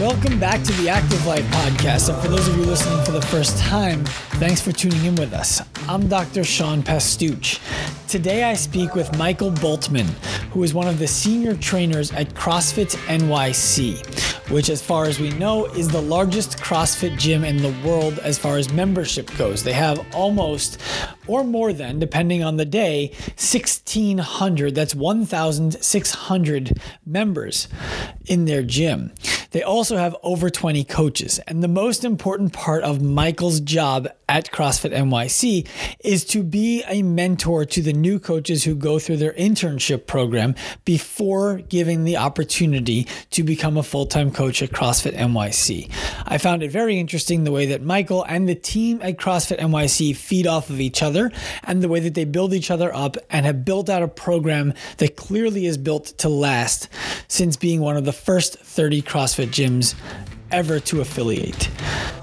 Welcome 0.00 0.38
back 0.38 0.62
to 0.62 0.72
the 0.74 0.88
Active 0.88 1.26
Life 1.26 1.44
podcast. 1.46 2.08
And 2.08 2.22
for 2.22 2.28
those 2.28 2.46
of 2.46 2.56
you 2.56 2.62
listening 2.62 3.04
for 3.04 3.10
the 3.10 3.20
first 3.20 3.58
time, 3.58 4.04
thanks 4.38 4.60
for 4.60 4.70
tuning 4.70 5.04
in 5.04 5.16
with 5.16 5.32
us. 5.32 5.60
I'm 5.88 6.06
Dr. 6.06 6.44
Sean 6.44 6.84
Pastuch. 6.84 7.58
Today 8.06 8.44
I 8.44 8.54
speak 8.54 8.94
with 8.94 9.18
Michael 9.18 9.50
Bultman, 9.50 10.06
who 10.52 10.62
is 10.62 10.72
one 10.72 10.86
of 10.86 11.00
the 11.00 11.08
senior 11.08 11.56
trainers 11.56 12.12
at 12.12 12.32
CrossFit 12.34 12.94
NYC, 13.08 14.50
which, 14.52 14.70
as 14.70 14.80
far 14.80 15.06
as 15.06 15.18
we 15.18 15.30
know, 15.30 15.66
is 15.66 15.88
the 15.88 16.00
largest 16.00 16.58
CrossFit 16.58 17.18
gym 17.18 17.42
in 17.42 17.56
the 17.56 17.74
world 17.84 18.20
as 18.20 18.38
far 18.38 18.56
as 18.56 18.72
membership 18.72 19.36
goes. 19.36 19.64
They 19.64 19.72
have 19.72 20.06
almost, 20.14 20.80
or 21.28 21.44
more 21.44 21.72
than, 21.72 21.98
depending 21.98 22.42
on 22.42 22.56
the 22.56 22.64
day, 22.64 23.08
1,600, 23.36 24.74
that's 24.74 24.94
1,600 24.94 26.80
members 27.06 27.68
in 28.26 28.46
their 28.46 28.62
gym. 28.62 29.12
They 29.50 29.62
also 29.62 29.96
have 29.96 30.14
over 30.22 30.50
20 30.50 30.84
coaches. 30.84 31.38
And 31.46 31.62
the 31.62 31.68
most 31.68 32.04
important 32.04 32.52
part 32.52 32.82
of 32.82 33.00
Michael's 33.00 33.60
job 33.60 34.08
at 34.28 34.50
CrossFit 34.52 34.92
NYC 34.92 35.66
is 36.00 36.24
to 36.26 36.42
be 36.42 36.84
a 36.86 37.02
mentor 37.02 37.64
to 37.64 37.80
the 37.80 37.94
new 37.94 38.18
coaches 38.18 38.64
who 38.64 38.74
go 38.74 38.98
through 38.98 39.16
their 39.16 39.32
internship 39.32 40.06
program 40.06 40.54
before 40.84 41.58
giving 41.58 42.04
the 42.04 42.18
opportunity 42.18 43.06
to 43.30 43.42
become 43.42 43.78
a 43.78 43.82
full 43.82 44.04
time 44.04 44.30
coach 44.30 44.62
at 44.62 44.70
CrossFit 44.70 45.16
NYC. 45.16 45.90
I 46.26 46.36
found 46.36 46.62
it 46.62 46.70
very 46.70 47.00
interesting 47.00 47.44
the 47.44 47.52
way 47.52 47.66
that 47.66 47.82
Michael 47.82 48.24
and 48.24 48.46
the 48.46 48.54
team 48.54 49.00
at 49.02 49.16
CrossFit 49.16 49.58
NYC 49.58 50.14
feed 50.14 50.46
off 50.46 50.68
of 50.68 50.78
each 50.78 51.02
other 51.02 51.17
and 51.64 51.82
the 51.82 51.88
way 51.88 52.00
that 52.00 52.14
they 52.14 52.24
build 52.24 52.52
each 52.54 52.70
other 52.70 52.94
up 52.94 53.16
and 53.30 53.44
have 53.44 53.64
built 53.64 53.88
out 53.90 54.02
a 54.02 54.08
program 54.08 54.74
that 54.98 55.16
clearly 55.16 55.66
is 55.66 55.76
built 55.76 56.06
to 56.18 56.28
last 56.28 56.88
since 57.28 57.56
being 57.56 57.80
one 57.80 57.96
of 57.96 58.04
the 58.04 58.12
first 58.12 58.58
30 58.58 59.02
CrossFit 59.02 59.48
gyms 59.48 59.94
ever 60.50 60.80
to 60.80 61.00
affiliate. 61.00 61.68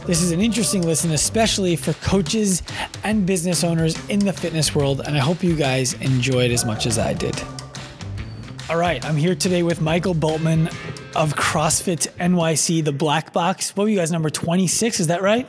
This 0.05 0.21
is 0.21 0.31
an 0.31 0.41
interesting 0.41 0.83
listen, 0.83 1.11
especially 1.11 1.75
for 1.75 1.93
coaches 1.93 2.63
and 3.03 3.25
business 3.25 3.63
owners 3.63 3.97
in 4.09 4.19
the 4.19 4.33
fitness 4.33 4.73
world, 4.73 5.01
and 5.01 5.15
I 5.15 5.19
hope 5.19 5.43
you 5.43 5.55
guys 5.55 5.93
enjoyed 5.95 6.51
as 6.51 6.65
much 6.65 6.85
as 6.85 6.97
I 6.97 7.13
did. 7.13 7.39
All 8.67 8.77
right, 8.77 9.03
I'm 9.05 9.15
here 9.15 9.35
today 9.35 9.61
with 9.61 9.79
Michael 9.79 10.15
Bultman 10.15 10.67
of 11.15 11.35
CrossFit 11.35 12.07
NYC, 12.17 12.83
the 12.83 12.91
Black 12.91 13.31
Box. 13.31 13.75
What 13.75 13.83
were 13.83 13.89
you 13.89 13.97
guys, 13.97 14.11
number 14.11 14.29
26? 14.29 14.99
Is 15.01 15.07
that 15.07 15.21
right? 15.21 15.47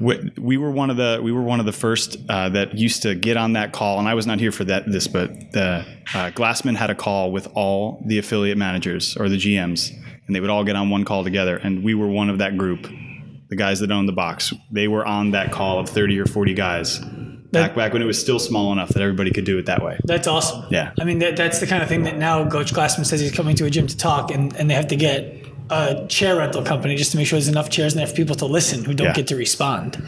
We, 0.00 0.32
we 0.38 0.56
were 0.56 0.70
one 0.70 0.90
of 0.90 0.96
the 0.96 1.20
we 1.22 1.32
were 1.32 1.42
one 1.42 1.60
of 1.60 1.66
the 1.66 1.72
first 1.72 2.16
uh, 2.28 2.48
that 2.50 2.76
used 2.76 3.02
to 3.02 3.14
get 3.14 3.36
on 3.36 3.54
that 3.54 3.72
call, 3.72 3.98
and 3.98 4.08
I 4.08 4.14
was 4.14 4.26
not 4.26 4.40
here 4.40 4.52
for 4.52 4.64
that 4.64 4.90
this, 4.90 5.06
but 5.08 5.30
the 5.52 5.84
uh, 6.14 6.30
Glassman 6.32 6.76
had 6.76 6.90
a 6.90 6.94
call 6.94 7.32
with 7.32 7.48
all 7.54 8.02
the 8.06 8.18
affiliate 8.18 8.58
managers 8.58 9.16
or 9.16 9.28
the 9.28 9.36
GMs, 9.36 9.90
and 10.26 10.34
they 10.34 10.40
would 10.40 10.50
all 10.50 10.64
get 10.64 10.76
on 10.76 10.90
one 10.90 11.04
call 11.04 11.24
together, 11.24 11.56
and 11.56 11.82
we 11.82 11.94
were 11.94 12.08
one 12.08 12.30
of 12.30 12.38
that 12.38 12.56
group. 12.56 12.88
The 13.48 13.56
guys 13.56 13.78
that 13.78 13.92
owned 13.92 14.08
the 14.08 14.12
box, 14.12 14.52
they 14.72 14.88
were 14.88 15.06
on 15.06 15.30
that 15.30 15.52
call 15.52 15.78
of 15.78 15.88
thirty 15.88 16.18
or 16.18 16.26
forty 16.26 16.54
guys. 16.54 17.00
Back, 17.52 17.74
back 17.74 17.92
when 17.94 18.02
it 18.02 18.06
was 18.06 18.20
still 18.20 18.38
small 18.38 18.72
enough 18.72 18.90
that 18.90 19.00
everybody 19.00 19.30
could 19.30 19.46
do 19.46 19.56
it 19.56 19.66
that 19.66 19.82
way. 19.82 19.98
That's 20.04 20.26
awesome. 20.26 20.64
Yeah. 20.70 20.92
I 21.00 21.04
mean, 21.04 21.20
that, 21.20 21.36
that's 21.36 21.58
the 21.58 21.66
kind 21.66 21.82
of 21.82 21.88
thing 21.88 22.02
that 22.02 22.18
now 22.18 22.46
Coach 22.50 22.74
Glassman 22.74 23.06
says 23.06 23.20
he's 23.20 23.32
coming 23.32 23.56
to 23.56 23.64
a 23.64 23.70
gym 23.70 23.86
to 23.86 23.96
talk, 23.96 24.30
and, 24.30 24.54
and 24.56 24.68
they 24.68 24.74
have 24.74 24.88
to 24.88 24.96
get 24.96 25.45
a 25.70 26.06
chair 26.08 26.36
rental 26.36 26.62
company 26.62 26.96
just 26.96 27.10
to 27.12 27.16
make 27.16 27.26
sure 27.26 27.36
there's 27.38 27.48
enough 27.48 27.70
chairs 27.70 27.92
in 27.94 27.98
there 27.98 28.06
for 28.06 28.14
people 28.14 28.36
to 28.36 28.46
listen 28.46 28.84
who 28.84 28.94
don't 28.94 29.08
Yeah. 29.08 29.12
get 29.14 29.26
to 29.28 29.36
respond. 29.36 30.02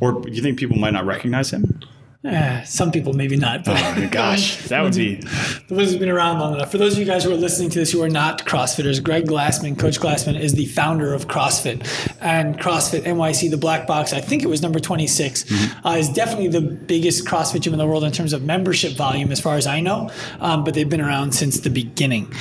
Or 0.00 0.20
do 0.20 0.30
you 0.32 0.42
think 0.42 0.58
people 0.58 0.76
might 0.76 0.92
not 0.92 1.06
recognize 1.06 1.50
him? 1.52 1.80
Eh, 2.24 2.62
some 2.62 2.92
people 2.92 3.14
maybe 3.14 3.36
not. 3.36 3.64
But 3.64 3.82
Oh, 3.98 4.08
gosh, 4.08 4.58
that 4.68 4.80
would 4.82 4.94
be. 4.94 5.16
the 5.16 5.74
ones 5.74 5.90
who've 5.90 5.98
been 5.98 6.08
around 6.08 6.38
long 6.38 6.54
enough. 6.54 6.70
For 6.70 6.78
those 6.78 6.92
of 6.92 7.00
you 7.00 7.04
guys 7.04 7.24
who 7.24 7.32
are 7.32 7.36
listening 7.36 7.68
to 7.70 7.80
this 7.80 7.90
who 7.90 8.00
are 8.00 8.08
not 8.08 8.46
CrossFitters, 8.46 9.02
Greg 9.02 9.24
Glassman, 9.26 9.76
Coach 9.76 9.98
Glassman, 9.98 10.38
is 10.38 10.54
the 10.54 10.66
founder 10.66 11.12
of 11.12 11.26
CrossFit. 11.26 11.84
And 12.20 12.56
CrossFit 12.60 13.02
NYC, 13.02 13.50
the 13.50 13.56
black 13.56 13.88
box, 13.88 14.12
I 14.12 14.20
think 14.20 14.44
it 14.44 14.46
was 14.46 14.62
number 14.62 14.78
26, 14.78 15.42
Mm-hmm. 15.44 15.86
uh, 15.86 15.96
is 15.96 16.08
definitely 16.10 16.48
the 16.48 16.60
biggest 16.60 17.26
CrossFit 17.26 17.60
gym 17.62 17.72
in 17.72 17.78
the 17.80 17.86
world 17.88 18.04
in 18.04 18.12
terms 18.12 18.32
of 18.32 18.42
membership 18.44 18.92
volume, 18.92 19.32
as 19.32 19.40
far 19.40 19.56
as 19.56 19.66
I 19.66 19.80
know. 19.80 20.08
Um, 20.38 20.62
but 20.62 20.74
they've 20.74 20.88
been 20.88 21.00
around 21.00 21.32
since 21.32 21.58
the 21.60 21.70
beginning. 21.70 22.32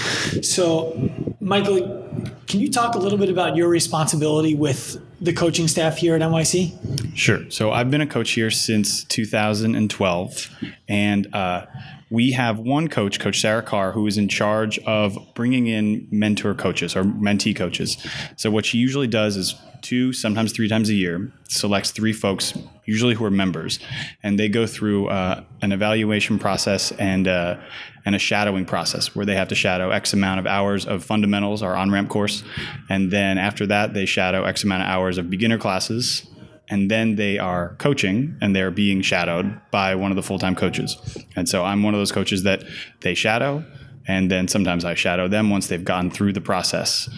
So, 0.44 1.10
Michael, 1.40 2.08
can 2.48 2.60
you 2.60 2.70
talk 2.70 2.94
a 2.94 3.00
little 3.00 3.18
bit 3.18 3.30
about 3.30 3.56
your 3.56 3.68
responsibility 3.70 4.54
with 4.54 5.02
the 5.22 5.34
coaching 5.34 5.68
staff 5.68 5.98
here 5.98 6.16
at 6.16 6.22
NYC? 6.22 7.16
Sure. 7.16 7.50
So 7.50 7.72
I've 7.72 7.92
been 7.92 8.02
a 8.02 8.08
coach 8.08 8.32
here 8.32 8.50
since 8.50 9.04
2012, 9.06 10.50
and 10.90 11.34
uh, 11.34 11.68
we 12.10 12.32
have 12.32 12.60
one 12.60 12.90
coach, 12.90 13.20
Coach 13.20 13.40
Sarah 13.40 13.62
Carr, 13.62 13.92
who 13.92 14.06
is 14.08 14.18
in 14.18 14.28
charge 14.28 14.80
of 14.80 15.18
bringing 15.34 15.68
in 15.68 16.08
mentor 16.12 16.54
coaches 16.54 16.96
or 16.96 17.04
mentee 17.04 17.56
coaches. 17.56 17.98
So 18.36 18.52
what 18.52 18.66
she 18.66 18.80
usually 18.80 19.08
does 19.08 19.38
is 19.38 19.56
two, 19.82 20.12
sometimes 20.12 20.52
three 20.52 20.68
times 20.68 20.90
a 20.90 20.94
year, 20.94 21.32
selects 21.48 21.92
three 21.92 22.14
folks, 22.14 22.58
usually 22.86 23.14
who 23.14 23.24
are 23.24 23.32
members, 23.32 23.80
and 24.24 24.38
they 24.38 24.50
go 24.50 24.68
through 24.68 25.08
uh, 25.08 25.44
an 25.62 25.72
evaluation 25.72 26.38
process 26.38 26.92
and 26.94 27.28
uh, 27.28 27.58
and 28.06 28.16
a 28.16 28.20
shadowing 28.20 28.66
process 28.66 29.16
where 29.16 29.26
they 29.26 29.36
have 29.36 29.48
to 29.50 29.56
shadow 29.56 29.92
X 29.92 30.14
amount 30.14 30.40
of 30.40 30.48
hours 30.48 30.86
of 30.86 31.04
fundamentals, 31.04 31.62
our 31.62 31.76
on 31.76 31.92
ramp 31.92 32.10
course, 32.10 32.44
and 32.90 33.12
then 33.12 33.38
after 33.38 33.66
that 33.68 33.94
they 33.94 34.06
shadow 34.06 34.44
X 34.44 34.64
amount 34.64 34.84
of 34.84 34.90
hours 34.90 35.18
of 35.18 35.30
beginner 35.30 35.58
classes. 35.58 36.28
And 36.70 36.90
then 36.90 37.18
they 37.18 37.38
are 37.38 37.76
coaching 37.80 38.38
and 38.40 38.56
they're 38.56 38.72
being 38.72 39.02
shadowed 39.02 39.60
by 39.72 39.94
one 39.96 40.10
of 40.10 40.16
the 40.16 40.24
full-time 40.24 40.56
coaches. 40.56 40.96
And 41.36 41.50
so 41.50 41.66
i'm 41.66 41.84
one 41.84 41.94
of 41.94 42.00
those 42.00 42.14
coaches 42.14 42.44
that 42.44 42.64
they 43.02 43.14
shadow 43.14 43.66
and 44.08 44.32
then 44.32 44.48
sometimes 44.48 44.86
i 44.86 44.94
shadow 44.94 45.28
them 45.28 45.50
once 45.50 45.68
they've 45.68 45.84
gone 45.84 46.10
through 46.10 46.32
the 46.32 46.40
process. 46.40 47.10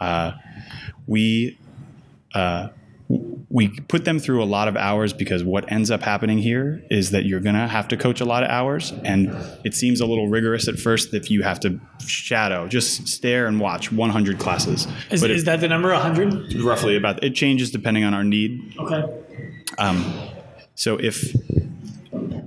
Uh, 0.00 0.32
we 1.06 1.58
uh, 2.34 2.68
we 3.50 3.68
put 3.68 4.04
them 4.04 4.18
through 4.18 4.42
a 4.42 4.44
lot 4.44 4.68
of 4.68 4.76
hours 4.76 5.14
because 5.14 5.42
what 5.42 5.70
ends 5.72 5.90
up 5.90 6.02
happening 6.02 6.36
here 6.36 6.82
is 6.90 7.12
that 7.12 7.24
you're 7.24 7.40
going 7.40 7.54
to 7.54 7.66
have 7.66 7.88
to 7.88 7.96
coach 7.96 8.20
a 8.20 8.24
lot 8.26 8.42
of 8.42 8.50
hours 8.50 8.92
and 9.04 9.34
it 9.64 9.72
seems 9.74 10.00
a 10.00 10.06
little 10.06 10.28
rigorous 10.28 10.68
at 10.68 10.78
first 10.78 11.14
if 11.14 11.30
you 11.30 11.42
have 11.42 11.58
to 11.60 11.80
shadow 12.06 12.68
just 12.68 13.08
stare 13.08 13.46
and 13.46 13.58
watch 13.58 13.90
100 13.90 14.38
classes 14.38 14.86
Is, 15.10 15.22
But 15.22 15.30
is 15.30 15.42
it- 15.42 15.46
that 15.46 15.60
the 15.60 15.68
number 15.68 15.90
100? 15.92 16.54
roughly 16.62 16.94
about 16.96 17.24
it 17.24 17.34
changes 17.34 17.70
depending 17.70 18.04
on 18.04 18.12
our 18.12 18.24
need 18.24 18.74
Okay. 18.78 19.02
Um, 19.78 20.04
so 20.74 20.96
if 20.98 21.34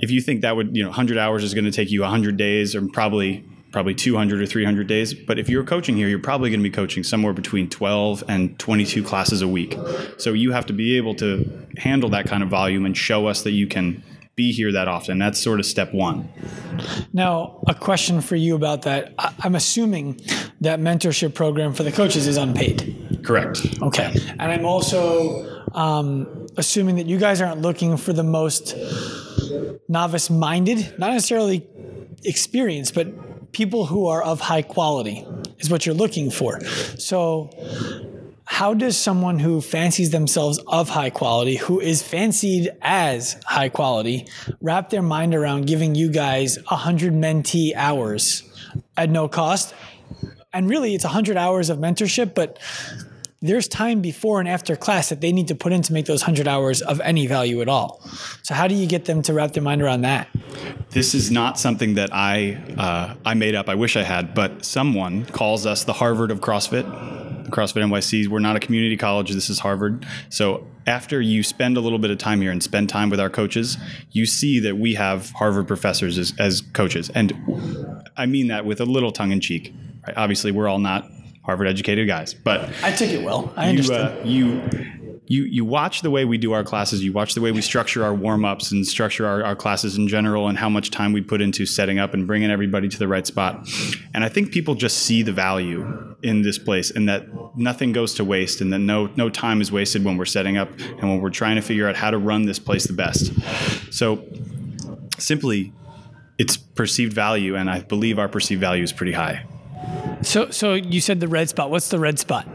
if 0.02 0.12
you 0.12 0.22
think 0.22 0.42
that 0.42 0.56
would 0.56 0.76
you 0.76 0.84
know 0.84 0.90
100 0.90 1.18
hours 1.18 1.44
is 1.44 1.54
going 1.56 1.66
to 1.66 1.72
take 1.72 1.90
you 1.92 2.02
100 2.02 2.38
days 2.38 2.76
or 2.76 2.88
probably 2.88 3.44
probably 3.72 3.96
200 3.96 4.42
or 4.42 4.46
300 4.46 4.88
days 4.88 5.14
but 5.14 5.40
if 5.40 5.50
you're 5.50 5.64
coaching 5.64 5.96
here 5.96 6.08
you're 6.08 6.20
probably 6.20 6.50
going 6.50 6.60
to 6.60 6.64
be 6.64 6.70
coaching 6.70 7.04
somewhere 7.04 7.34
between 7.34 7.70
12 7.70 8.24
and 8.28 8.58
22 8.60 9.04
classes 9.04 9.42
a 9.42 9.48
week 9.48 9.78
so 10.18 10.34
you 10.34 10.52
have 10.52 10.66
to 10.66 10.74
be 10.74 10.98
able 10.98 11.16
to 11.16 11.68
handle 11.78 12.10
that 12.10 12.26
kind 12.26 12.44
of 12.44 12.50
volume 12.50 12.86
and 12.86 12.98
show 12.98 13.28
us 13.28 13.44
that 13.44 13.52
you 13.52 13.68
can 13.68 14.04
be 14.36 14.52
here 14.52 14.72
that 14.72 14.88
often 14.88 15.18
that's 15.20 15.40
sort 15.40 15.60
of 15.60 15.66
step 15.66 15.94
one 15.94 16.28
Now, 17.14 17.62
a 17.68 17.76
question 17.76 18.22
for 18.22 18.36
you 18.36 18.56
about 18.56 18.84
that. 18.84 19.14
I'm 19.18 19.56
assuming 19.56 20.20
that 20.62 20.80
mentorship 20.80 21.34
program 21.34 21.74
for 21.74 21.84
the 21.84 21.92
coaches 21.92 22.28
is 22.28 22.38
unpaid. 22.38 23.20
correct 23.24 23.66
Okay. 23.82 24.14
And 24.40 24.52
I'm 24.52 24.66
also 24.66 25.66
um, 25.74 26.48
assuming 26.58 26.96
that 26.96 27.06
you 27.06 27.18
guys 27.18 27.42
aren't 27.42 27.62
looking 27.62 27.98
for 27.98 28.14
the 28.14 28.24
most 28.24 28.76
novice 29.88 30.30
minded, 30.30 30.96
not 30.98 31.12
necessarily 31.12 31.68
experienced, 32.24 32.94
but 32.94 33.08
people 33.52 33.86
who 33.86 34.08
are 34.08 34.24
of 34.24 34.40
high 34.40 34.62
quality 34.62 35.26
is 35.60 35.70
what 35.70 35.86
you're 35.86 35.96
looking 35.96 36.32
for. 36.32 36.62
So, 36.98 37.50
how 38.46 38.74
does 38.74 38.98
someone 38.98 39.40
who 39.40 39.62
fancies 39.62 40.12
themselves 40.12 40.60
of 40.68 40.90
high 40.90 41.10
quality, 41.10 41.56
who 41.56 41.80
is 41.80 42.04
fancied 42.04 42.70
as 42.82 43.38
high 43.46 43.70
quality, 43.70 44.28
wrap 44.60 44.90
their 44.90 45.02
mind 45.02 45.34
around 45.34 45.68
giving 45.68 45.96
you 45.96 46.12
guys 46.12 46.58
100 46.68 47.14
mentee 47.14 47.74
hours 47.76 48.44
at 48.98 49.10
no 49.10 49.28
cost? 49.28 49.74
And 50.54 50.70
really, 50.70 50.94
it's 50.94 51.06
100 51.06 51.38
hours 51.38 51.70
of 51.70 51.78
mentorship, 51.78 52.36
but 52.36 52.60
there's 53.42 53.68
time 53.68 54.02
before 54.02 54.40
and 54.40 54.48
after 54.48 54.76
class 54.76 55.10
that 55.10 55.20
they 55.20 55.32
need 55.32 55.48
to 55.48 55.56
put 55.56 55.74
in 55.74 55.82
to 55.82 55.94
make 55.94 56.06
those 56.06 56.22
100 56.22 56.48
hours 56.48 56.82
of 56.82 57.02
any 57.02 57.26
value 57.26 57.62
at 57.62 57.68
all. 57.68 58.00
So, 58.44 58.54
how 58.54 58.68
do 58.68 58.76
you 58.76 58.86
get 58.88 59.06
them 59.06 59.22
to 59.24 59.34
wrap 59.34 59.54
their 59.54 59.64
mind 59.64 59.82
around 59.82 60.02
that? 60.02 60.28
This 60.92 61.16
is 61.16 61.32
not 61.32 61.58
something 61.60 61.96
that 61.96 62.14
I 62.14 62.62
uh, 62.78 63.16
I 63.26 63.34
made 63.34 63.56
up. 63.56 63.68
I 63.68 63.76
wish 63.76 63.98
I 63.98 64.04
had, 64.04 64.36
but 64.36 64.64
someone 64.64 65.26
calls 65.26 65.66
us 65.66 65.84
the 65.84 65.94
Harvard 65.94 66.30
of 66.30 66.40
CrossFit. 66.40 66.86
CrossFit 67.50 67.84
NYC. 67.84 68.28
We're 68.28 68.40
not 68.40 68.56
a 68.56 68.60
community 68.60 68.96
college. 68.96 69.32
This 69.32 69.50
is 69.50 69.60
Harvard. 69.60 70.06
So 70.30 70.66
after 70.88 71.20
you 71.20 71.44
spend 71.44 71.78
a 71.78 71.80
little 71.82 72.00
bit 72.00 72.12
of 72.12 72.18
time 72.18 72.42
here 72.42 72.52
and 72.52 72.62
spend 72.62 72.90
time 72.90 73.10
with 73.10 73.20
our 73.20 73.30
coaches, 73.30 73.78
you 74.12 74.26
see 74.26 74.60
that 74.60 74.78
we 74.78 74.94
have 74.94 75.32
Harvard 75.32 75.68
professors 75.68 76.18
as, 76.18 76.34
as 76.40 76.62
coaches, 76.74 77.10
and 77.14 77.34
I 78.16 78.28
mean 78.28 78.48
that 78.48 78.66
with 78.66 78.80
a 78.80 78.86
little 78.86 79.12
tongue 79.12 79.32
in 79.32 79.42
cheek. 79.42 79.74
Right? 80.06 80.16
Obviously, 80.16 80.52
we're 80.52 80.68
all 80.68 80.80
not 80.80 81.10
Harvard 81.44 81.68
educated 81.68 82.08
guys, 82.08 82.34
but 82.34 82.70
I 82.84 82.92
took 82.92 83.10
it 83.10 83.24
well. 83.24 83.52
I 83.56 83.66
you, 83.66 83.70
understand. 83.70 84.20
uh, 84.20 84.24
you 84.24 84.62
you 85.28 85.44
you 85.44 85.66
watch 85.66 86.02
the 86.02 86.10
way 86.10 86.26
we 86.26 86.38
do 86.38 86.52
our 86.52 86.64
classes 86.64 87.04
you 87.04 87.14
watch 87.14 87.36
the 87.36 87.42
way 87.42 87.52
we 87.52 87.62
structure 87.62 88.04
our 88.04 88.14
warm-ups 88.14 88.72
and 88.72 88.86
structure 88.86 89.26
our, 89.26 89.44
our 89.44 89.56
classes 89.56 89.96
in 89.96 90.08
general 90.08 90.48
and 90.48 90.58
how 90.58 90.68
much 90.68 90.90
time 90.92 91.14
we 91.14 91.22
put 91.22 91.42
into 91.42 91.66
setting 91.66 92.00
up 92.00 92.14
and 92.14 92.28
bringing 92.28 92.52
everybody 92.52 92.90
to 92.90 92.98
the 92.98 93.08
right 93.08 93.26
spot 93.26 93.66
and 94.14 94.26
i 94.26 94.30
think 94.30 94.52
people 94.52 94.76
just 94.76 94.98
see 94.98 95.22
the 95.22 95.32
value 95.32 96.16
in 96.24 96.42
this 96.42 96.58
place 96.58 96.92
and 96.92 97.08
that 97.08 97.28
nothing 97.56 97.92
goes 97.92 98.14
to 98.14 98.24
waste 98.24 98.62
and 98.62 98.72
that 98.74 98.80
no 98.80 99.10
no 99.16 99.30
time 99.30 99.62
is 99.62 99.72
wasted 99.72 100.04
when 100.04 100.18
we're 100.18 100.26
setting 100.26 100.58
up 100.58 100.70
and 100.80 101.02
when 101.04 101.22
we're 101.22 101.30
trying 101.30 101.56
to 101.56 101.62
figure 101.62 101.88
out 101.88 101.96
how 101.96 102.12
to 102.12 102.18
run 102.18 102.46
this 102.46 102.60
place 102.60 102.86
the 102.86 102.94
best. 102.94 103.32
So 103.92 104.24
simply 105.18 105.74
it's 106.38 106.58
perceived 106.58 107.14
value 107.14 107.56
and 107.56 107.70
I 107.70 107.82
believe 107.82 108.20
our 108.20 108.30
perceived 108.30 108.62
value 108.62 108.84
is 108.84 108.94
pretty 108.94 109.14
high. 109.14 109.46
So, 110.22 110.50
so 110.50 110.74
you 110.74 111.02
said 111.02 111.20
the 111.20 111.28
red 111.28 111.50
spot. 111.50 111.72
What's 111.72 111.90
the 111.90 112.00
red 112.00 112.20
spot? 112.20 112.48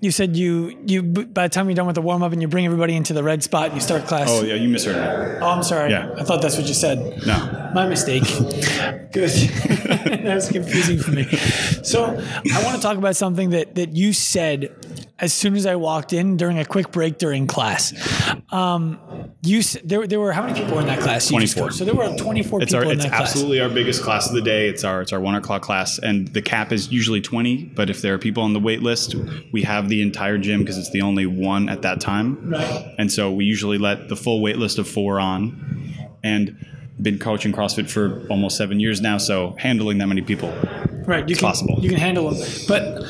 You 0.00 0.12
said 0.12 0.36
you 0.36 0.78
you 0.86 1.02
by 1.02 1.48
the 1.48 1.52
time 1.52 1.68
you're 1.68 1.74
done 1.74 1.86
with 1.86 1.96
the 1.96 2.02
warm 2.02 2.22
up 2.22 2.32
and 2.32 2.40
you 2.40 2.46
bring 2.46 2.64
everybody 2.64 2.94
into 2.94 3.12
the 3.12 3.24
red 3.24 3.42
spot, 3.42 3.74
you 3.74 3.80
start 3.80 4.06
class. 4.06 4.28
Oh 4.30 4.44
yeah, 4.44 4.54
you 4.54 4.68
misheard 4.68 4.94
me. 4.94 5.38
Oh, 5.42 5.48
I'm 5.48 5.64
sorry. 5.64 5.90
Yeah. 5.90 6.14
I 6.16 6.22
thought 6.22 6.40
that's 6.40 6.56
what 6.56 6.68
you 6.68 6.74
said. 6.74 7.26
No. 7.26 7.70
My 7.74 7.88
mistake. 7.88 8.22
Good. 9.12 9.30
that 9.30 10.34
was 10.34 10.50
confusing 10.50 10.98
for 10.98 11.10
me. 11.10 11.24
So 11.82 12.04
I 12.04 12.64
want 12.64 12.76
to 12.76 12.80
talk 12.80 12.96
about 12.96 13.16
something 13.16 13.50
that 13.50 13.74
that 13.74 13.96
you 13.96 14.12
said 14.12 15.07
as 15.20 15.32
soon 15.32 15.56
as 15.56 15.66
I 15.66 15.76
walked 15.76 16.12
in 16.12 16.36
during 16.36 16.58
a 16.58 16.64
quick 16.64 16.92
break 16.92 17.18
during 17.18 17.46
class. 17.46 17.92
Um, 18.50 18.98
you 19.42 19.62
there 19.84 20.06
there 20.06 20.20
were 20.20 20.32
how 20.32 20.42
many 20.42 20.58
people 20.58 20.74
were 20.76 20.80
in 20.80 20.86
that 20.86 21.00
class? 21.00 21.28
24. 21.28 21.72
So 21.72 21.84
there 21.84 21.94
were 21.94 22.16
24 22.16 22.60
people 22.60 22.76
our 22.76 22.84
in 22.84 22.90
it's 22.92 23.02
that 23.02 23.08
class. 23.10 23.30
absolutely 23.30 23.60
our 23.60 23.68
biggest 23.68 24.02
class 24.02 24.28
of 24.28 24.34
the 24.34 24.42
day. 24.42 24.68
It's 24.68 24.84
our 24.84 25.02
it's 25.02 25.12
our 25.12 25.20
one 25.20 25.34
o'clock 25.34 25.62
class, 25.62 25.98
and 25.98 26.28
the 26.28 26.42
cap 26.42 26.72
is 26.72 26.90
usually 26.92 27.20
twenty. 27.20 27.64
But 27.64 27.90
if 27.90 28.00
there 28.02 28.14
are 28.14 28.18
people 28.18 28.42
on 28.42 28.52
the 28.52 28.60
wait 28.60 28.82
list, 28.82 29.14
we 29.52 29.62
have 29.62 29.88
the 29.88 30.02
entire 30.02 30.38
gym 30.38 30.60
because 30.60 30.78
it's 30.78 30.90
the 30.90 31.02
only 31.02 31.26
one 31.26 31.68
at 31.68 31.82
that 31.82 32.00
time. 32.00 32.50
Right. 32.50 32.94
And 32.98 33.10
so 33.12 33.30
we 33.32 33.44
usually 33.44 33.78
let 33.78 34.08
the 34.08 34.16
full 34.16 34.40
wait 34.40 34.56
list 34.58 34.78
of 34.78 34.88
four 34.88 35.20
on, 35.20 35.94
and 36.22 36.64
been 37.00 37.18
coaching 37.18 37.52
CrossFit 37.52 37.88
for 37.88 38.26
almost 38.28 38.56
seven 38.56 38.80
years 38.80 39.00
now. 39.00 39.18
So 39.18 39.54
handling 39.58 39.98
that 39.98 40.06
many 40.06 40.22
people, 40.22 40.52
Right. 41.06 41.28
You 41.28 41.36
can, 41.36 41.46
possible. 41.46 41.78
You 41.80 41.88
can 41.88 41.98
handle 41.98 42.30
them. 42.30 42.48
But 42.66 43.04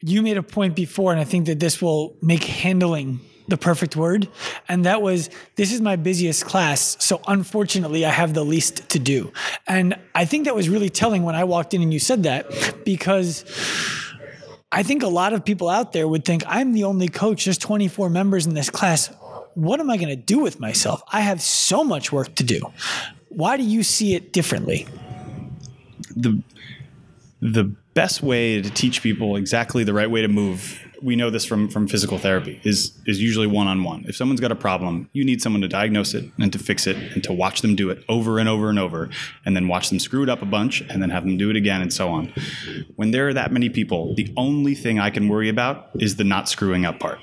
you 0.00 0.22
made 0.22 0.36
a 0.36 0.42
point 0.42 0.74
before, 0.74 1.12
and 1.12 1.20
I 1.20 1.24
think 1.24 1.46
that 1.46 1.60
this 1.60 1.80
will 1.82 2.16
make 2.22 2.44
handling 2.44 3.20
the 3.48 3.56
perfect 3.56 3.96
word. 3.96 4.28
And 4.68 4.84
that 4.84 5.02
was 5.02 5.28
this 5.56 5.72
is 5.72 5.80
my 5.80 5.96
busiest 5.96 6.44
class. 6.44 6.96
So 7.00 7.20
unfortunately, 7.26 8.04
I 8.04 8.10
have 8.10 8.32
the 8.32 8.44
least 8.44 8.88
to 8.90 8.98
do. 8.98 9.32
And 9.66 9.96
I 10.14 10.24
think 10.24 10.44
that 10.44 10.54
was 10.54 10.68
really 10.68 10.88
telling 10.88 11.24
when 11.24 11.34
I 11.34 11.44
walked 11.44 11.74
in 11.74 11.82
and 11.82 11.92
you 11.92 12.00
said 12.00 12.22
that 12.24 12.84
because. 12.84 13.44
I 14.72 14.84
think 14.84 15.02
a 15.02 15.08
lot 15.08 15.32
of 15.32 15.44
people 15.44 15.68
out 15.68 15.92
there 15.92 16.06
would 16.06 16.24
think 16.24 16.44
I'm 16.46 16.74
the 16.74 16.84
only 16.84 17.08
coach. 17.08 17.44
There's 17.44 17.58
24 17.58 18.08
members 18.08 18.46
in 18.46 18.54
this 18.54 18.70
class. 18.70 19.08
What 19.54 19.80
am 19.80 19.90
I 19.90 19.96
going 19.96 20.10
to 20.10 20.14
do 20.14 20.38
with 20.38 20.60
myself? 20.60 21.02
I 21.12 21.22
have 21.22 21.42
so 21.42 21.82
much 21.82 22.12
work 22.12 22.36
to 22.36 22.44
do. 22.44 22.60
Why 23.30 23.56
do 23.56 23.64
you 23.64 23.82
see 23.82 24.14
it 24.14 24.32
differently? 24.32 24.86
the 26.16 26.42
the 27.40 27.64
best 27.94 28.22
way 28.22 28.60
to 28.60 28.70
teach 28.70 29.02
people 29.02 29.36
exactly 29.36 29.84
the 29.84 29.94
right 29.94 30.10
way 30.10 30.22
to 30.22 30.28
move 30.28 30.86
we 31.02 31.16
know 31.16 31.30
this 31.30 31.44
from 31.44 31.68
from 31.68 31.88
physical 31.88 32.18
therapy 32.18 32.60
is 32.64 32.98
is 33.06 33.20
usually 33.20 33.46
one 33.46 33.66
on 33.66 33.82
one 33.82 34.04
if 34.06 34.14
someone's 34.14 34.40
got 34.40 34.52
a 34.52 34.56
problem 34.56 35.08
you 35.12 35.24
need 35.24 35.40
someone 35.40 35.62
to 35.62 35.68
diagnose 35.68 36.14
it 36.14 36.30
and 36.38 36.52
to 36.52 36.58
fix 36.58 36.86
it 36.86 36.96
and 36.96 37.24
to 37.24 37.32
watch 37.32 37.62
them 37.62 37.74
do 37.74 37.90
it 37.90 38.04
over 38.08 38.38
and 38.38 38.48
over 38.48 38.68
and 38.68 38.78
over 38.78 39.08
and 39.44 39.56
then 39.56 39.68
watch 39.68 39.88
them 39.88 39.98
screw 39.98 40.22
it 40.22 40.28
up 40.28 40.42
a 40.42 40.46
bunch 40.46 40.82
and 40.82 41.02
then 41.02 41.10
have 41.10 41.24
them 41.24 41.36
do 41.36 41.50
it 41.50 41.56
again 41.56 41.80
and 41.80 41.92
so 41.92 42.08
on. 42.08 42.32
When 42.96 43.10
there 43.10 43.28
are 43.28 43.34
that 43.34 43.52
many 43.52 43.68
people 43.68 44.14
the 44.14 44.32
only 44.36 44.74
thing 44.74 44.98
i 44.98 45.10
can 45.10 45.28
worry 45.28 45.48
about 45.48 45.90
is 45.94 46.16
the 46.16 46.24
not 46.24 46.48
screwing 46.48 46.84
up 46.84 47.00
part 47.00 47.18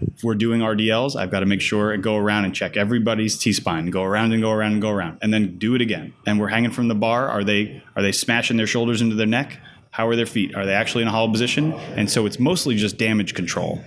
if 0.00 0.24
we're 0.24 0.34
doing 0.34 0.60
RDLs, 0.60 1.16
I've 1.16 1.30
got 1.30 1.40
to 1.40 1.46
make 1.46 1.60
sure 1.60 1.92
and 1.92 2.02
go 2.02 2.16
around 2.16 2.44
and 2.44 2.54
check 2.54 2.76
everybody's 2.76 3.38
T 3.38 3.52
spine, 3.52 3.86
go 3.86 4.02
around 4.02 4.32
and 4.32 4.42
go 4.42 4.50
around 4.50 4.72
and 4.72 4.82
go 4.82 4.90
around, 4.90 5.18
and 5.22 5.32
then 5.32 5.58
do 5.58 5.74
it 5.74 5.80
again. 5.80 6.14
And 6.26 6.40
we're 6.40 6.48
hanging 6.48 6.70
from 6.70 6.88
the 6.88 6.94
bar. 6.94 7.28
Are 7.28 7.44
they 7.44 7.82
are 7.96 8.02
they 8.02 8.12
smashing 8.12 8.56
their 8.56 8.66
shoulders 8.66 9.02
into 9.02 9.16
their 9.16 9.26
neck? 9.26 9.58
How 9.90 10.06
are 10.08 10.16
their 10.16 10.26
feet? 10.26 10.54
Are 10.54 10.64
they 10.64 10.74
actually 10.74 11.02
in 11.02 11.08
a 11.08 11.10
hollow 11.10 11.30
position? 11.30 11.72
And 11.72 12.08
so 12.08 12.24
it's 12.24 12.38
mostly 12.38 12.76
just 12.76 12.96
damage 12.96 13.34
control. 13.34 13.82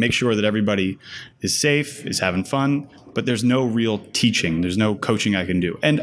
Make 0.00 0.14
sure 0.14 0.34
that 0.34 0.44
everybody 0.44 0.98
is 1.42 1.60
safe, 1.60 2.06
is 2.06 2.20
having 2.20 2.42
fun, 2.42 2.88
but 3.14 3.26
there's 3.26 3.44
no 3.44 3.64
real 3.64 3.98
teaching. 4.12 4.62
There's 4.62 4.78
no 4.78 4.94
coaching 4.94 5.36
I 5.36 5.44
can 5.44 5.60
do. 5.60 5.78
And 5.82 6.00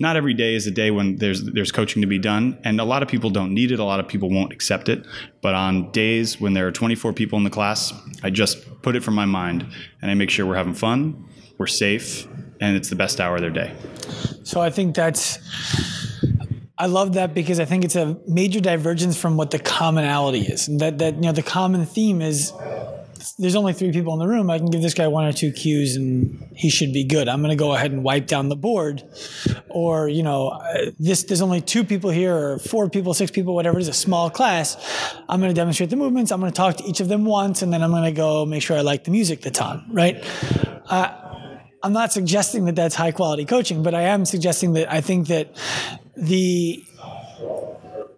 not 0.00 0.16
every 0.16 0.34
day 0.34 0.54
is 0.54 0.66
a 0.66 0.72
day 0.72 0.90
when 0.90 1.16
there's 1.16 1.44
there's 1.44 1.70
coaching 1.70 2.02
to 2.02 2.08
be 2.08 2.18
done. 2.18 2.58
And 2.64 2.80
a 2.80 2.84
lot 2.84 3.02
of 3.02 3.08
people 3.08 3.30
don't 3.30 3.54
need 3.54 3.70
it. 3.70 3.78
A 3.78 3.84
lot 3.84 4.00
of 4.00 4.08
people 4.08 4.28
won't 4.28 4.52
accept 4.52 4.88
it. 4.88 5.06
But 5.40 5.54
on 5.54 5.92
days 5.92 6.40
when 6.40 6.54
there 6.54 6.66
are 6.66 6.72
24 6.72 7.12
people 7.12 7.38
in 7.38 7.44
the 7.44 7.50
class, 7.50 7.92
I 8.24 8.30
just 8.30 8.82
put 8.82 8.96
it 8.96 9.04
from 9.04 9.14
my 9.14 9.26
mind 9.26 9.66
and 10.02 10.10
I 10.10 10.14
make 10.14 10.30
sure 10.30 10.44
we're 10.44 10.56
having 10.56 10.74
fun, 10.74 11.28
we're 11.58 11.68
safe, 11.68 12.26
and 12.60 12.76
it's 12.76 12.90
the 12.90 12.96
best 12.96 13.20
hour 13.20 13.36
of 13.36 13.40
their 13.40 13.50
day. 13.50 13.72
So 14.42 14.60
I 14.60 14.70
think 14.70 14.94
that's. 14.94 15.38
I 16.80 16.86
love 16.86 17.14
that 17.14 17.34
because 17.34 17.58
I 17.58 17.64
think 17.64 17.84
it's 17.84 17.96
a 17.96 18.16
major 18.28 18.60
divergence 18.60 19.20
from 19.20 19.36
what 19.36 19.50
the 19.50 19.58
commonality 19.58 20.42
is. 20.42 20.66
That 20.78 20.98
that 20.98 21.14
you 21.16 21.22
know 21.22 21.32
the 21.32 21.42
common 21.42 21.86
theme 21.86 22.22
is 22.22 22.52
there's 23.38 23.54
only 23.54 23.72
three 23.72 23.92
people 23.92 24.12
in 24.12 24.18
the 24.18 24.26
room. 24.26 24.50
I 24.50 24.58
can 24.58 24.66
give 24.66 24.82
this 24.82 24.94
guy 24.94 25.08
one 25.08 25.24
or 25.24 25.32
two 25.32 25.52
cues 25.52 25.96
and 25.96 26.48
he 26.54 26.70
should 26.70 26.92
be 26.92 27.04
good. 27.04 27.28
I'm 27.28 27.40
going 27.40 27.50
to 27.50 27.56
go 27.56 27.74
ahead 27.74 27.92
and 27.92 28.02
wipe 28.02 28.26
down 28.26 28.48
the 28.48 28.56
board. 28.56 29.02
Or, 29.68 30.08
you 30.08 30.22
know, 30.22 30.48
uh, 30.48 30.90
this 30.98 31.24
there's 31.24 31.40
only 31.40 31.60
two 31.60 31.84
people 31.84 32.10
here 32.10 32.34
or 32.36 32.58
four 32.58 32.88
people, 32.88 33.14
six 33.14 33.30
people, 33.30 33.54
whatever 33.54 33.78
it 33.78 33.82
is, 33.82 33.88
a 33.88 33.92
small 33.92 34.30
class. 34.30 34.76
I'm 35.28 35.40
going 35.40 35.50
to 35.50 35.54
demonstrate 35.54 35.90
the 35.90 35.96
movements. 35.96 36.32
I'm 36.32 36.40
going 36.40 36.52
to 36.52 36.56
talk 36.56 36.76
to 36.76 36.84
each 36.84 37.00
of 37.00 37.08
them 37.08 37.24
once 37.24 37.62
and 37.62 37.72
then 37.72 37.82
I'm 37.82 37.90
going 37.90 38.04
to 38.04 38.12
go 38.12 38.44
make 38.46 38.62
sure 38.62 38.76
I 38.76 38.82
like 38.82 39.04
the 39.04 39.10
music 39.10 39.42
that's 39.42 39.60
on, 39.60 39.84
right? 39.90 40.22
Uh, 40.86 41.28
I'm 41.82 41.92
not 41.92 42.12
suggesting 42.12 42.64
that 42.64 42.74
that's 42.74 42.94
high 42.94 43.12
quality 43.12 43.44
coaching, 43.44 43.82
but 43.82 43.94
I 43.94 44.02
am 44.02 44.24
suggesting 44.24 44.72
that 44.72 44.90
I 44.90 45.00
think 45.00 45.28
that 45.28 45.56
the 46.16 46.84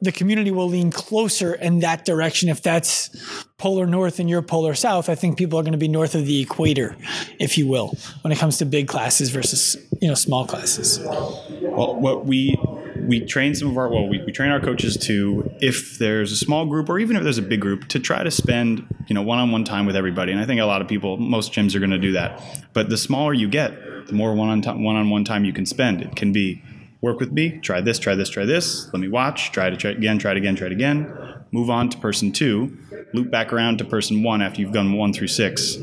the 0.00 0.12
community 0.12 0.50
will 0.50 0.68
lean 0.68 0.90
closer 0.90 1.54
in 1.54 1.80
that 1.80 2.04
direction 2.04 2.48
if 2.48 2.62
that's 2.62 3.10
polar 3.58 3.86
north 3.86 4.18
and 4.18 4.30
you're 4.30 4.42
polar 4.42 4.74
south 4.74 5.08
i 5.08 5.14
think 5.14 5.36
people 5.36 5.58
are 5.58 5.62
going 5.62 5.72
to 5.72 5.78
be 5.78 5.88
north 5.88 6.14
of 6.14 6.26
the 6.26 6.40
equator 6.40 6.96
if 7.38 7.58
you 7.58 7.66
will 7.66 7.94
when 8.22 8.32
it 8.32 8.38
comes 8.38 8.58
to 8.58 8.64
big 8.64 8.88
classes 8.88 9.30
versus 9.30 9.76
you 10.00 10.08
know 10.08 10.14
small 10.14 10.46
classes 10.46 11.00
Well, 11.00 12.00
what 12.00 12.26
we 12.26 12.58
we 13.06 13.20
train 13.20 13.54
some 13.54 13.70
of 13.70 13.76
our 13.76 13.88
well, 13.88 14.08
we, 14.08 14.22
we 14.24 14.32
train 14.32 14.50
our 14.50 14.60
coaches 14.60 14.96
to 14.96 15.50
if 15.60 15.98
there's 15.98 16.32
a 16.32 16.36
small 16.36 16.66
group 16.66 16.88
or 16.88 16.98
even 16.98 17.16
if 17.16 17.22
there's 17.22 17.38
a 17.38 17.42
big 17.42 17.60
group 17.60 17.88
to 17.88 17.98
try 17.98 18.22
to 18.22 18.30
spend 18.30 18.86
you 19.08 19.14
know 19.14 19.22
one-on-one 19.22 19.64
time 19.64 19.86
with 19.86 19.96
everybody. 19.96 20.32
And 20.32 20.40
I 20.40 20.46
think 20.46 20.60
a 20.60 20.64
lot 20.64 20.80
of 20.80 20.88
people, 20.88 21.16
most 21.16 21.52
gyms 21.52 21.74
are 21.74 21.80
going 21.80 21.90
to 21.90 21.98
do 21.98 22.12
that. 22.12 22.40
But 22.72 22.88
the 22.88 22.96
smaller 22.96 23.34
you 23.34 23.48
get, 23.48 24.06
the 24.06 24.12
more 24.12 24.34
one-on 24.34 24.62
one-on-one 24.82 25.24
time 25.24 25.44
you 25.44 25.52
can 25.52 25.66
spend. 25.66 26.02
It 26.02 26.16
can 26.16 26.32
be 26.32 26.62
work 27.00 27.18
with 27.18 27.32
me, 27.32 27.58
try 27.60 27.80
this, 27.80 27.98
try 27.98 28.14
this, 28.14 28.28
try 28.28 28.44
this. 28.44 28.88
Let 28.92 29.00
me 29.00 29.08
watch, 29.08 29.52
try 29.52 29.70
to 29.70 29.76
try 29.76 29.92
it 29.92 29.96
again, 29.98 30.18
try 30.18 30.32
it 30.32 30.36
again, 30.36 30.56
try 30.56 30.66
it 30.66 30.72
again. 30.72 31.12
Move 31.52 31.70
on 31.70 31.88
to 31.90 31.98
person 31.98 32.30
two, 32.32 32.76
loop 33.12 33.30
back 33.30 33.52
around 33.52 33.78
to 33.78 33.84
person 33.84 34.22
one 34.22 34.42
after 34.42 34.60
you've 34.60 34.72
done 34.72 34.92
one 34.92 35.12
through 35.12 35.28
six, 35.28 35.76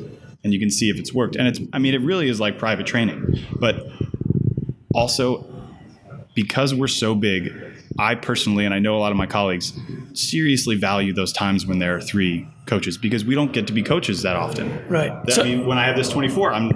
and 0.44 0.54
you 0.54 0.60
can 0.60 0.70
see 0.70 0.90
if 0.90 0.98
it's 0.98 1.14
worked. 1.14 1.36
And 1.36 1.48
it's, 1.48 1.60
I 1.74 1.80
mean, 1.80 1.94
it 1.94 2.02
really 2.02 2.30
is 2.30 2.40
like 2.40 2.58
private 2.58 2.86
training, 2.86 3.44
but 3.60 3.86
also 4.94 5.46
because 6.36 6.74
we're 6.74 6.88
so 6.88 7.16
big, 7.16 7.52
I 7.98 8.14
personally, 8.16 8.64
and 8.66 8.74
I 8.74 8.80
know 8.80 8.96
a 8.96 9.00
lot 9.00 9.12
of 9.12 9.18
my 9.18 9.26
colleagues, 9.26 9.74
seriously 10.14 10.76
value 10.76 11.14
those 11.14 11.34
times 11.34 11.66
when 11.66 11.80
there 11.80 11.96
are 11.96 12.02
three 12.02 12.48
coaches 12.68 12.98
because 12.98 13.26
we 13.26 13.34
don't 13.34 13.52
get 13.52 13.66
to 13.68 13.74
be 13.74 13.82
coaches 13.82 14.22
that 14.22 14.36
often. 14.36 14.88
right 14.88 15.26
That, 15.26 15.40
I 15.40 15.44
mean, 15.44 15.66
when 15.66 15.78
I 15.80 15.86
have 15.86 15.96
this 15.96 16.10
24, 16.10 16.54
I'm, 16.54 16.72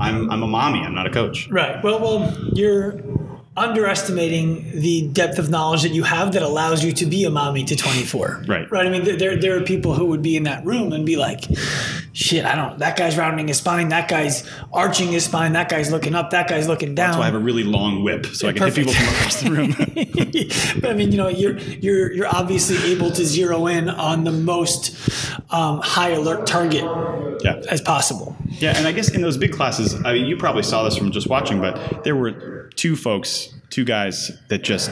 I'm, 0.00 0.30
I'm 0.30 0.42
a 0.42 0.46
mommy. 0.46 0.80
I'm 0.80 0.94
not 0.94 1.06
a 1.06 1.10
coach. 1.10 1.48
right 1.50 1.82
well 1.84 2.00
well 2.00 2.36
you're 2.52 3.00
underestimating 3.56 4.70
the 4.80 5.08
depth 5.08 5.38
of 5.38 5.50
knowledge 5.50 5.82
that 5.82 5.92
you 5.92 6.02
have 6.02 6.32
that 6.32 6.42
allows 6.42 6.84
you 6.84 6.92
to 6.92 7.06
be 7.06 7.24
a 7.24 7.30
mommy 7.30 7.64
to 7.64 7.74
24 7.76 8.44
Right. 8.46 8.70
right 8.70 8.86
i 8.86 8.90
mean 8.90 9.04
there, 9.04 9.36
there, 9.36 9.56
are 9.56 9.62
people 9.62 9.94
who 9.94 10.06
would 10.06 10.22
be 10.22 10.36
in 10.36 10.42
that 10.42 10.64
room 10.64 10.92
and 10.92 11.06
be 11.06 11.16
like 11.16 11.44
shit 12.12 12.44
i 12.44 12.54
don't 12.54 12.78
that 12.78 12.96
guy's 12.96 13.16
rounding 13.16 13.48
his 13.48 13.58
spine 13.58 13.88
that 13.88 14.08
guy's 14.08 14.48
arching 14.72 15.12
his 15.12 15.24
spine 15.24 15.52
that 15.52 15.68
guy's 15.68 15.90
looking 15.90 16.14
up 16.14 16.30
that 16.30 16.48
guy's 16.48 16.68
looking 16.68 16.94
down 16.94 17.14
So 17.14 17.22
I 17.22 17.26
have 17.26 17.34
a 17.34 17.38
really 17.38 17.64
long 17.64 18.02
whip, 18.02 18.26
so 18.26 18.48
I 18.48 18.52
can 18.52 18.64
hit 18.64 18.74
people 18.74 18.92
from 18.92 19.08
across 19.08 19.40
the 19.40 19.50
room. 19.50 19.74
but 20.80 20.90
I 20.90 20.94
mean, 20.94 21.12
you 21.12 21.18
know, 21.18 21.28
you're 21.28 21.58
you're 21.58 22.12
you're 22.12 22.26
obviously 22.28 22.76
able 22.92 23.10
to 23.12 23.24
zero 23.24 23.66
in 23.66 23.88
on 23.88 24.24
the 24.24 24.32
most 24.32 24.96
um, 25.50 25.80
high 25.80 26.10
alert 26.10 26.46
target 26.46 26.84
yeah. 27.42 27.62
as 27.70 27.80
possible. 27.80 28.36
Yeah, 28.50 28.76
and 28.76 28.86
I 28.86 28.92
guess 28.92 29.10
in 29.10 29.22
those 29.22 29.36
big 29.36 29.52
classes, 29.52 29.94
I 30.04 30.12
mean, 30.12 30.26
you 30.26 30.36
probably 30.36 30.62
saw 30.62 30.84
this 30.84 30.96
from 30.96 31.10
just 31.10 31.28
watching, 31.28 31.60
but 31.60 32.04
there 32.04 32.16
were 32.16 32.55
two 32.76 32.96
folks, 32.96 33.52
two 33.70 33.84
guys 33.84 34.30
that 34.48 34.62
just 34.62 34.90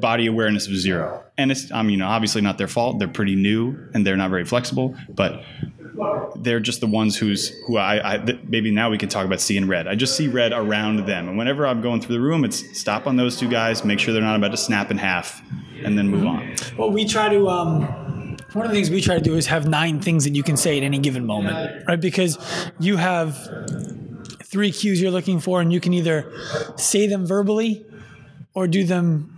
body 0.00 0.26
awareness 0.26 0.68
was 0.68 0.80
zero. 0.80 1.24
And 1.36 1.50
it's, 1.50 1.70
I 1.72 1.82
mean, 1.82 2.02
obviously 2.02 2.40
not 2.40 2.58
their 2.58 2.68
fault. 2.68 2.98
They're 2.98 3.08
pretty 3.08 3.36
new 3.36 3.88
and 3.94 4.06
they're 4.06 4.16
not 4.16 4.30
very 4.30 4.44
flexible, 4.44 4.96
but 5.08 5.42
they're 6.36 6.60
just 6.60 6.80
the 6.80 6.86
ones 6.86 7.16
who's 7.16 7.48
who 7.66 7.76
I, 7.76 8.14
I 8.14 8.18
th- 8.18 8.40
maybe 8.44 8.70
now 8.70 8.90
we 8.90 8.98
can 8.98 9.08
talk 9.08 9.24
about 9.24 9.40
seeing 9.40 9.66
red. 9.66 9.88
I 9.88 9.94
just 9.94 10.16
see 10.16 10.28
red 10.28 10.52
around 10.52 11.06
them, 11.06 11.28
and 11.28 11.38
whenever 11.38 11.66
I'm 11.66 11.80
going 11.80 12.00
through 12.00 12.14
the 12.14 12.20
room, 12.20 12.44
it's 12.44 12.78
stop 12.78 13.06
on 13.06 13.16
those 13.16 13.36
two 13.36 13.48
guys, 13.48 13.84
make 13.84 13.98
sure 13.98 14.14
they're 14.14 14.22
not 14.22 14.36
about 14.36 14.52
to 14.52 14.56
snap 14.56 14.90
in 14.90 14.98
half, 14.98 15.42
and 15.82 15.98
then 15.98 16.08
move 16.08 16.24
on. 16.24 16.54
Well, 16.76 16.90
we 16.90 17.04
try 17.04 17.28
to. 17.28 17.48
Um, 17.48 18.36
one 18.52 18.64
of 18.64 18.70
the 18.70 18.76
things 18.76 18.90
we 18.90 19.00
try 19.00 19.16
to 19.16 19.20
do 19.20 19.36
is 19.36 19.46
have 19.46 19.68
nine 19.68 20.00
things 20.00 20.24
that 20.24 20.34
you 20.34 20.42
can 20.42 20.56
say 20.56 20.78
at 20.78 20.82
any 20.84 20.98
given 20.98 21.26
moment, 21.26 21.86
right? 21.86 22.00
Because 22.00 22.38
you 22.78 22.96
have 22.96 23.36
three 24.50 24.72
cues 24.72 25.00
you're 25.00 25.10
looking 25.10 25.40
for, 25.40 25.60
and 25.60 25.72
you 25.72 25.80
can 25.80 25.92
either 25.92 26.32
say 26.76 27.06
them 27.06 27.26
verbally 27.26 27.84
or 28.54 28.66
do 28.66 28.84
them. 28.84 29.34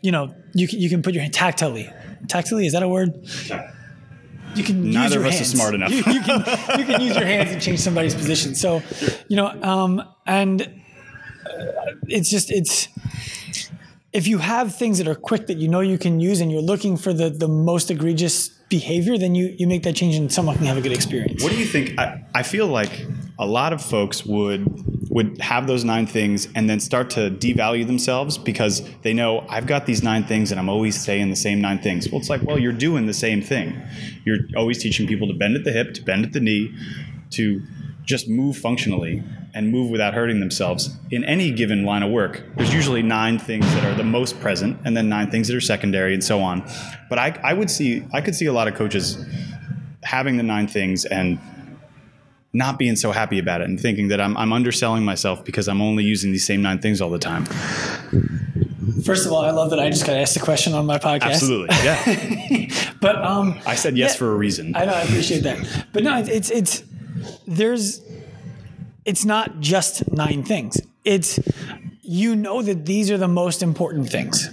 You 0.00 0.12
know, 0.12 0.34
you 0.54 0.68
can, 0.68 0.78
you 0.78 0.88
can 0.88 1.02
put 1.02 1.14
your 1.14 1.22
hand 1.22 1.34
tactilely. 1.34 1.92
tactically. 2.28 2.66
Is 2.66 2.72
that 2.72 2.82
a 2.82 2.88
word? 2.88 3.26
You 4.54 4.64
can 4.64 4.90
Neither 4.90 5.02
use 5.02 5.14
your 5.14 5.22
of 5.22 5.28
us 5.28 5.40
is 5.40 5.50
smart 5.50 5.74
enough. 5.74 5.90
You, 5.90 5.96
you 5.98 6.20
can 6.20 6.38
you 6.78 6.84
can 6.86 7.00
use 7.02 7.16
your 7.16 7.26
hands 7.26 7.50
and 7.50 7.60
change 7.60 7.78
somebody's 7.80 8.14
position. 8.14 8.54
So, 8.54 8.82
you 9.28 9.36
know, 9.36 9.48
um, 9.62 10.02
and 10.26 10.82
it's 12.08 12.30
just 12.30 12.50
it's 12.50 12.88
if 14.12 14.26
you 14.26 14.38
have 14.38 14.74
things 14.74 14.96
that 14.96 15.08
are 15.08 15.14
quick 15.14 15.46
that 15.48 15.58
you 15.58 15.68
know 15.68 15.80
you 15.80 15.98
can 15.98 16.20
use 16.20 16.40
and 16.40 16.50
you're 16.50 16.62
looking 16.62 16.96
for 16.96 17.12
the 17.12 17.28
the 17.28 17.48
most 17.48 17.90
egregious 17.90 18.48
behavior, 18.70 19.18
then 19.18 19.34
you 19.34 19.54
you 19.58 19.66
make 19.66 19.82
that 19.82 19.94
change 19.94 20.14
and 20.16 20.32
someone 20.32 20.56
can 20.56 20.64
have 20.64 20.78
a 20.78 20.80
good 20.80 20.92
experience. 20.92 21.42
What 21.42 21.52
do 21.52 21.58
you 21.58 21.66
think? 21.66 21.98
I, 21.98 22.24
I 22.34 22.42
feel 22.42 22.66
like 22.66 23.04
a 23.38 23.46
lot 23.46 23.72
of 23.72 23.82
folks 23.82 24.24
would 24.24 24.66
would 25.10 25.40
have 25.40 25.66
those 25.66 25.82
nine 25.82 26.06
things 26.06 26.46
and 26.54 26.68
then 26.68 26.78
start 26.78 27.08
to 27.08 27.30
devalue 27.30 27.86
themselves 27.86 28.36
because 28.36 28.82
they 29.00 29.14
know 29.14 29.46
I've 29.48 29.66
got 29.66 29.86
these 29.86 30.02
nine 30.02 30.24
things 30.24 30.50
and 30.50 30.60
I'm 30.60 30.68
always 30.68 31.00
saying 31.00 31.30
the 31.30 31.36
same 31.36 31.60
nine 31.60 31.78
things. 31.78 32.10
Well, 32.10 32.20
it's 32.20 32.28
like, 32.28 32.42
well, 32.42 32.58
you're 32.58 32.72
doing 32.72 33.06
the 33.06 33.14
same 33.14 33.40
thing. 33.40 33.80
You're 34.24 34.40
always 34.56 34.76
teaching 34.82 35.06
people 35.06 35.26
to 35.28 35.34
bend 35.34 35.56
at 35.56 35.64
the 35.64 35.72
hip, 35.72 35.94
to 35.94 36.02
bend 36.02 36.26
at 36.26 36.32
the 36.34 36.40
knee, 36.40 36.74
to 37.30 37.62
just 38.04 38.28
move 38.28 38.58
functionally 38.58 39.22
and 39.54 39.72
move 39.72 39.90
without 39.90 40.12
hurting 40.12 40.38
themselves. 40.40 40.94
In 41.10 41.24
any 41.24 41.50
given 41.50 41.84
line 41.84 42.02
of 42.02 42.10
work, 42.10 42.42
there's 42.56 42.74
usually 42.74 43.02
nine 43.02 43.38
things 43.38 43.64
that 43.74 43.84
are 43.84 43.94
the 43.94 44.04
most 44.04 44.38
present 44.40 44.78
and 44.84 44.94
then 44.96 45.08
nine 45.08 45.30
things 45.30 45.48
that 45.48 45.56
are 45.56 45.62
secondary 45.62 46.12
and 46.12 46.22
so 46.22 46.40
on. 46.40 46.62
But 47.08 47.18
I, 47.18 47.40
I 47.42 47.54
would 47.54 47.70
see 47.70 48.04
I 48.12 48.20
could 48.20 48.34
see 48.34 48.46
a 48.46 48.52
lot 48.52 48.68
of 48.68 48.74
coaches 48.74 49.24
having 50.02 50.36
the 50.36 50.42
nine 50.42 50.68
things 50.68 51.04
and 51.04 51.38
not 52.52 52.78
being 52.78 52.96
so 52.96 53.12
happy 53.12 53.38
about 53.38 53.60
it 53.60 53.68
and 53.68 53.78
thinking 53.78 54.08
that 54.08 54.20
I'm, 54.20 54.36
I'm 54.36 54.52
underselling 54.52 55.04
myself 55.04 55.44
because 55.44 55.68
I'm 55.68 55.82
only 55.82 56.04
using 56.04 56.32
these 56.32 56.46
same 56.46 56.62
nine 56.62 56.78
things 56.78 57.00
all 57.00 57.10
the 57.10 57.18
time. 57.18 57.44
First 59.04 59.26
of 59.26 59.32
all, 59.32 59.44
I 59.44 59.50
love 59.50 59.70
that 59.70 59.78
I 59.80 59.90
just 59.90 60.06
got 60.06 60.16
asked 60.16 60.36
a 60.36 60.40
question 60.40 60.72
on 60.72 60.86
my 60.86 60.98
podcast. 60.98 61.22
Absolutely. 61.34 61.76
Yeah. 61.84 62.92
But 63.00 63.16
um, 63.22 63.60
I 63.66 63.74
said 63.76 63.96
yes 63.96 64.12
Yeah. 64.14 64.18
for 64.18 64.32
a 64.32 64.34
reason. 64.36 64.74
I 64.74 64.86
know, 64.86 64.94
I 64.94 65.02
appreciate 65.02 65.42
that. 65.42 65.58
But 65.92 66.02
no, 66.02 66.16
it's 66.18 66.50
it's 66.50 66.82
there's 67.46 68.00
it's 69.04 69.24
not 69.24 69.60
just 69.60 70.10
nine 70.10 70.42
things. 70.42 70.80
It's 71.04 71.38
you 72.00 72.34
know 72.34 72.62
that 72.62 72.86
these 72.86 73.10
are 73.10 73.18
the 73.18 73.28
most 73.28 73.62
important 73.62 74.08
things. 74.08 74.48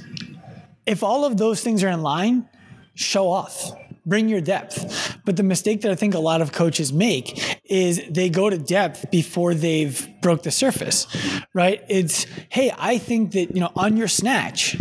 If 0.86 1.04
all 1.04 1.24
of 1.26 1.38
those 1.38 1.62
things 1.62 1.84
are 1.84 1.88
in 1.90 2.02
line, 2.04 2.48
show 2.96 3.32
off. 3.32 3.72
Bring 4.06 4.28
your 4.28 4.42
depth. 4.42 5.18
But 5.26 5.38
the 5.38 5.44
mistake 5.44 5.82
that 5.82 5.92
I 5.92 5.96
think 5.96 6.14
a 6.14 6.20
lot 6.20 6.42
of 6.42 6.52
coaches 6.52 6.92
make 6.92 7.62
is 7.64 8.02
they 8.10 8.30
go 8.30 8.50
to 8.50 8.58
depth 8.58 9.10
before 9.12 9.54
they've 9.54 10.08
broke 10.22 10.44
the 10.44 10.52
surface. 10.52 11.08
Right? 11.54 11.84
It's 11.88 12.26
hey, 12.50 12.74
I 12.78 12.98
think 12.98 13.32
that, 13.32 13.56
you 13.56 13.62
know, 13.62 13.72
on 13.76 13.96
your 13.96 14.08
snatch, 14.08 14.76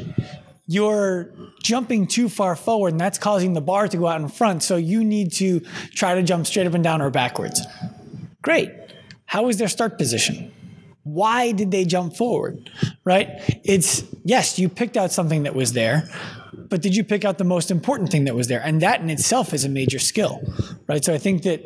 you're 0.66 1.30
jumping 1.62 2.06
too 2.06 2.28
far 2.28 2.56
forward 2.56 2.92
and 2.92 3.00
that's 3.00 3.18
causing 3.18 3.52
the 3.52 3.60
bar 3.60 3.86
to 3.88 3.96
go 3.96 4.06
out 4.06 4.20
in 4.20 4.28
front. 4.28 4.62
So 4.62 4.76
you 4.76 5.04
need 5.04 5.32
to 5.34 5.60
try 5.94 6.14
to 6.14 6.22
jump 6.22 6.46
straight 6.46 6.66
up 6.66 6.74
and 6.74 6.82
down 6.82 7.00
or 7.00 7.10
backwards. 7.10 7.60
Great. 8.42 8.70
How 9.26 9.48
is 9.48 9.56
their 9.58 9.68
start 9.68 9.98
position? 9.98 10.52
Why 11.04 11.52
did 11.52 11.70
they 11.70 11.84
jump 11.84 12.16
forward? 12.16 12.70
Right? 13.04 13.28
It's 13.64 14.04
yes, 14.24 14.58
you 14.58 14.68
picked 14.68 14.96
out 14.96 15.12
something 15.12 15.44
that 15.44 15.54
was 15.54 15.72
there, 15.72 16.08
but 16.72 16.80
did 16.80 16.96
you 16.96 17.04
pick 17.04 17.26
out 17.26 17.36
the 17.36 17.44
most 17.44 17.70
important 17.70 18.10
thing 18.10 18.24
that 18.24 18.34
was 18.34 18.48
there? 18.48 18.62
And 18.64 18.80
that 18.80 19.02
in 19.02 19.10
itself 19.10 19.52
is 19.52 19.66
a 19.66 19.68
major 19.68 19.98
skill. 19.98 20.40
Right? 20.86 21.04
So 21.04 21.12
I 21.12 21.18
think 21.18 21.42
that 21.42 21.62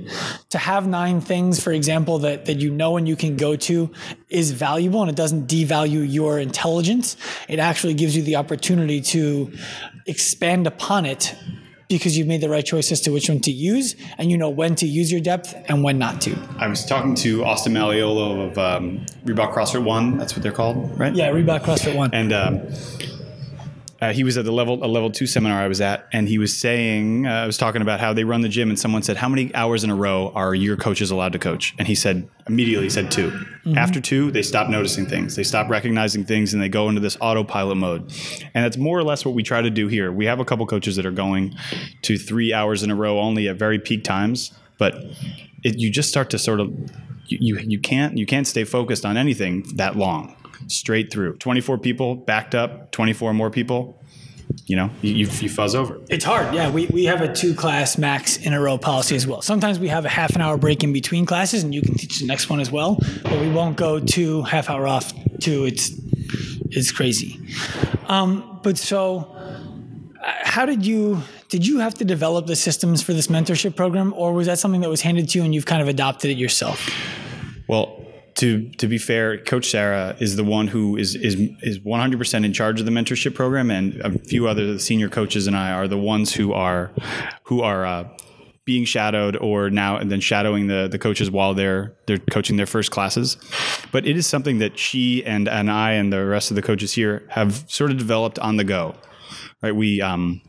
to 0.50 0.58
have 0.58 0.88
nine 0.88 1.20
things, 1.20 1.62
for 1.62 1.70
example, 1.70 2.18
that, 2.18 2.46
that 2.46 2.58
you 2.58 2.72
know 2.72 2.96
and 2.96 3.06
you 3.06 3.14
can 3.14 3.36
go 3.36 3.54
to 3.54 3.92
is 4.28 4.50
valuable 4.50 5.02
and 5.02 5.08
it 5.08 5.14
doesn't 5.14 5.46
devalue 5.46 6.04
your 6.12 6.40
intelligence. 6.40 7.16
It 7.48 7.60
actually 7.60 7.94
gives 7.94 8.16
you 8.16 8.24
the 8.24 8.34
opportunity 8.34 9.00
to 9.02 9.52
expand 10.06 10.66
upon 10.66 11.06
it 11.06 11.36
because 11.88 12.18
you've 12.18 12.26
made 12.26 12.40
the 12.40 12.48
right 12.48 12.66
choice 12.66 12.90
as 12.90 13.00
to 13.02 13.12
which 13.12 13.28
one 13.28 13.38
to 13.38 13.52
use 13.52 13.94
and 14.18 14.28
you 14.28 14.36
know 14.36 14.50
when 14.50 14.74
to 14.74 14.86
use 14.86 15.12
your 15.12 15.20
depth 15.20 15.54
and 15.68 15.84
when 15.84 15.98
not 15.98 16.20
to. 16.22 16.36
I 16.58 16.66
was 16.66 16.84
talking 16.84 17.14
to 17.14 17.44
Austin 17.44 17.74
Malleolo 17.74 18.50
of 18.50 18.58
um, 18.58 19.06
Reebok 19.24 19.54
CrossFit 19.54 19.84
One. 19.84 20.18
That's 20.18 20.34
what 20.34 20.42
they're 20.42 20.50
called, 20.50 20.98
right? 20.98 21.14
Yeah, 21.14 21.30
Reebok 21.30 21.60
CrossFit 21.60 21.94
One. 21.94 22.10
And 22.12 22.32
um, 22.32 22.62
uh, 24.00 24.12
he 24.12 24.24
was 24.24 24.36
at 24.36 24.44
the 24.44 24.52
level 24.52 24.84
a 24.84 24.86
level 24.86 25.10
two 25.10 25.26
seminar 25.26 25.58
I 25.58 25.68
was 25.68 25.80
at, 25.80 26.06
and 26.12 26.28
he 26.28 26.38
was 26.38 26.56
saying 26.56 27.26
uh, 27.26 27.30
I 27.30 27.46
was 27.46 27.56
talking 27.56 27.80
about 27.80 27.98
how 27.98 28.12
they 28.12 28.24
run 28.24 28.42
the 28.42 28.48
gym, 28.48 28.68
and 28.68 28.78
someone 28.78 29.02
said, 29.02 29.16
"How 29.16 29.28
many 29.28 29.54
hours 29.54 29.84
in 29.84 29.90
a 29.90 29.94
row 29.94 30.32
are 30.34 30.54
your 30.54 30.76
coaches 30.76 31.10
allowed 31.10 31.32
to 31.32 31.38
coach?" 31.38 31.74
And 31.78 31.88
he 31.88 31.94
said 31.94 32.28
immediately 32.46 32.86
he 32.86 32.90
said 32.90 33.10
2 33.10 33.32
After 33.74 34.00
two, 34.00 34.30
they 34.30 34.42
stop 34.42 34.68
noticing 34.68 35.06
things, 35.06 35.34
they 35.34 35.42
stop 35.42 35.70
recognizing 35.70 36.24
things, 36.24 36.52
and 36.52 36.62
they 36.62 36.68
go 36.68 36.88
into 36.88 37.00
this 37.00 37.16
autopilot 37.20 37.78
mode. 37.78 38.02
And 38.54 38.64
that's 38.64 38.76
more 38.76 38.98
or 38.98 39.02
less 39.02 39.24
what 39.24 39.34
we 39.34 39.42
try 39.42 39.62
to 39.62 39.70
do 39.70 39.88
here. 39.88 40.12
We 40.12 40.26
have 40.26 40.40
a 40.40 40.44
couple 40.44 40.66
coaches 40.66 40.96
that 40.96 41.06
are 41.06 41.10
going 41.10 41.54
to 42.02 42.18
three 42.18 42.52
hours 42.52 42.82
in 42.82 42.90
a 42.90 42.94
row 42.94 43.18
only 43.18 43.48
at 43.48 43.56
very 43.56 43.78
peak 43.78 44.04
times, 44.04 44.52
but 44.78 44.94
it, 45.64 45.78
you 45.78 45.90
just 45.90 46.10
start 46.10 46.30
to 46.30 46.38
sort 46.38 46.60
of 46.60 46.68
you, 47.26 47.38
you 47.40 47.58
you 47.66 47.80
can't 47.80 48.18
you 48.18 48.26
can't 48.26 48.46
stay 48.46 48.64
focused 48.64 49.06
on 49.06 49.16
anything 49.16 49.64
that 49.76 49.96
long 49.96 50.36
straight 50.68 51.12
through 51.12 51.36
24 51.36 51.78
people 51.78 52.14
backed 52.14 52.54
up 52.54 52.90
24 52.92 53.34
more 53.34 53.50
people 53.50 54.00
you 54.66 54.76
know 54.76 54.90
you, 55.02 55.12
you, 55.12 55.26
you 55.26 55.48
fuzz 55.48 55.74
over 55.74 56.00
It's 56.08 56.24
hard. 56.24 56.54
Yeah, 56.54 56.70
we, 56.70 56.86
we 56.86 57.04
have 57.04 57.20
a 57.20 57.32
two 57.32 57.54
class 57.54 57.98
max 57.98 58.36
in 58.36 58.52
a 58.52 58.60
row 58.60 58.78
policy 58.78 59.16
as 59.16 59.26
well. 59.26 59.42
Sometimes 59.42 59.78
we 59.78 59.88
have 59.88 60.04
a 60.04 60.08
half 60.08 60.34
an 60.34 60.40
hour 60.40 60.56
break 60.56 60.82
in 60.82 60.92
between 60.92 61.26
classes 61.26 61.62
and 61.62 61.74
you 61.74 61.82
can 61.82 61.94
teach 61.94 62.20
the 62.20 62.26
next 62.26 62.48
one 62.48 62.60
as 62.60 62.70
well, 62.70 62.98
but 63.22 63.40
we 63.40 63.50
won't 63.50 63.76
go 63.76 64.00
two 64.00 64.42
half 64.42 64.70
hour 64.70 64.86
off 64.86 65.12
two. 65.40 65.64
It's 65.64 65.90
it's 66.70 66.90
crazy. 66.90 67.40
Um, 68.06 68.60
but 68.62 68.78
so 68.78 69.36
uh, 70.22 70.32
how 70.42 70.64
did 70.66 70.86
you 70.86 71.22
did 71.48 71.66
you 71.66 71.78
have 71.78 71.94
to 71.94 72.04
develop 72.04 72.46
the 72.46 72.56
systems 72.56 73.02
for 73.02 73.12
this 73.12 73.28
mentorship 73.28 73.76
program 73.76 74.12
or 74.16 74.32
was 74.32 74.46
that 74.46 74.58
something 74.58 74.80
that 74.80 74.90
was 74.90 75.02
handed 75.02 75.28
to 75.30 75.38
you 75.38 75.44
and 75.44 75.54
you've 75.54 75.66
kind 75.66 75.82
of 75.82 75.88
adopted 75.88 76.30
it 76.30 76.38
yourself? 76.38 76.88
well 77.68 78.05
to 78.36 78.68
to 78.72 78.86
be 78.86 78.98
fair 78.98 79.38
coach 79.38 79.70
sarah 79.70 80.16
is 80.20 80.36
the 80.36 80.44
one 80.44 80.68
who 80.68 80.96
is 80.96 81.14
is 81.14 81.34
is 81.62 81.78
100% 81.80 82.44
in 82.44 82.52
charge 82.52 82.80
of 82.80 82.86
the 82.86 82.92
mentorship 82.92 83.34
program 83.34 83.70
and 83.70 84.00
a 84.00 84.18
few 84.18 84.46
other 84.46 84.78
senior 84.78 85.08
coaches 85.08 85.46
and 85.46 85.56
i 85.56 85.70
are 85.70 85.88
the 85.88 85.98
ones 85.98 86.34
who 86.34 86.52
are 86.52 86.92
who 87.44 87.62
are 87.62 87.84
uh, 87.84 88.08
being 88.64 88.84
shadowed 88.84 89.36
or 89.36 89.70
now 89.70 89.96
and 89.96 90.10
then 90.10 90.20
shadowing 90.20 90.66
the 90.66 90.88
the 90.88 90.98
coaches 90.98 91.30
while 91.30 91.54
they're 91.54 91.94
they're 92.06 92.18
coaching 92.18 92.56
their 92.56 92.66
first 92.66 92.90
classes. 92.90 93.36
But 93.92 94.08
it 94.08 94.16
is 94.16 94.26
something 94.26 94.58
that 94.58 94.76
she 94.76 95.24
and 95.24 95.48
and 95.48 95.70
I 95.70 95.92
and 95.92 96.12
the 96.12 96.26
rest 96.26 96.50
of 96.50 96.56
the 96.56 96.62
coaches 96.62 96.92
here 96.92 97.22
have 97.28 97.64
sort 97.68 97.92
of 97.92 97.96
developed 97.96 98.40
on 98.40 98.56
the 98.56 98.64
go 98.64 98.96
right? 99.62 99.74
We 99.74 100.00
um 100.00 100.40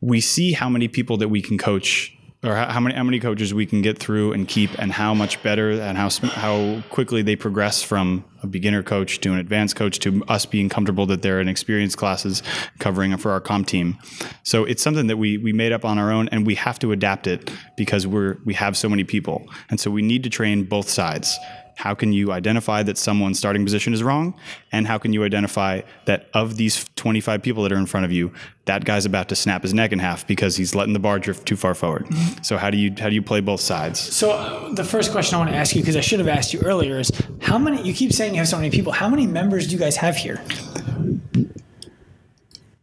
we 0.00 0.20
see 0.20 0.52
how 0.52 0.68
many 0.68 0.88
people 0.88 1.16
that 1.18 1.28
we 1.28 1.40
can 1.40 1.58
coach 1.58 2.13
or 2.44 2.54
how 2.54 2.78
many 2.80 2.94
how 2.94 3.02
many 3.02 3.18
coaches 3.18 3.54
we 3.54 3.66
can 3.66 3.82
get 3.82 3.98
through 3.98 4.32
and 4.32 4.46
keep 4.46 4.70
and 4.78 4.92
how 4.92 5.14
much 5.14 5.42
better 5.42 5.70
and 5.70 5.96
how 5.96 6.10
how 6.28 6.82
quickly 6.90 7.22
they 7.22 7.36
progress 7.36 7.82
from 7.82 8.24
a 8.42 8.46
beginner 8.46 8.82
coach 8.82 9.20
to 9.20 9.32
an 9.32 9.38
advanced 9.38 9.74
coach 9.76 9.98
to 10.00 10.22
us 10.28 10.44
being 10.44 10.68
comfortable 10.68 11.06
that 11.06 11.22
they're 11.22 11.40
in 11.40 11.48
experienced 11.48 11.96
classes 11.96 12.42
covering 12.78 13.16
for 13.16 13.32
our 13.32 13.40
comp 13.40 13.66
team. 13.66 13.98
So 14.42 14.64
it's 14.64 14.82
something 14.82 15.06
that 15.06 15.16
we 15.16 15.38
we 15.38 15.52
made 15.52 15.72
up 15.72 15.84
on 15.84 15.98
our 15.98 16.12
own 16.12 16.28
and 16.28 16.46
we 16.46 16.54
have 16.56 16.78
to 16.80 16.92
adapt 16.92 17.26
it 17.26 17.50
because 17.76 18.06
we're 18.06 18.36
we 18.44 18.54
have 18.54 18.76
so 18.76 18.88
many 18.88 19.04
people. 19.04 19.48
And 19.70 19.80
so 19.80 19.90
we 19.90 20.02
need 20.02 20.22
to 20.24 20.30
train 20.30 20.64
both 20.64 20.88
sides. 20.88 21.38
How 21.76 21.94
can 21.94 22.12
you 22.12 22.32
identify 22.32 22.82
that 22.82 22.96
someone's 22.98 23.38
starting 23.38 23.64
position 23.64 23.92
is 23.94 24.02
wrong? 24.02 24.34
And 24.72 24.86
how 24.86 24.98
can 24.98 25.12
you 25.12 25.24
identify 25.24 25.82
that 26.06 26.28
of 26.32 26.56
these 26.56 26.84
25 26.96 27.42
people 27.42 27.62
that 27.64 27.72
are 27.72 27.76
in 27.76 27.86
front 27.86 28.06
of 28.06 28.12
you, 28.12 28.32
that 28.66 28.84
guy's 28.84 29.04
about 29.06 29.28
to 29.30 29.36
snap 29.36 29.62
his 29.62 29.74
neck 29.74 29.92
in 29.92 29.98
half 29.98 30.26
because 30.26 30.56
he's 30.56 30.74
letting 30.74 30.92
the 30.92 30.98
bar 30.98 31.18
drift 31.18 31.46
too 31.46 31.56
far 31.56 31.74
forward? 31.74 32.06
So 32.42 32.56
how 32.56 32.70
do 32.70 32.76
you 32.78 32.94
how 32.98 33.08
do 33.08 33.14
you 33.14 33.22
play 33.22 33.40
both 33.40 33.60
sides? 33.60 33.98
So 34.00 34.30
uh, 34.32 34.72
the 34.74 34.84
first 34.84 35.12
question 35.12 35.34
I 35.34 35.38
want 35.38 35.50
to 35.50 35.56
ask 35.56 35.74
you, 35.74 35.82
because 35.82 35.96
I 35.96 36.00
should 36.00 36.20
have 36.20 36.28
asked 36.28 36.54
you 36.54 36.60
earlier, 36.60 36.98
is 36.98 37.10
how 37.40 37.58
many? 37.58 37.82
You 37.82 37.92
keep 37.92 38.12
saying 38.12 38.34
you 38.34 38.38
have 38.38 38.48
so 38.48 38.56
many 38.56 38.70
people. 38.70 38.92
How 38.92 39.08
many 39.08 39.26
members 39.26 39.66
do 39.66 39.72
you 39.72 39.78
guys 39.78 39.96
have 39.96 40.16
here? 40.16 40.40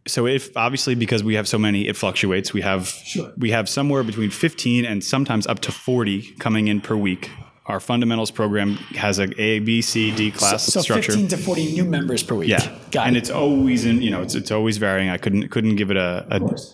So 0.06 0.26
if 0.26 0.54
obviously 0.56 0.94
because 0.94 1.22
we 1.22 1.34
have 1.36 1.46
so 1.46 1.58
many, 1.58 1.86
it 1.88 1.96
fluctuates. 1.96 2.52
We 2.52 2.60
have 2.62 2.88
Sure. 2.88 3.32
we 3.38 3.50
have 3.52 3.68
somewhere 3.68 4.02
between 4.02 4.30
15 4.30 4.84
and 4.84 5.02
sometimes 5.02 5.46
up 5.46 5.60
to 5.60 5.72
40 5.72 6.32
coming 6.38 6.68
in 6.68 6.80
per 6.80 6.96
week. 6.96 7.30
Our 7.66 7.78
fundamentals 7.78 8.32
program 8.32 8.74
has 8.96 9.20
a 9.20 9.40
A, 9.40 9.60
B, 9.60 9.82
C, 9.82 10.14
D 10.14 10.32
class 10.32 10.64
So 10.64 10.80
structure. 10.80 11.12
15 11.12 11.28
to 11.28 11.36
40 11.36 11.72
new 11.72 11.84
members 11.84 12.22
per 12.22 12.34
week. 12.34 12.48
Yeah, 12.48 12.76
got 12.90 13.06
and 13.06 13.16
it. 13.16 13.20
it's 13.20 13.30
always 13.30 13.84
in 13.84 14.02
you 14.02 14.10
know 14.10 14.20
it's 14.20 14.34
it's 14.34 14.50
always 14.50 14.78
varying. 14.78 15.10
I 15.10 15.16
couldn't 15.16 15.48
couldn't 15.50 15.76
give 15.76 15.90
it 15.90 15.96
a, 15.96 16.26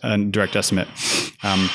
a, 0.03 0.13
a 0.15 0.19
direct 0.19 0.57
estimate. 0.57 0.89
Um, 1.43 1.69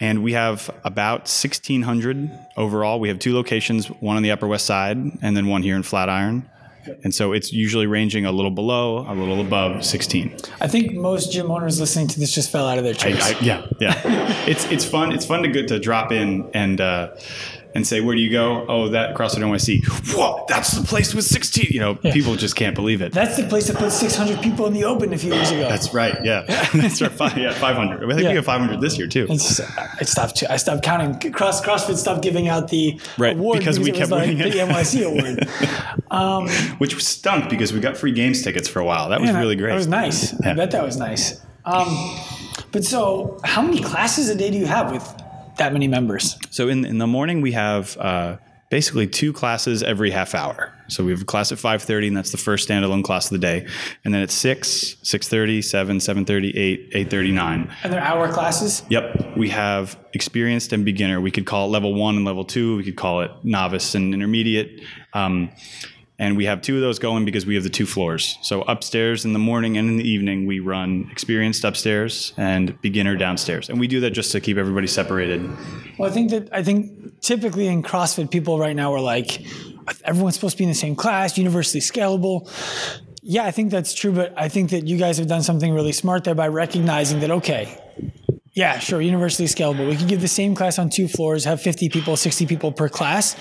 and 0.00 0.22
we 0.24 0.32
have 0.32 0.68
about 0.84 1.20
1,600 1.22 2.30
overall. 2.56 2.98
We 2.98 3.08
have 3.08 3.20
two 3.20 3.34
locations, 3.34 3.86
one 3.86 4.16
on 4.16 4.22
the 4.24 4.32
Upper 4.32 4.48
West 4.48 4.66
Side 4.66 4.96
and 4.96 5.36
then 5.36 5.46
one 5.46 5.62
here 5.62 5.76
in 5.76 5.84
Flatiron. 5.84 6.48
And 7.04 7.14
so 7.14 7.32
it's 7.32 7.52
usually 7.52 7.86
ranging 7.86 8.26
a 8.26 8.32
little 8.32 8.50
below, 8.50 9.06
a 9.08 9.14
little 9.14 9.40
above 9.40 9.84
16. 9.84 10.34
I 10.60 10.66
think 10.66 10.94
most 10.94 11.30
gym 11.30 11.50
owners 11.52 11.78
listening 11.78 12.08
to 12.08 12.18
this 12.18 12.32
just 12.32 12.50
fell 12.50 12.66
out 12.66 12.78
of 12.78 12.84
their 12.84 12.94
chairs. 12.94 13.20
I, 13.22 13.38
yeah, 13.40 13.64
yeah. 13.78 13.94
it's 14.48 14.64
it's 14.72 14.84
fun. 14.84 15.12
It's 15.12 15.24
fun 15.24 15.42
to 15.42 15.48
get 15.48 15.68
to 15.68 15.78
drop 15.78 16.10
in 16.10 16.50
and 16.52 16.80
uh, 16.80 17.14
and 17.74 17.86
say, 17.86 18.00
"Where 18.00 18.14
do 18.14 18.20
you 18.20 18.30
go?" 18.30 18.64
Oh, 18.68 18.88
that 18.88 19.14
CrossFit 19.14 19.38
NYC. 19.42 19.84
Whoa, 20.14 20.44
that's 20.48 20.72
the 20.72 20.86
place 20.86 21.14
with 21.14 21.24
16. 21.24 21.68
You 21.70 21.80
know, 21.80 21.94
people 21.94 22.34
just 22.36 22.56
can't 22.56 22.74
believe 22.74 23.00
it. 23.02 23.12
That's 23.12 23.36
the 23.36 23.44
place 23.44 23.68
that 23.68 23.76
put 23.76 23.92
600 23.92 24.40
people 24.42 24.66
in 24.66 24.72
the 24.74 24.84
open 24.84 25.12
a 25.12 25.18
few 25.18 25.32
years 25.34 25.50
ago. 25.50 25.68
That's 25.68 25.92
right. 25.94 26.16
Yeah, 26.24 26.42
that's 26.74 27.00
right. 27.00 27.10
Five, 27.10 27.36
yeah, 27.38 27.52
500. 27.52 28.04
I 28.04 28.08
think 28.14 28.22
Yeah. 28.22 28.28
we 28.30 28.36
have 28.36 28.44
500 28.44 28.80
this 28.80 28.98
year 28.98 29.06
too. 29.06 29.26
It's, 29.30 29.60
I 29.60 30.02
stopped. 30.04 30.42
I 30.48 30.56
stopped 30.56 30.82
counting. 30.82 31.32
Cross 31.32 31.62
CrossFit 31.64 31.96
stopped 31.96 32.22
giving 32.22 32.48
out 32.48 32.68
the 32.68 33.00
Right, 33.18 33.34
award 33.36 33.58
because 33.58 33.78
we 33.80 33.88
it 33.90 33.92
was 33.92 33.98
kept 34.00 34.10
like 34.10 34.20
winning 34.28 34.38
it. 34.46 34.52
the 34.52 34.58
NYC 34.60 35.04
award. 35.04 35.48
which 36.78 37.02
stunk 37.02 37.48
because 37.48 37.72
we 37.72 37.80
got 37.80 37.96
free 37.96 38.12
games 38.12 38.42
tickets 38.42 38.68
for 38.68 38.80
a 38.80 38.84
while. 38.84 39.08
That 39.08 39.20
was 39.20 39.30
Yeah, 39.30 39.38
really 39.38 39.56
great. 39.56 39.70
That 39.70 39.76
was 39.76 39.86
nice. 39.86 40.34
I 40.44 40.54
bet 40.54 40.70
that 40.72 40.84
was 40.84 40.96
nice. 40.96 41.40
Um, 41.64 41.86
but 42.72 42.84
so, 42.84 43.38
how 43.44 43.62
many 43.62 43.80
classes 43.80 44.28
a 44.28 44.34
day 44.34 44.50
do 44.50 44.58
you 44.58 44.66
have 44.66 44.90
with 44.90 45.06
that 45.56 45.72
many 45.72 45.88
members? 45.88 46.38
So 46.50 46.68
in 46.68 46.84
in 46.84 46.98
the 46.98 47.06
morning 47.06 47.40
we 47.40 47.52
have 47.52 47.96
uh, 47.98 48.36
basically 48.72 49.06
two 49.06 49.34
classes 49.34 49.82
every 49.82 50.10
half 50.10 50.34
hour. 50.34 50.72
So 50.88 51.04
we 51.04 51.10
have 51.10 51.20
a 51.20 51.26
class 51.26 51.52
at 51.52 51.58
5:30 51.58 52.08
and 52.08 52.16
that's 52.16 52.32
the 52.32 52.38
first 52.38 52.66
standalone 52.66 53.04
class 53.04 53.26
of 53.26 53.32
the 53.32 53.38
day. 53.38 53.66
And 54.02 54.14
then 54.14 54.22
at 54.22 54.30
6, 54.30 54.96
6:30, 55.02 55.62
7, 55.62 55.98
7:30, 55.98 56.56
8, 56.56 56.92
8:30, 56.94 57.32
9. 57.34 57.70
And 57.84 57.92
they're 57.92 58.00
hour 58.00 58.32
classes. 58.32 58.82
Yep, 58.88 59.36
we 59.36 59.50
have 59.50 59.98
experienced 60.14 60.72
and 60.72 60.86
beginner. 60.86 61.20
We 61.20 61.30
could 61.30 61.44
call 61.44 61.66
it 61.66 61.70
level 61.70 61.94
1 61.94 62.16
and 62.16 62.24
level 62.24 62.44
2, 62.44 62.78
we 62.78 62.82
could 62.82 62.96
call 62.96 63.20
it 63.20 63.30
novice 63.42 63.94
and 63.94 64.14
intermediate. 64.14 64.80
Um, 65.12 65.50
and 66.22 66.36
we 66.36 66.44
have 66.44 66.62
two 66.62 66.76
of 66.76 66.82
those 66.82 67.00
going 67.00 67.24
because 67.24 67.46
we 67.46 67.56
have 67.56 67.64
the 67.64 67.68
two 67.68 67.84
floors. 67.84 68.38
So 68.42 68.62
upstairs 68.62 69.24
in 69.24 69.32
the 69.32 69.40
morning 69.40 69.76
and 69.76 69.88
in 69.88 69.96
the 69.96 70.08
evening, 70.08 70.46
we 70.46 70.60
run 70.60 71.08
experienced 71.10 71.64
upstairs 71.64 72.32
and 72.36 72.80
beginner 72.80 73.16
downstairs. 73.16 73.68
And 73.68 73.80
we 73.80 73.88
do 73.88 73.98
that 73.98 74.10
just 74.10 74.30
to 74.30 74.40
keep 74.40 74.56
everybody 74.56 74.86
separated. 74.86 75.42
Well, 75.98 76.08
I 76.08 76.12
think 76.12 76.30
that 76.30 76.48
I 76.52 76.62
think 76.62 77.20
typically 77.22 77.66
in 77.66 77.82
CrossFit, 77.82 78.30
people 78.30 78.60
right 78.60 78.76
now 78.76 78.94
are 78.94 79.00
like, 79.00 79.44
everyone's 80.04 80.36
supposed 80.36 80.52
to 80.52 80.58
be 80.58 80.64
in 80.64 80.70
the 80.70 80.76
same 80.76 80.94
class, 80.94 81.36
universally 81.36 81.80
scalable. 81.80 82.48
Yeah, 83.24 83.44
I 83.44 83.50
think 83.50 83.72
that's 83.72 83.92
true, 83.92 84.12
but 84.12 84.32
I 84.36 84.48
think 84.48 84.70
that 84.70 84.86
you 84.86 84.98
guys 84.98 85.18
have 85.18 85.26
done 85.26 85.42
something 85.42 85.74
really 85.74 85.92
smart 85.92 86.22
there 86.22 86.36
by 86.36 86.46
recognizing 86.46 87.18
that 87.20 87.32
okay, 87.32 87.76
yeah, 88.54 88.78
sure, 88.78 89.00
universally 89.00 89.48
scalable. 89.48 89.88
We 89.88 89.96
can 89.96 90.06
give 90.06 90.20
the 90.20 90.28
same 90.28 90.54
class 90.54 90.78
on 90.78 90.90
two 90.90 91.08
floors, 91.08 91.44
have 91.44 91.62
50 91.62 91.88
people, 91.88 92.16
60 92.16 92.46
people 92.46 92.70
per 92.70 92.88
class, 92.88 93.34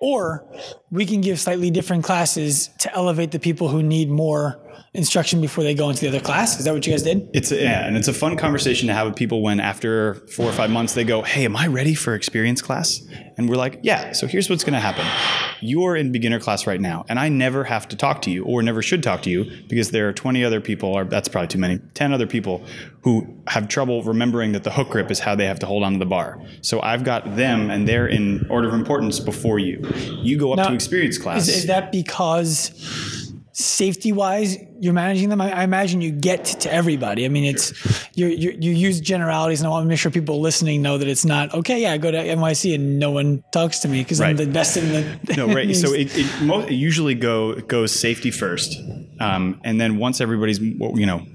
or 0.00 0.44
we 0.90 1.06
can 1.06 1.22
give 1.22 1.40
slightly 1.40 1.70
different 1.70 2.04
classes 2.04 2.68
to 2.80 2.94
elevate 2.94 3.30
the 3.30 3.38
people 3.38 3.68
who 3.68 3.82
need 3.82 4.10
more 4.10 4.60
instruction 4.92 5.40
before 5.40 5.62
they 5.62 5.74
go 5.74 5.88
into 5.88 6.00
the 6.00 6.08
other 6.08 6.20
class. 6.20 6.58
Is 6.58 6.64
that 6.64 6.74
what 6.74 6.84
you 6.84 6.92
guys 6.92 7.04
did? 7.04 7.28
It's 7.32 7.52
a, 7.52 7.62
yeah, 7.62 7.86
and 7.86 7.96
it's 7.96 8.08
a 8.08 8.12
fun 8.12 8.36
conversation 8.36 8.88
to 8.88 8.94
have 8.94 9.06
with 9.06 9.16
people 9.16 9.40
when 9.42 9.60
after 9.60 10.14
four 10.14 10.46
or 10.46 10.52
five 10.52 10.70
months 10.70 10.94
they 10.94 11.04
go, 11.04 11.22
"Hey, 11.22 11.44
am 11.44 11.56
I 11.56 11.68
ready 11.68 11.94
for 11.94 12.14
experience 12.14 12.60
class?" 12.60 13.00
And 13.36 13.48
we're 13.48 13.56
like, 13.56 13.78
"Yeah." 13.82 14.12
So 14.12 14.26
here's 14.26 14.50
what's 14.50 14.64
going 14.64 14.74
to 14.74 14.80
happen: 14.80 15.06
you're 15.60 15.94
in 15.94 16.10
beginner 16.10 16.40
class 16.40 16.66
right 16.66 16.80
now, 16.80 17.04
and 17.08 17.18
I 17.18 17.28
never 17.28 17.64
have 17.64 17.86
to 17.88 17.96
talk 17.96 18.22
to 18.22 18.30
you, 18.30 18.44
or 18.44 18.62
never 18.62 18.82
should 18.82 19.02
talk 19.02 19.22
to 19.22 19.30
you, 19.30 19.50
because 19.68 19.90
there 19.90 20.08
are 20.08 20.12
20 20.12 20.44
other 20.44 20.60
people, 20.60 20.90
or 20.90 21.04
that's 21.04 21.28
probably 21.28 21.48
too 21.48 21.58
many, 21.58 21.78
10 21.94 22.12
other 22.12 22.26
people 22.26 22.64
who 23.02 23.26
have 23.46 23.68
trouble 23.68 24.02
remembering 24.02 24.52
that 24.52 24.64
the 24.64 24.70
hook 24.70 24.90
grip 24.90 25.10
is 25.10 25.20
how 25.20 25.34
they 25.34 25.46
have 25.46 25.58
to 25.60 25.66
hold 25.66 25.82
onto 25.84 25.98
the 25.98 26.06
bar. 26.06 26.42
So 26.62 26.80
I've 26.80 27.04
got 27.04 27.36
them, 27.36 27.70
and 27.70 27.86
they're 27.86 28.08
in 28.08 28.46
order 28.50 28.68
of 28.68 28.74
importance 28.74 29.20
before 29.20 29.58
you. 29.58 29.88
You 30.20 30.36
go 30.36 30.52
up 30.52 30.58
Now, 30.58 30.68
to 30.68 30.74
experience 30.74 31.16
class. 31.16 31.48
Is, 31.48 31.58
is 31.58 31.66
that 31.66 31.92
because 31.92 33.19
safety 33.60 34.12
wise 34.12 34.56
you're 34.80 34.92
managing 34.94 35.28
them? 35.28 35.40
I, 35.40 35.52
I 35.52 35.64
imagine 35.64 36.00
you 36.00 36.10
get 36.10 36.44
to 36.44 36.72
everybody. 36.72 37.24
I 37.24 37.28
mean, 37.28 37.44
it's 37.44 37.72
you 38.14 38.26
you 38.28 38.56
you 38.58 38.72
use 38.72 39.00
generalities, 39.00 39.60
and 39.60 39.66
I 39.66 39.70
want 39.70 39.84
to 39.84 39.88
make 39.88 39.98
sure 39.98 40.10
people 40.10 40.40
listening 40.40 40.82
know 40.82 40.98
that 40.98 41.08
it's 41.08 41.24
not 41.24 41.52
okay. 41.54 41.82
Yeah, 41.82 41.92
I 41.92 41.98
go 41.98 42.10
to 42.10 42.18
NYC 42.18 42.74
and 42.74 42.98
no 42.98 43.10
one 43.10 43.44
talks 43.52 43.80
to 43.80 43.88
me 43.88 44.02
because 44.02 44.20
I'm 44.20 44.36
the 44.36 44.46
best 44.46 44.76
in 44.76 44.88
the. 44.88 45.20
No, 45.36 45.46
right. 45.46 45.74
So 45.76 45.92
it, 45.92 46.16
it, 46.16 46.42
mo- 46.42 46.60
it 46.60 46.72
usually 46.72 47.14
go 47.14 47.54
goes 47.60 47.92
safety 47.92 48.30
first, 48.30 48.76
um, 49.20 49.60
and 49.64 49.80
then 49.80 49.98
once 49.98 50.20
everybody's 50.20 50.58
you 50.60 51.06
know 51.06 51.26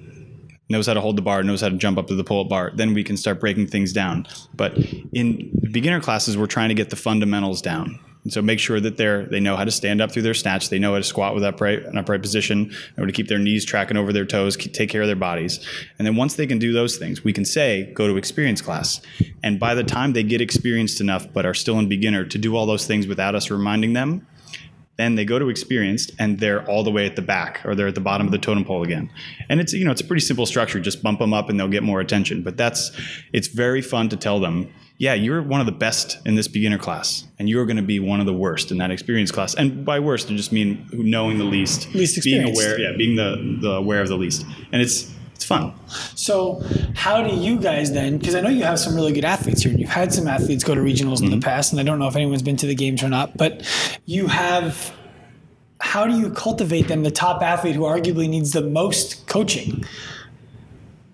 knows 0.70 0.88
how 0.88 0.94
to 0.94 1.02
hold 1.02 1.16
the 1.16 1.22
bar, 1.22 1.44
knows 1.44 1.62
how 1.62 1.70
to 1.70 1.78
jump 1.78 1.98
up 1.98 2.08
to 2.08 2.16
the 2.16 2.24
pull-up 2.24 2.50
bar, 2.50 2.72
then 2.76 2.94
we 2.94 3.04
can 3.04 3.18
start 3.18 3.40
breaking 3.40 3.68
things 3.68 3.94
down. 3.94 4.26
But 4.54 4.76
in 5.14 5.52
beginner 5.72 6.02
classes, 6.02 6.38
we're 6.38 6.48
trying 6.48 6.70
to 6.70 6.76
get 6.76 6.90
the 6.90 6.96
fundamentals 6.96 7.62
down. 7.62 8.00
And 8.26 8.34
so 8.34 8.42
make 8.42 8.60
sure 8.60 8.80
that 8.80 8.98
they're 8.98 9.26
they 9.26 9.40
know 9.40 9.56
how 9.56 9.64
to 9.64 9.72
stand 9.72 10.02
up 10.02 10.12
through 10.12 10.24
their 10.24 10.34
snatch, 10.34 10.70
they 10.70 10.80
know 10.80 10.94
how 10.94 10.98
to 10.98 11.04
squat 11.04 11.36
with 11.36 11.44
upright 11.44 11.86
an 11.86 11.98
upright 11.98 12.24
position, 12.24 12.74
know 12.98 13.06
to 13.06 13.12
keep 13.12 13.28
their 13.28 13.40
knees 13.40 13.64
tracking 13.64 13.98
over 13.98 14.12
their 14.12 14.26
toes, 14.26 14.58
keep, 14.58 14.74
take 14.74 14.90
care 14.90 15.02
of 15.02 15.08
their 15.08 15.16
bodies. 15.16 15.66
And 15.98 16.06
then 16.06 16.16
once 16.16 16.34
they 16.34 16.48
can 16.48 16.58
do 16.58 16.74
those 16.74 16.98
things, 16.98 17.24
we 17.24 17.32
can 17.32 17.46
say 17.46 17.92
go 17.94 18.08
to 18.08 18.18
experience 18.18 18.62
class. 18.62 19.00
And 19.44 19.60
by 19.60 19.76
the 19.76 19.84
time 19.84 20.14
they 20.14 20.24
get 20.24 20.42
experienced 20.42 21.00
enough 21.00 21.32
but 21.32 21.46
are 21.46 21.54
still 21.54 21.78
in 21.78 21.88
beginner 21.88 22.26
to 22.26 22.38
do 22.38 22.56
all 22.56 22.66
those 22.66 22.88
things 22.88 23.06
without 23.06 23.36
us 23.36 23.52
reminding 23.52 23.94
them, 23.94 24.26
then 24.98 25.16
they 25.16 25.26
go 25.26 25.38
to 25.38 25.50
experienced 25.50 26.12
and 26.18 26.40
they're 26.40 26.66
all 26.68 26.84
the 26.84 26.90
way 26.92 27.06
at 27.06 27.16
the 27.16 27.22
back 27.22 27.62
or 27.66 27.76
they're 27.76 27.88
at 27.88 27.96
the 27.96 28.02
bottom 28.02 28.26
of 28.26 28.32
the 28.32 28.38
totem 28.38 28.64
pole 28.64 28.82
again 28.82 29.10
and 29.50 29.60
it's 29.60 29.74
you 29.74 29.84
know 29.84 29.92
it's 29.92 30.02
a 30.02 30.06
pretty 30.06 30.22
simple 30.22 30.46
structure 30.46 30.80
just 30.80 31.04
bump 31.04 31.20
them 31.20 31.34
up 31.34 31.50
and 31.50 31.60
they'll 31.60 31.68
get 31.68 31.84
more 31.84 32.00
attention 32.00 32.42
but 32.42 32.56
that's 32.56 32.92
it's 33.34 33.48
very 33.48 33.82
fun 33.82 34.08
to 34.10 34.16
tell 34.16 34.40
them 34.40 34.72
yeah 34.98 35.14
you're 35.14 35.42
one 35.42 35.60
of 35.60 35.66
the 35.66 35.72
best 35.72 36.18
in 36.26 36.36
this 36.36 36.48
beginner 36.48 36.78
class 36.78 37.26
and 37.40 37.50
you're 37.50 37.66
going 37.66 37.78
to 37.78 37.84
be 37.84 38.00
one 38.00 38.20
of 38.20 38.26
the 38.26 38.34
worst 38.34 38.72
in 38.72 38.78
that 38.78 38.92
experience 38.92 39.32
class 39.32 39.54
and 39.56 39.86
by 39.86 40.00
worst 40.00 40.30
i 40.32 40.36
just 40.36 40.52
mean 40.52 40.88
knowing 40.94 41.38
the 41.38 41.44
least 41.44 41.94
Least 41.94 42.24
being 42.24 42.48
aware 42.48 42.80
yeah 42.80 42.92
being 42.98 43.16
the 43.16 43.58
the 43.62 43.72
aware 43.72 44.02
of 44.02 44.08
the 44.08 44.18
least 44.18 44.46
and 44.72 44.82
it's 44.82 45.12
it's 45.34 45.44
fun 45.44 45.74
So, 46.16 46.64
how 46.96 47.22
do 47.22 47.36
you 47.36 47.60
guys 47.60 47.92
then? 47.92 48.18
Because 48.18 48.36
I 48.36 48.42
know 48.42 48.50
you 48.50 48.64
have 48.64 48.80
some 48.80 48.96
really 48.96 49.12
good 49.12 49.26
athletes 49.26 49.64
here, 49.64 49.72
and 49.72 49.80
you've 49.80 49.90
had 49.90 50.14
some 50.14 50.28
athletes 50.28 50.64
go 50.64 50.74
to 50.74 50.80
regionals 50.80 51.20
in 51.20 51.26
the 51.26 51.36
mm-hmm. 51.36 51.40
past, 51.42 51.74
and 51.74 51.80
I 51.80 51.84
don't 51.84 52.00
know 52.00 52.08
if 52.08 52.16
anyone's 52.16 52.42
been 52.42 52.56
to 52.58 52.66
the 52.66 52.74
games 52.74 53.04
or 53.04 53.10
not, 53.10 53.36
but 53.38 53.62
you 54.06 54.28
have. 54.28 54.94
How 55.82 56.08
do 56.08 56.18
you 56.18 56.32
cultivate 56.32 56.88
them, 56.88 57.04
the 57.04 57.12
top 57.12 57.44
athlete 57.44 57.76
who 57.76 57.82
arguably 57.82 58.30
needs 58.30 58.54
the 58.54 58.62
most 58.62 59.28
coaching, 59.28 59.84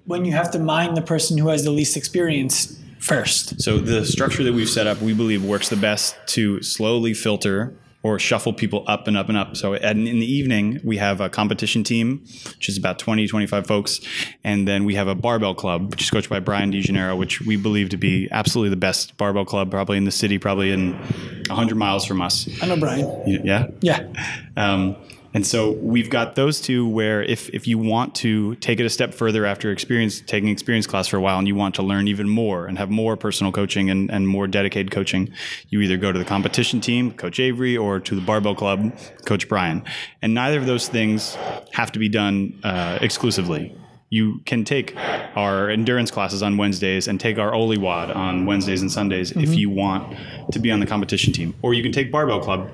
when 0.06 0.24
you 0.24 0.34
have 0.34 0.52
to 0.52 0.60
mind 0.60 0.96
the 0.96 1.02
person 1.02 1.38
who 1.38 1.50
has 1.50 1.64
the 1.64 1.72
least 1.72 1.98
experience 1.98 2.81
first? 3.02 3.62
So 3.62 3.78
the 3.80 4.06
structure 4.06 4.44
that 4.44 4.54
we've 4.54 4.70
set 4.70 4.88
up, 4.88 5.02
we 5.02 5.14
believe 5.14 5.44
works 5.44 5.70
the 5.70 5.76
best 5.76 6.16
to 6.28 6.62
slowly 6.62 7.14
filter 7.14 7.76
or 8.04 8.18
shuffle 8.18 8.54
people 8.54 8.84
up 8.88 9.08
and 9.08 9.16
up 9.16 9.30
and 9.30 9.38
up. 9.38 9.56
So 9.56 9.74
at, 9.76 9.96
in 9.96 10.06
the 10.06 10.26
evening, 10.26 10.80
we 10.84 10.98
have 10.98 11.22
a 11.22 11.30
competition 11.30 11.84
team, 11.84 12.26
which 12.46 12.68
is 12.68 12.78
about 12.78 12.98
20, 12.98 13.28
25 13.28 13.68
folks. 13.68 14.00
And 14.44 14.68
then 14.68 14.86
we 14.86 14.96
have 14.96 15.08
a 15.08 15.14
barbell 15.14 15.54
club, 15.54 15.92
which 15.92 16.02
is 16.02 16.10
coached 16.10 16.30
by 16.30 16.40
Brian 16.40 16.72
DeGenero, 16.72 17.18
which 17.18 17.42
we 17.42 17.58
believe 17.58 17.90
to 17.90 17.98
be 17.98 18.28
absolutely 18.32 18.72
the 18.72 18.78
best 18.78 19.18
barbell 19.18 19.46
club, 19.46 19.70
probably 19.70 19.98
in 19.98 20.06
the 20.06 20.12
city, 20.12 20.40
probably 20.40 20.72
in 20.72 20.94
100 20.94 21.76
miles 21.76 22.06
from 22.06 22.22
us. 22.22 22.50
I 22.62 22.66
know 22.66 22.78
Brian. 22.78 23.22
Yeah? 23.28 23.68
Yeah. 23.82 24.12
Um, 24.58 24.96
and 25.34 25.48
so 25.48 25.72
we've 25.72 26.10
got 26.10 26.36
those 26.36 26.60
two 26.60 26.88
where 26.88 27.24
if, 27.24 27.50
if 27.50 27.68
you 27.68 27.78
want 27.78 28.16
to 28.16 28.56
take 28.56 28.80
it 28.80 28.86
a 28.86 28.90
step 28.90 29.14
further 29.14 29.46
after 29.46 29.72
experience 29.72 30.20
taking 30.20 30.50
experience 30.50 30.86
class 30.86 31.08
for 31.08 31.18
a 31.18 31.22
while 31.22 31.40
and 31.40 31.48
you 31.48 31.56
want 31.56 31.76
to 31.76 31.84
learn 31.84 32.08
even 32.08 32.28
more 32.28 32.66
and 32.66 32.78
have 32.78 32.90
more 32.90 33.16
personal 33.16 33.52
coaching 33.52 33.90
and, 33.90 34.12
and 34.12 34.28
more 34.28 34.46
dedicated 34.48 34.92
coaching, 34.92 35.32
you 35.70 35.80
either 35.80 35.96
go 35.96 36.12
to 36.12 36.20
the 36.20 36.26
competition 36.26 36.82
team, 36.82 37.12
Coach 37.12 37.40
Avery, 37.40 37.78
or 37.78 38.00
to 38.00 38.16
the 38.16 38.22
barbell 38.22 38.56
club, 38.56 38.94
Coach 39.26 39.48
Brian. 39.48 39.84
And 40.22 40.34
neither 40.34 40.58
of 40.58 40.66
those 40.66 40.90
things 40.90 41.36
have 41.72 41.92
to 41.94 42.00
be 42.00 42.10
done 42.10 42.60
uh, 42.64 43.00
exclusively. 43.02 43.78
You 44.10 44.42
can 44.46 44.66
take 44.66 44.94
our 45.38 45.70
endurance 45.70 46.12
classes 46.12 46.44
on 46.44 46.58
Wednesdays 46.58 47.08
and 47.08 47.18
take 47.18 47.38
our 47.38 47.52
Oliwad 47.54 48.14
on 48.14 48.46
Wednesdays 48.46 48.82
and 48.82 48.92
Sundays 48.92 49.32
if 49.32 49.56
you 49.56 49.70
want 49.70 50.18
to 50.52 50.60
be 50.60 50.70
on 50.70 50.82
the 50.82 50.86
competition 50.86 51.32
team. 51.32 51.54
Or 51.62 51.74
you 51.74 51.82
can 51.82 51.94
take 51.94 52.12
barbell 52.12 52.42
club 52.42 52.70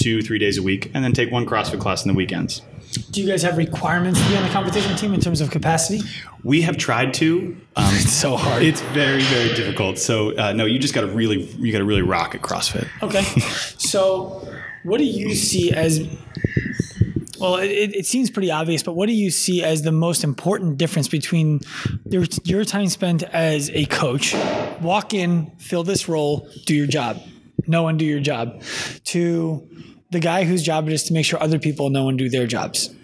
two, 0.00 0.22
three 0.22 0.38
days 0.38 0.58
a 0.58 0.62
week, 0.62 0.90
and 0.94 1.04
then 1.04 1.12
take 1.12 1.30
one 1.30 1.46
CrossFit 1.46 1.80
class 1.80 2.04
in 2.04 2.08
the 2.08 2.14
weekends. 2.14 2.62
Do 3.12 3.20
you 3.20 3.28
guys 3.28 3.42
have 3.42 3.56
requirements 3.56 4.20
to 4.20 4.28
be 4.28 4.36
on 4.36 4.42
the 4.42 4.48
competition 4.48 4.96
team 4.96 5.14
in 5.14 5.20
terms 5.20 5.40
of 5.40 5.50
capacity? 5.50 6.00
We 6.42 6.62
have 6.62 6.76
tried 6.76 7.14
to. 7.14 7.56
Um, 7.76 7.84
It's 7.94 8.12
so 8.12 8.36
hard. 8.36 8.62
it's 8.62 8.80
very, 8.80 9.22
very 9.22 9.54
difficult. 9.54 9.98
So 9.98 10.36
uh, 10.36 10.52
no, 10.52 10.64
you 10.64 10.78
just 10.78 10.94
got 10.94 11.02
to 11.02 11.06
really, 11.06 11.42
you 11.42 11.70
got 11.70 11.78
to 11.78 11.84
really 11.84 12.02
rock 12.02 12.34
at 12.34 12.42
CrossFit. 12.42 12.88
Okay. 13.02 13.22
so, 13.78 14.48
what 14.82 14.98
do 14.98 15.04
you 15.04 15.34
see 15.34 15.72
as? 15.72 16.00
Well, 17.38 17.56
it, 17.56 17.94
it 17.94 18.06
seems 18.06 18.28
pretty 18.30 18.50
obvious, 18.50 18.82
but 18.82 18.92
what 18.92 19.06
do 19.06 19.14
you 19.14 19.30
see 19.30 19.62
as 19.62 19.82
the 19.82 19.92
most 19.92 20.24
important 20.24 20.76
difference 20.76 21.08
between 21.08 21.60
your, 22.04 22.24
your 22.44 22.64
time 22.64 22.88
spent 22.88 23.22
as 23.22 23.70
a 23.70 23.86
coach, 23.86 24.34
walk 24.82 25.14
in, 25.14 25.50
fill 25.58 25.82
this 25.82 26.06
role, 26.06 26.46
do 26.66 26.74
your 26.74 26.86
job, 26.86 27.18
know 27.66 27.88
and 27.88 27.98
do 27.98 28.04
your 28.04 28.20
job, 28.20 28.62
to 29.04 29.66
the 30.10 30.20
guy 30.20 30.44
whose 30.44 30.62
job 30.62 30.88
it 30.88 30.92
is 30.92 31.04
to 31.04 31.12
make 31.12 31.24
sure 31.24 31.42
other 31.42 31.58
people 31.58 31.90
know 31.90 32.08
and 32.08 32.18
do 32.18 32.28
their 32.28 32.46
jobs, 32.46 32.94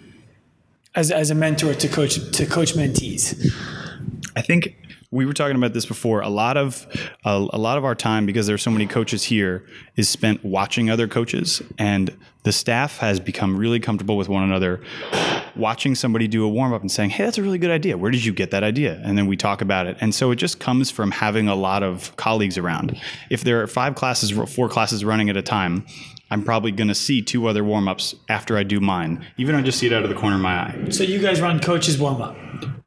as, 0.95 1.11
as 1.11 1.29
a 1.31 1.35
mentor 1.35 1.73
to 1.73 1.87
coach 1.87 2.15
to 2.31 2.45
coach 2.45 2.73
mentees. 2.73 3.51
I 4.35 4.41
think 4.41 4.75
we 5.09 5.25
were 5.25 5.33
talking 5.33 5.55
about 5.55 5.73
this 5.73 5.85
before. 5.85 6.21
A 6.21 6.29
lot 6.29 6.57
of 6.57 6.85
a 7.23 7.39
lot 7.39 7.77
of 7.77 7.85
our 7.85 7.95
time, 7.95 8.25
because 8.25 8.45
there's 8.45 8.61
so 8.61 8.71
many 8.71 8.85
coaches 8.85 9.23
here, 9.23 9.65
is 9.95 10.09
spent 10.09 10.43
watching 10.43 10.89
other 10.89 11.07
coaches, 11.07 11.61
and 11.77 12.15
the 12.43 12.51
staff 12.51 12.97
has 12.97 13.19
become 13.19 13.57
really 13.57 13.79
comfortable 13.79 14.17
with 14.17 14.29
one 14.29 14.43
another. 14.43 14.81
watching 15.55 15.95
somebody 15.95 16.27
do 16.27 16.43
a 16.43 16.47
warm 16.47 16.71
up 16.71 16.81
and 16.81 16.91
saying, 16.91 17.09
"Hey, 17.09 17.23
that's 17.23 17.37
a 17.37 17.41
really 17.41 17.57
good 17.57 17.71
idea. 17.71 17.97
Where 17.97 18.11
did 18.11 18.23
you 18.23 18.31
get 18.31 18.51
that 18.51 18.63
idea?" 18.63 19.01
And 19.03 19.17
then 19.17 19.25
we 19.25 19.35
talk 19.35 19.61
about 19.61 19.87
it. 19.87 19.97
And 19.99 20.13
so 20.13 20.29
it 20.31 20.35
just 20.35 20.59
comes 20.59 20.91
from 20.91 21.09
having 21.09 21.47
a 21.47 21.55
lot 21.55 21.81
of 21.83 22.15
colleagues 22.15 22.57
around. 22.57 22.99
If 23.29 23.43
there 23.43 23.61
are 23.61 23.67
five 23.67 23.95
classes, 23.95 24.31
four 24.53 24.69
classes 24.69 25.03
running 25.03 25.29
at 25.29 25.37
a 25.37 25.41
time, 25.41 25.85
I'm 26.29 26.43
probably 26.43 26.71
going 26.71 26.89
to 26.89 26.95
see 26.95 27.21
two 27.21 27.47
other 27.47 27.63
warm 27.63 27.87
ups 27.87 28.15
after 28.29 28.57
I 28.57 28.63
do 28.63 28.79
mine, 28.79 29.25
even 29.37 29.55
if 29.55 29.61
I 29.61 29.63
just 29.63 29.79
see 29.79 29.87
it 29.87 29.93
out 29.93 30.03
of 30.03 30.09
the 30.09 30.15
corner 30.15 30.35
of 30.35 30.41
my 30.41 30.59
eye. 30.59 30.89
So 30.89 31.03
you 31.03 31.19
guys 31.19 31.41
run 31.41 31.59
coaches 31.59 31.97
warm 31.97 32.21
up. 32.21 32.35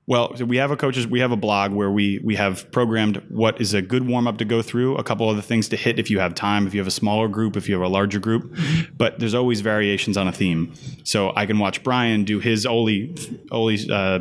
Well, 0.07 0.37
so 0.37 0.45
we 0.45 0.57
have 0.57 0.73
a 0.73 0.77
coaches, 0.77 1.07
we 1.07 1.21
have 1.21 1.31
a 1.31 1.37
blog 1.37 1.71
where 1.71 1.89
we 1.89 2.21
we 2.25 2.35
have 2.35 2.73
programmed 2.73 3.23
what 3.29 3.61
is 3.61 3.75
a 3.75 3.81
good 3.81 4.09
warm 4.09 4.27
up 4.27 4.39
to 4.39 4.45
go 4.45 4.61
through, 4.61 4.97
a 4.97 5.05
couple 5.05 5.29
other 5.29 5.41
things 5.41 5.69
to 5.69 5.77
hit 5.77 6.01
if 6.01 6.11
you 6.11 6.19
have 6.19 6.35
time, 6.35 6.67
if 6.67 6.75
you 6.75 6.81
have 6.81 6.89
a 6.89 6.91
smaller 6.91 7.29
group, 7.29 7.57
if 7.57 7.69
you 7.69 7.75
have 7.77 7.85
a 7.85 7.89
larger 7.89 8.19
group. 8.19 8.57
But 8.97 9.21
there's 9.21 9.35
always 9.35 9.61
variations 9.61 10.17
on 10.17 10.27
a 10.27 10.33
theme. 10.33 10.75
So 11.05 11.33
I 11.37 11.47
can 11.47 11.61
watch 11.61 11.85
Brian 11.85 12.25
do 12.25 12.41
his 12.41 12.67
Oli 12.67 13.15
Oli 13.53 13.89
uh, 13.89 14.19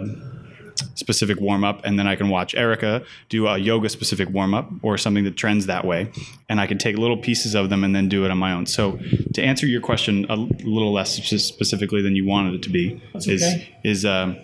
specific 0.95 1.39
warm 1.39 1.63
up, 1.63 1.81
and 1.83 1.97
then 1.97 2.07
I 2.07 2.15
can 2.15 2.29
watch 2.29 2.55
Erica 2.55 3.03
do 3.29 3.47
a 3.47 3.57
yoga 3.57 3.89
specific 3.89 4.29
warm 4.29 4.53
up 4.53 4.69
or 4.81 4.97
something 4.97 5.23
that 5.23 5.37
trends 5.37 5.65
that 5.67 5.85
way, 5.85 6.11
and 6.47 6.59
I 6.59 6.67
can 6.67 6.77
take 6.77 6.97
little 6.97 7.17
pieces 7.17 7.55
of 7.55 7.69
them 7.69 7.83
and 7.83 7.95
then 7.95 8.09
do 8.09 8.25
it 8.25 8.31
on 8.31 8.37
my 8.37 8.53
own. 8.53 8.65
So 8.65 8.99
to 9.33 9.41
answer 9.41 9.65
your 9.67 9.81
question 9.81 10.25
a 10.29 10.35
little 10.35 10.93
less 10.93 11.15
specifically 11.15 12.01
than 12.01 12.15
you 12.15 12.25
wanted 12.25 12.55
it 12.55 12.63
to 12.63 12.69
be, 12.69 13.01
That's 13.13 13.27
is 13.27 13.43
okay. 13.43 13.77
is 13.83 14.05
um, 14.05 14.37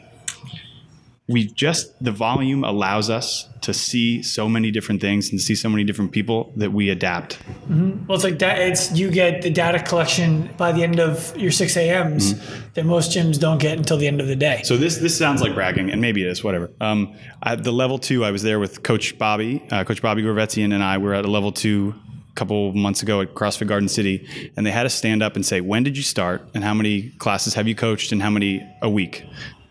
we 1.28 1.48
just 1.48 1.92
the 2.04 2.12
volume 2.12 2.64
allows 2.64 3.10
us 3.10 3.50
to 3.62 3.74
see 3.74 4.22
so 4.22 4.48
many 4.48 4.70
different 4.70 5.02
things 5.02 5.32
and 5.32 5.42
see 5.42 5.56
so 5.56 5.68
many 5.68 5.84
different 5.84 6.12
people 6.12 6.54
that 6.56 6.72
we 6.72 6.90
adapt. 6.90 7.40
Well, 7.68 8.16
it's 8.16 8.24
like 8.24 8.38
that. 8.40 8.60
It's 8.60 8.92
you 8.92 9.10
get 9.10 9.42
the 9.42 9.50
data 9.50 9.80
collection 9.80 10.52
by 10.56 10.72
the 10.72 10.84
end 10.84 11.00
of 11.00 11.36
your 11.36 11.52
six 11.52 11.76
a.m.s 11.76 12.36
that 12.76 12.86
most 12.86 13.12
gyms 13.12 13.40
don't 13.40 13.58
get 13.58 13.78
until 13.78 13.98
the 13.98 14.08
end 14.08 14.22
of 14.22 14.28
the 14.28 14.36
day. 14.36 14.62
So 14.64 14.78
this 14.78 14.98
this 14.98 15.18
sounds 15.18 15.42
like 15.42 15.56
bragging, 15.56 15.90
and 15.90 16.00
maybe 16.00 16.22
it 16.22 16.28
is. 16.28 16.44
Whatever. 16.44 16.70
Um, 16.80 17.16
at 17.42 17.64
the 17.64 17.72
level 17.72 17.98
two, 17.98 18.24
I 18.24 18.30
was 18.30 18.44
there 18.44 18.60
with 18.60 18.84
Coach 18.84 19.18
Bobby, 19.18 19.66
uh, 19.72 19.84
Coach 19.84 20.02
Bobby 20.02 20.22
Gorvetzian, 20.22 20.74
and 20.74 20.84
I 20.84 21.00
were 21.00 21.16
at 21.16 21.26
a 21.26 21.32
level 21.32 21.52
two 21.52 21.96
a 22.32 22.36
couple 22.36 22.72
months 22.74 23.02
ago 23.02 23.22
at 23.22 23.34
CrossFit 23.34 23.68
Garden 23.68 23.90
City, 23.90 24.52
and 24.56 24.66
they 24.66 24.72
had 24.72 24.86
us 24.86 24.94
stand 24.94 25.24
up 25.24 25.36
and 25.36 25.44
say, 25.44 25.60
"When 25.60 25.82
did 25.82 25.98
you 25.98 26.04
start? 26.04 26.48
And 26.54 26.64
how 26.64 26.76
many 26.76 27.10
classes 27.18 27.56
have 27.56 27.68
you 27.68 27.74
coached? 27.74 28.12
And 28.12 28.22
how 28.22 28.30
many 28.30 28.62
a 28.84 28.90
week?" 28.90 29.26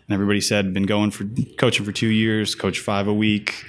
And 0.07 0.15
everybody 0.15 0.41
said, 0.41 0.75
"Been 0.75 0.87
going 0.87 1.11
for 1.11 1.27
coaching 1.57 1.85
for 1.85 1.93
two 1.93 2.09
years, 2.09 2.55
coach 2.55 2.81
five 2.81 3.09
a 3.09 3.15
week." 3.15 3.65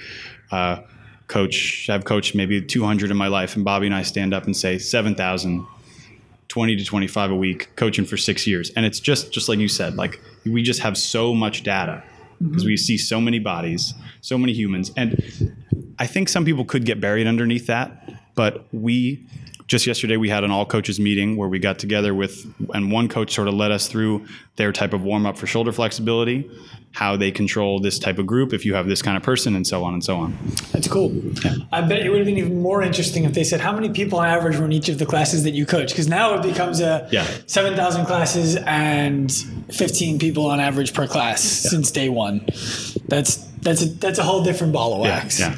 Uh, 0.50 0.80
coach, 1.28 1.88
I've 1.90 2.04
coached 2.04 2.34
maybe 2.34 2.62
200 2.62 3.10
in 3.10 3.16
my 3.16 3.28
life, 3.28 3.56
and 3.56 3.64
Bobby 3.64 3.86
and 3.86 3.94
I 3.94 4.02
stand 4.02 4.32
up 4.32 4.44
and 4.44 4.56
say 4.56 4.78
7,000 4.78 5.66
20 6.48 6.76
to 6.76 6.84
25 6.84 7.30
a 7.32 7.34
week 7.34 7.74
coaching 7.76 8.04
for 8.04 8.16
six 8.16 8.46
years 8.46 8.70
and 8.76 8.86
it's 8.86 9.00
just 9.00 9.32
just 9.32 9.48
like 9.48 9.58
you 9.58 9.68
said 9.68 9.96
like 9.96 10.20
we 10.44 10.62
just 10.62 10.80
have 10.80 10.96
so 10.96 11.34
much 11.34 11.62
data 11.62 12.02
because 12.40 12.64
we 12.64 12.76
see 12.76 12.96
so 12.96 13.20
many 13.20 13.38
bodies 13.38 13.94
so 14.20 14.38
many 14.38 14.52
humans 14.52 14.92
and 14.96 15.54
i 15.98 16.06
think 16.06 16.28
some 16.28 16.44
people 16.44 16.64
could 16.64 16.84
get 16.84 17.00
buried 17.00 17.26
underneath 17.26 17.66
that 17.66 18.10
but 18.34 18.66
we 18.72 19.26
just 19.66 19.86
yesterday 19.86 20.16
we 20.16 20.28
had 20.28 20.44
an 20.44 20.50
all 20.50 20.64
coaches 20.66 21.00
meeting 21.00 21.36
where 21.36 21.48
we 21.48 21.58
got 21.58 21.78
together 21.78 22.14
with 22.14 22.46
and 22.74 22.92
one 22.92 23.08
coach 23.08 23.34
sort 23.34 23.48
of 23.48 23.54
led 23.54 23.72
us 23.72 23.88
through 23.88 24.26
their 24.56 24.72
type 24.72 24.92
of 24.92 25.02
warm 25.02 25.26
up 25.26 25.36
for 25.36 25.46
shoulder 25.46 25.72
flexibility 25.72 26.50
how 26.96 27.14
they 27.14 27.30
control 27.30 27.78
this 27.78 27.98
type 27.98 28.18
of 28.18 28.26
group 28.26 28.54
if 28.54 28.64
you 28.64 28.74
have 28.74 28.86
this 28.88 29.02
kind 29.02 29.18
of 29.18 29.22
person 29.22 29.54
and 29.54 29.66
so 29.66 29.84
on 29.84 29.92
and 29.92 30.02
so 30.02 30.16
on 30.16 30.34
That's 30.72 30.88
cool. 30.88 31.12
I 31.70 31.82
bet 31.82 32.00
it 32.00 32.08
would 32.08 32.20
have 32.20 32.26
been 32.26 32.38
even 32.38 32.62
more 32.62 32.82
interesting 32.82 33.24
if 33.24 33.34
they 33.34 33.44
said 33.44 33.60
how 33.60 33.72
many 33.72 33.90
people 33.90 34.18
on 34.18 34.26
average 34.26 34.56
were 34.56 34.64
in 34.64 34.72
each 34.72 34.88
of 34.88 34.98
the 34.98 35.04
classes 35.04 35.44
that 35.44 35.50
you 35.52 35.66
coach. 35.66 35.90
Because 35.90 36.08
now 36.08 36.32
it 36.36 36.42
becomes 36.42 36.80
a 36.80 37.06
Yeah. 37.12 37.26
seven 37.46 37.76
thousand 37.76 38.06
classes 38.06 38.56
and 38.66 39.30
fifteen 39.70 40.18
people 40.18 40.46
on 40.46 40.58
average 40.58 40.94
per 40.94 41.06
class 41.06 41.42
since 41.42 41.90
day 41.90 42.08
one. 42.08 42.46
That's 43.08 43.44
that's 43.66 43.82
a 43.82 43.86
that's 43.86 44.18
a 44.18 44.22
whole 44.22 44.42
different 44.44 44.72
ball 44.72 44.94
of 44.94 45.00
wax. 45.00 45.38
yeah 45.40 45.54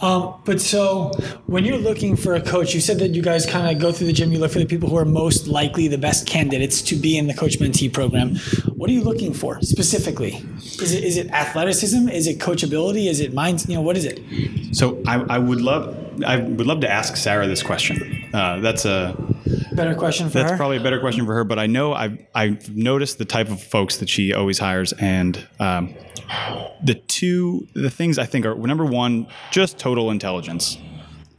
Um, 0.00 0.34
but 0.44 0.60
so 0.60 1.12
when 1.46 1.64
you're 1.64 1.78
looking 1.90 2.16
for 2.16 2.34
a 2.34 2.40
coach, 2.40 2.74
you 2.74 2.80
said 2.80 2.98
that 2.98 3.10
you 3.14 3.22
guys 3.22 3.46
kind 3.46 3.70
of 3.70 3.80
go 3.80 3.92
through 3.92 4.08
the 4.08 4.12
gym. 4.12 4.32
You 4.32 4.38
look 4.40 4.50
for 4.50 4.58
the 4.58 4.66
people 4.66 4.88
who 4.88 4.96
are 4.96 5.04
most 5.04 5.46
likely 5.46 5.86
the 5.88 5.98
best 5.98 6.26
candidates 6.26 6.82
to 6.82 6.96
be 6.96 7.16
in 7.16 7.26
the 7.28 7.34
coach 7.34 7.58
mentee 7.60 7.92
program. 7.92 8.36
What 8.78 8.90
are 8.90 8.92
you 8.92 9.02
looking 9.02 9.32
for 9.34 9.60
specifically? 9.62 10.42
Is 10.64 10.92
it 10.92 11.04
is 11.04 11.16
it 11.16 11.30
athleticism? 11.30 12.08
Is 12.08 12.26
it 12.26 12.38
coachability? 12.38 13.08
Is 13.08 13.20
it 13.20 13.32
mind? 13.32 13.64
You 13.68 13.76
know, 13.76 13.82
what 13.82 13.96
is 13.96 14.04
it? 14.04 14.20
so 14.74 15.00
i, 15.06 15.20
I 15.28 15.38
would 15.38 15.60
love 15.60 15.96
i 16.26 16.36
would 16.36 16.66
love 16.66 16.80
to 16.80 16.90
ask 16.90 17.16
sarah 17.16 17.46
this 17.46 17.62
question 17.62 18.28
uh, 18.34 18.58
that's 18.60 18.84
a 18.84 19.14
Better 19.74 19.94
question 19.96 20.28
for 20.28 20.38
That's 20.38 20.52
her. 20.52 20.56
probably 20.56 20.76
a 20.76 20.82
better 20.82 21.00
question 21.00 21.26
for 21.26 21.34
her, 21.34 21.42
but 21.44 21.58
I 21.58 21.66
know 21.66 21.92
I've, 21.92 22.24
I've 22.32 22.74
noticed 22.76 23.18
the 23.18 23.24
type 23.24 23.48
of 23.48 23.60
folks 23.60 23.96
that 23.98 24.08
she 24.08 24.32
always 24.32 24.58
hires. 24.58 24.92
And 24.92 25.46
um, 25.58 25.94
the 26.82 26.94
two, 26.94 27.66
the 27.74 27.90
things 27.90 28.18
I 28.18 28.24
think 28.24 28.46
are 28.46 28.54
number 28.54 28.84
one, 28.84 29.26
just 29.50 29.78
total 29.78 30.12
intelligence. 30.12 30.78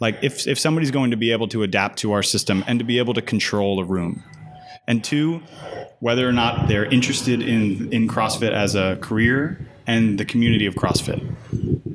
Like 0.02 0.18
if, 0.22 0.48
if 0.48 0.60
somebody's 0.60 0.92
going 0.92 1.12
to 1.12 1.18
be 1.18 1.32
able 1.32 1.48
to 1.50 1.64
adapt 1.64 2.00
to 2.00 2.12
our 2.12 2.22
system 2.22 2.64
and 2.68 2.78
to 2.80 2.86
be 2.86 2.98
able 2.98 3.14
to 3.14 3.22
control 3.22 3.80
a 3.80 3.86
room. 3.86 4.22
And 4.86 5.04
two, 5.04 5.42
whether 6.00 6.28
or 6.28 6.32
not 6.32 6.68
they're 6.68 6.86
interested 6.86 7.42
in, 7.42 7.92
in 7.94 8.08
CrossFit 8.08 8.52
as 8.52 8.76
a 8.76 8.98
career 9.02 9.66
and 9.88 10.18
the 10.20 10.26
community 10.26 10.66
of 10.66 10.76
CrossFit. 10.76 11.22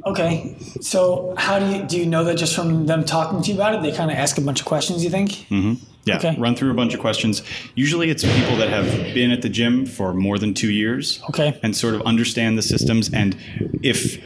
okay. 0.06 0.56
So 0.80 1.34
how 1.36 1.58
do 1.58 1.66
you 1.66 1.82
do 1.84 1.98
you 1.98 2.06
know 2.06 2.24
that 2.24 2.36
just 2.36 2.54
from 2.54 2.86
them 2.86 3.04
talking 3.04 3.42
to 3.42 3.48
you 3.50 3.54
about 3.54 3.74
it? 3.74 3.82
They 3.82 3.92
kind 3.96 4.10
of 4.10 4.16
ask 4.16 4.38
a 4.38 4.40
bunch 4.40 4.60
of 4.60 4.66
questions. 4.66 5.04
You 5.04 5.10
think? 5.10 5.30
Mm-hmm. 5.50 5.74
Yeah, 6.04 6.16
Okay. 6.16 6.34
run 6.38 6.56
through 6.56 6.70
a 6.70 6.74
bunch 6.74 6.94
of 6.94 7.00
questions. 7.00 7.42
Usually 7.74 8.08
it's 8.08 8.22
people 8.24 8.56
that 8.56 8.70
have 8.70 8.86
been 9.14 9.30
at 9.30 9.42
the 9.42 9.50
gym 9.50 9.84
for 9.84 10.14
more 10.14 10.38
than 10.38 10.54
two 10.54 10.70
years. 10.70 11.22
Okay. 11.28 11.58
And 11.62 11.76
sort 11.76 11.94
of 11.94 12.00
understand 12.02 12.56
the 12.56 12.62
systems. 12.62 13.12
And 13.12 13.36
if 13.82 14.16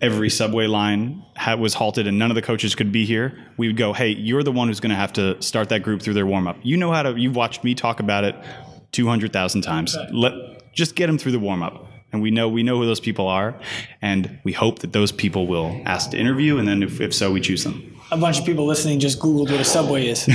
every 0.00 0.30
subway 0.30 0.66
line 0.66 1.22
ha- 1.36 1.56
was 1.56 1.74
halted 1.74 2.06
and 2.06 2.18
none 2.18 2.30
of 2.30 2.34
the 2.34 2.40
coaches 2.42 2.74
could 2.74 2.90
be 2.92 3.04
here, 3.04 3.36
we 3.58 3.66
would 3.66 3.76
go, 3.76 3.92
hey, 3.92 4.08
you're 4.08 4.42
the 4.42 4.50
one 4.52 4.68
who's 4.68 4.80
going 4.80 4.88
to 4.90 4.96
have 4.96 5.12
to 5.14 5.40
start 5.42 5.68
that 5.68 5.82
group 5.82 6.00
through 6.00 6.14
their 6.14 6.26
warm 6.26 6.48
up. 6.48 6.56
You 6.62 6.78
know 6.78 6.90
how 6.92 7.02
to, 7.02 7.20
you've 7.20 7.36
watched 7.36 7.62
me 7.62 7.74
talk 7.74 8.00
about 8.00 8.24
it 8.24 8.34
200,000 8.92 9.62
times. 9.62 9.96
Let, 10.12 10.32
just 10.78 10.94
get 10.94 11.08
them 11.08 11.18
through 11.18 11.32
the 11.32 11.38
warm 11.40 11.62
up. 11.62 11.86
And 12.10 12.22
we 12.22 12.30
know 12.30 12.48
we 12.48 12.62
know 12.62 12.78
who 12.78 12.86
those 12.86 13.00
people 13.00 13.28
are, 13.28 13.54
and 14.00 14.38
we 14.42 14.54
hope 14.54 14.78
that 14.78 14.94
those 14.94 15.12
people 15.12 15.46
will 15.46 15.82
ask 15.84 16.10
to 16.12 16.16
interview, 16.18 16.56
and 16.56 16.66
then 16.66 16.82
if, 16.82 17.02
if 17.02 17.12
so, 17.12 17.30
we 17.30 17.38
choose 17.38 17.64
them. 17.64 17.94
A 18.10 18.16
bunch 18.16 18.38
of 18.38 18.46
people 18.46 18.64
listening 18.64 18.98
just 18.98 19.18
Googled 19.18 19.50
what 19.50 19.60
a 19.60 19.64
subway 19.64 20.06
is. 20.06 20.20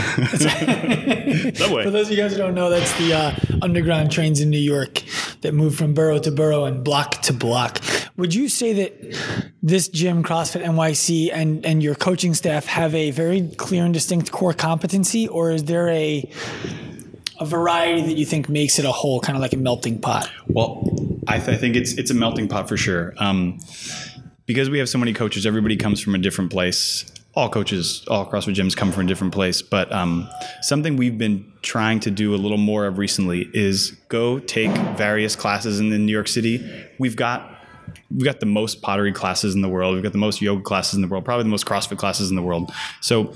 Subway. 1.57 1.83
For 1.83 1.89
those 1.89 2.05
of 2.05 2.11
you 2.11 2.17
guys 2.17 2.33
who 2.33 2.37
don't 2.37 2.53
know, 2.53 2.69
that's 2.69 2.95
the 2.99 3.13
uh, 3.13 3.35
underground 3.63 4.11
trains 4.11 4.39
in 4.39 4.51
New 4.51 4.59
York 4.59 5.01
that 5.41 5.55
move 5.55 5.75
from 5.75 5.95
borough 5.95 6.19
to 6.19 6.31
borough 6.31 6.65
and 6.65 6.83
block 6.83 7.23
to 7.23 7.33
block. 7.33 7.81
Would 8.17 8.35
you 8.35 8.49
say 8.49 8.73
that 8.73 9.49
this 9.63 9.87
gym, 9.87 10.23
CrossFit 10.23 10.63
NYC, 10.63 11.31
and 11.33 11.65
and 11.65 11.81
your 11.81 11.95
coaching 11.95 12.35
staff 12.35 12.67
have 12.67 12.93
a 12.93 13.09
very 13.09 13.49
clear 13.57 13.83
and 13.85 13.93
distinct 13.95 14.31
core 14.31 14.53
competency, 14.53 15.27
or 15.27 15.49
is 15.49 15.63
there 15.63 15.89
a 15.89 16.29
a 17.39 17.45
variety 17.45 18.01
that 18.01 18.17
you 18.17 18.25
think 18.25 18.49
makes 18.49 18.79
it 18.79 18.85
a 18.85 18.91
whole, 18.91 19.19
kind 19.19 19.35
of 19.35 19.41
like 19.41 19.53
a 19.53 19.57
melting 19.57 19.99
pot? 19.99 20.29
Well, 20.47 20.83
I, 21.27 21.37
th- 21.37 21.49
I 21.49 21.57
think 21.57 21.75
it's 21.75 21.93
it's 21.93 22.11
a 22.11 22.13
melting 22.13 22.47
pot 22.47 22.67
for 22.67 22.77
sure. 22.77 23.13
Um, 23.17 23.59
because 24.45 24.69
we 24.69 24.79
have 24.79 24.89
so 24.89 24.97
many 24.97 25.13
coaches, 25.13 25.45
everybody 25.45 25.77
comes 25.77 26.01
from 26.01 26.15
a 26.15 26.17
different 26.17 26.51
place. 26.51 27.05
All 27.35 27.49
coaches, 27.49 28.05
all 28.07 28.29
CrossFit 28.29 28.53
gyms 28.53 28.75
come 28.75 28.91
from 28.91 29.05
a 29.05 29.07
different 29.07 29.33
place. 29.33 29.61
But 29.61 29.91
um, 29.91 30.29
something 30.61 30.97
we've 30.97 31.17
been 31.17 31.51
trying 31.63 31.99
to 32.01 32.11
do 32.11 32.35
a 32.35 32.37
little 32.37 32.57
more 32.57 32.85
of 32.85 32.99
recently 32.99 33.49
is 33.53 33.91
go 34.09 34.37
take 34.39 34.71
various 34.95 35.35
classes 35.35 35.79
in, 35.79 35.91
in 35.91 36.05
New 36.05 36.11
York 36.11 36.27
City. 36.27 36.63
We've 36.99 37.15
got 37.15 37.49
we've 38.11 38.25
got 38.25 38.39
the 38.39 38.45
most 38.45 38.81
pottery 38.81 39.11
classes 39.11 39.55
in 39.55 39.61
the 39.61 39.69
world. 39.69 39.95
We've 39.95 40.03
got 40.03 40.11
the 40.11 40.17
most 40.19 40.41
yoga 40.41 40.61
classes 40.61 40.95
in 40.95 41.01
the 41.01 41.07
world. 41.07 41.25
Probably 41.25 41.43
the 41.43 41.49
most 41.49 41.65
CrossFit 41.65 41.97
classes 41.97 42.29
in 42.29 42.35
the 42.35 42.43
world. 42.43 42.71
So 43.01 43.33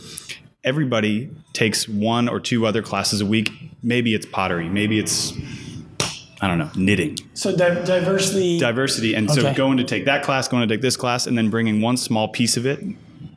everybody 0.68 1.30
takes 1.54 1.88
one 1.88 2.28
or 2.28 2.40
two 2.42 2.66
other 2.66 2.82
classes 2.82 3.22
a 3.22 3.26
week. 3.26 3.50
Maybe 3.82 4.14
it's 4.14 4.26
pottery. 4.26 4.68
Maybe 4.68 5.00
it's 5.00 5.32
I 6.42 6.48
don't 6.48 6.60
know 6.60 6.70
knitting 6.76 7.18
So 7.34 7.56
di- 7.56 7.84
diversity. 7.86 8.60
diversity. 8.60 9.16
And 9.16 9.30
Okay. 9.32 9.42
so 9.42 9.54
going 9.54 9.78
to 9.78 9.84
take 9.84 10.06
that 10.06 10.22
class, 10.24 10.48
going 10.48 10.68
to 10.68 10.72
take 10.72 10.82
this 10.82 10.96
class, 10.98 11.26
and 11.26 11.36
then 11.38 11.50
bringing 11.50 11.82
one 11.82 11.98
small 11.98 12.28
piece 12.28 12.58
of 12.58 12.66
it 12.68 12.84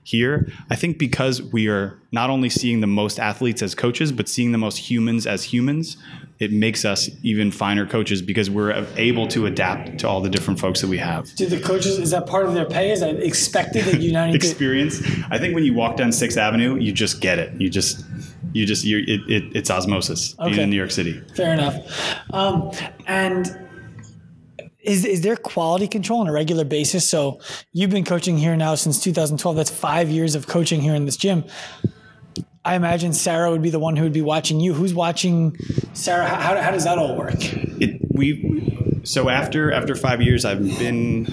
here. 0.03 0.51
I 0.71 0.77
think 0.77 0.99
because 0.99 1.43
we 1.43 1.69
are 1.69 1.99
not 2.13 2.31
only 2.31 2.49
seeing 2.51 2.81
the 2.81 2.87
most 2.87 3.21
athletes 3.21 3.63
as 3.63 3.75
coaches, 3.75 4.11
but 4.13 4.29
seeing 4.29 4.53
the 4.53 4.59
most 4.59 4.77
humans 4.79 5.27
as 5.27 5.45
humans, 5.45 5.97
it 6.39 6.53
makes 6.53 6.85
us 6.85 7.11
even 7.23 7.51
finer 7.51 7.87
coaches 7.87 8.23
because 8.23 8.49
we're 8.49 8.87
able 8.97 9.29
to 9.29 9.47
adapt 9.47 9.99
to 9.99 10.09
all 10.09 10.21
the 10.23 10.31
different 10.31 10.59
folks 10.59 10.81
that 10.81 10.89
we 10.89 10.97
have. 10.99 11.33
do 11.37 11.47
the 11.47 11.61
coaches 11.61 11.99
is 11.99 12.11
that 12.13 12.27
part 12.27 12.47
of 12.47 12.55
their 12.55 12.65
pay? 12.65 12.91
Is 12.91 13.01
that 13.01 13.17
expected 13.23 13.85
that 13.85 14.01
you 14.01 14.11
now? 14.13 14.25
Experience. 14.33 15.01
I 15.31 15.39
think 15.39 15.55
when 15.55 15.65
you 15.65 15.75
walk 15.75 15.97
down 15.97 16.13
Sixth 16.13 16.39
Avenue, 16.39 16.77
you 16.77 16.93
just 16.93 17.21
get 17.21 17.39
it. 17.39 17.53
You 17.61 17.69
just, 17.69 18.05
you 18.55 18.65
just, 18.65 18.85
you're, 18.85 19.01
it, 19.01 19.21
it, 19.29 19.45
it's 19.55 19.71
osmosis 19.71 20.33
being 20.35 20.53
Okay. 20.55 20.63
in 20.63 20.71
New 20.71 20.77
York 20.77 20.91
City. 20.91 21.21
Fair 21.37 21.53
enough. 21.53 21.77
Um, 22.33 22.73
and 23.07 23.67
is 24.83 25.05
is 25.05 25.21
there 25.23 25.37
quality 25.37 25.87
control 25.87 26.21
on 26.21 26.29
a 26.29 26.33
regular 26.33 26.65
basis? 26.65 27.09
So 27.09 27.41
you've 27.73 27.91
been 27.91 28.05
coaching 28.05 28.39
here 28.39 28.57
now 28.57 28.75
since 28.75 29.03
2012. 29.03 29.57
That's 29.57 29.71
five 29.71 30.11
years 30.11 30.35
of 30.35 30.47
coaching 30.47 30.81
here 30.81 30.95
in 30.95 31.05
this 31.05 31.17
gym. 31.17 31.45
I 32.65 32.75
imagine 32.75 33.13
Sarah 33.13 33.51
would 33.51 33.63
be 33.63 33.71
the 33.71 33.79
one 33.79 33.97
who 33.97 34.03
would 34.03 34.13
be 34.13 34.23
watching 34.23 34.61
you. 34.61 34.75
Who's 34.75 34.93
watching 34.93 35.57
Sarah? 35.95 36.27
How, 36.27 36.61
how 36.61 36.71
does 36.71 36.85
that 36.85 36.99
all 36.99 37.17
work? 37.17 37.35
it 37.81 38.01
we 38.11 39.01
So 39.05 39.29
after 39.29 39.73
after 39.73 39.95
five 39.95 40.21
years, 40.21 40.45
I've 40.45 40.79
been 40.79 41.27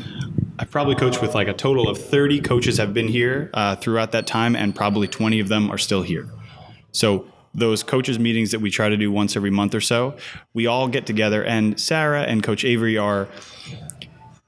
I've 0.59 0.71
probably 0.71 0.95
coached 0.95 1.21
with 1.21 1.35
like 1.35 1.47
a 1.47 1.53
total 1.53 1.87
of 1.89 1.97
30 1.97 2.41
coaches 2.41 2.77
have 2.77 2.93
been 2.93 3.07
here 3.07 3.51
uh, 3.53 3.75
throughout 3.75 4.11
that 4.13 4.25
time, 4.25 4.55
and 4.55 4.73
probably 4.73 5.07
20 5.07 5.39
of 5.39 5.49
them 5.49 5.69
are 5.69 5.77
still 5.77 6.01
here. 6.01 6.29
So 6.91 7.27
those 7.57 7.83
coaches 7.83 8.17
meetings 8.19 8.51
that 8.51 8.61
we 8.61 8.69
try 8.69 8.87
to 8.87 8.95
do 8.95 9.11
once 9.11 9.35
every 9.35 9.49
month 9.49 9.75
or 9.75 9.81
so, 9.81 10.15
we 10.53 10.67
all 10.67 10.87
get 10.87 11.05
together, 11.05 11.43
and 11.43 11.79
Sarah 11.79 12.21
and 12.21 12.41
Coach 12.41 12.63
Avery 12.63 12.97
are. 12.97 13.27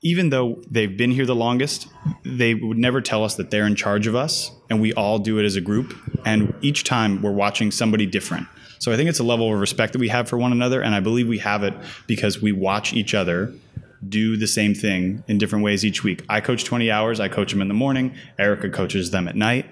Even 0.01 0.29
though 0.29 0.61
they've 0.71 0.95
been 0.95 1.11
here 1.11 1.25
the 1.25 1.35
longest, 1.35 1.89
they 2.23 2.53
would 2.53 2.77
never 2.77 3.01
tell 3.01 3.25
us 3.25 3.35
that 3.35 3.51
they're 3.51 3.67
in 3.67 3.75
charge 3.75 4.07
of 4.07 4.15
us, 4.15 4.49
and 4.69 4.79
we 4.79 4.93
all 4.93 5.19
do 5.19 5.39
it 5.39 5.43
as 5.43 5.57
a 5.57 5.61
group. 5.61 5.93
And 6.23 6.53
each 6.61 6.85
time 6.85 7.21
we're 7.21 7.33
watching 7.33 7.69
somebody 7.69 8.05
different. 8.05 8.47
So 8.77 8.93
I 8.93 8.95
think 8.95 9.09
it's 9.09 9.19
a 9.19 9.25
level 9.25 9.53
of 9.53 9.59
respect 9.59 9.91
that 9.91 9.99
we 9.99 10.07
have 10.07 10.29
for 10.29 10.37
one 10.37 10.53
another, 10.53 10.81
and 10.81 10.95
I 10.95 11.01
believe 11.01 11.27
we 11.27 11.39
have 11.39 11.63
it 11.63 11.73
because 12.07 12.41
we 12.41 12.53
watch 12.53 12.93
each 12.93 13.13
other 13.13 13.53
do 14.07 14.37
the 14.37 14.47
same 14.47 14.73
thing 14.73 15.21
in 15.27 15.37
different 15.37 15.65
ways 15.65 15.83
each 15.83 16.01
week. 16.01 16.23
I 16.29 16.39
coach 16.39 16.63
20 16.63 16.89
hours, 16.89 17.19
I 17.19 17.27
coach 17.27 17.51
them 17.51 17.61
in 17.61 17.67
the 17.67 17.73
morning, 17.73 18.15
Erica 18.37 18.69
coaches 18.69 19.11
them 19.11 19.27
at 19.27 19.35
night. 19.35 19.65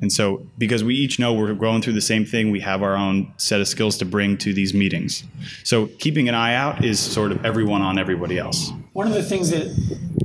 And 0.00 0.12
so, 0.12 0.46
because 0.56 0.82
we 0.82 0.94
each 0.94 1.18
know 1.18 1.34
we're 1.34 1.52
going 1.52 1.82
through 1.82 1.92
the 1.92 2.00
same 2.00 2.24
thing, 2.24 2.50
we 2.50 2.60
have 2.60 2.82
our 2.82 2.96
own 2.96 3.32
set 3.36 3.60
of 3.60 3.68
skills 3.68 3.98
to 3.98 4.04
bring 4.04 4.38
to 4.38 4.54
these 4.54 4.72
meetings. 4.72 5.24
So, 5.62 5.86
keeping 5.98 6.28
an 6.28 6.34
eye 6.34 6.54
out 6.54 6.84
is 6.84 6.98
sort 6.98 7.32
of 7.32 7.44
everyone 7.44 7.82
on 7.82 7.98
everybody 7.98 8.38
else. 8.38 8.72
One 8.92 9.06
of 9.06 9.12
the 9.12 9.22
things 9.22 9.50
that 9.50 9.68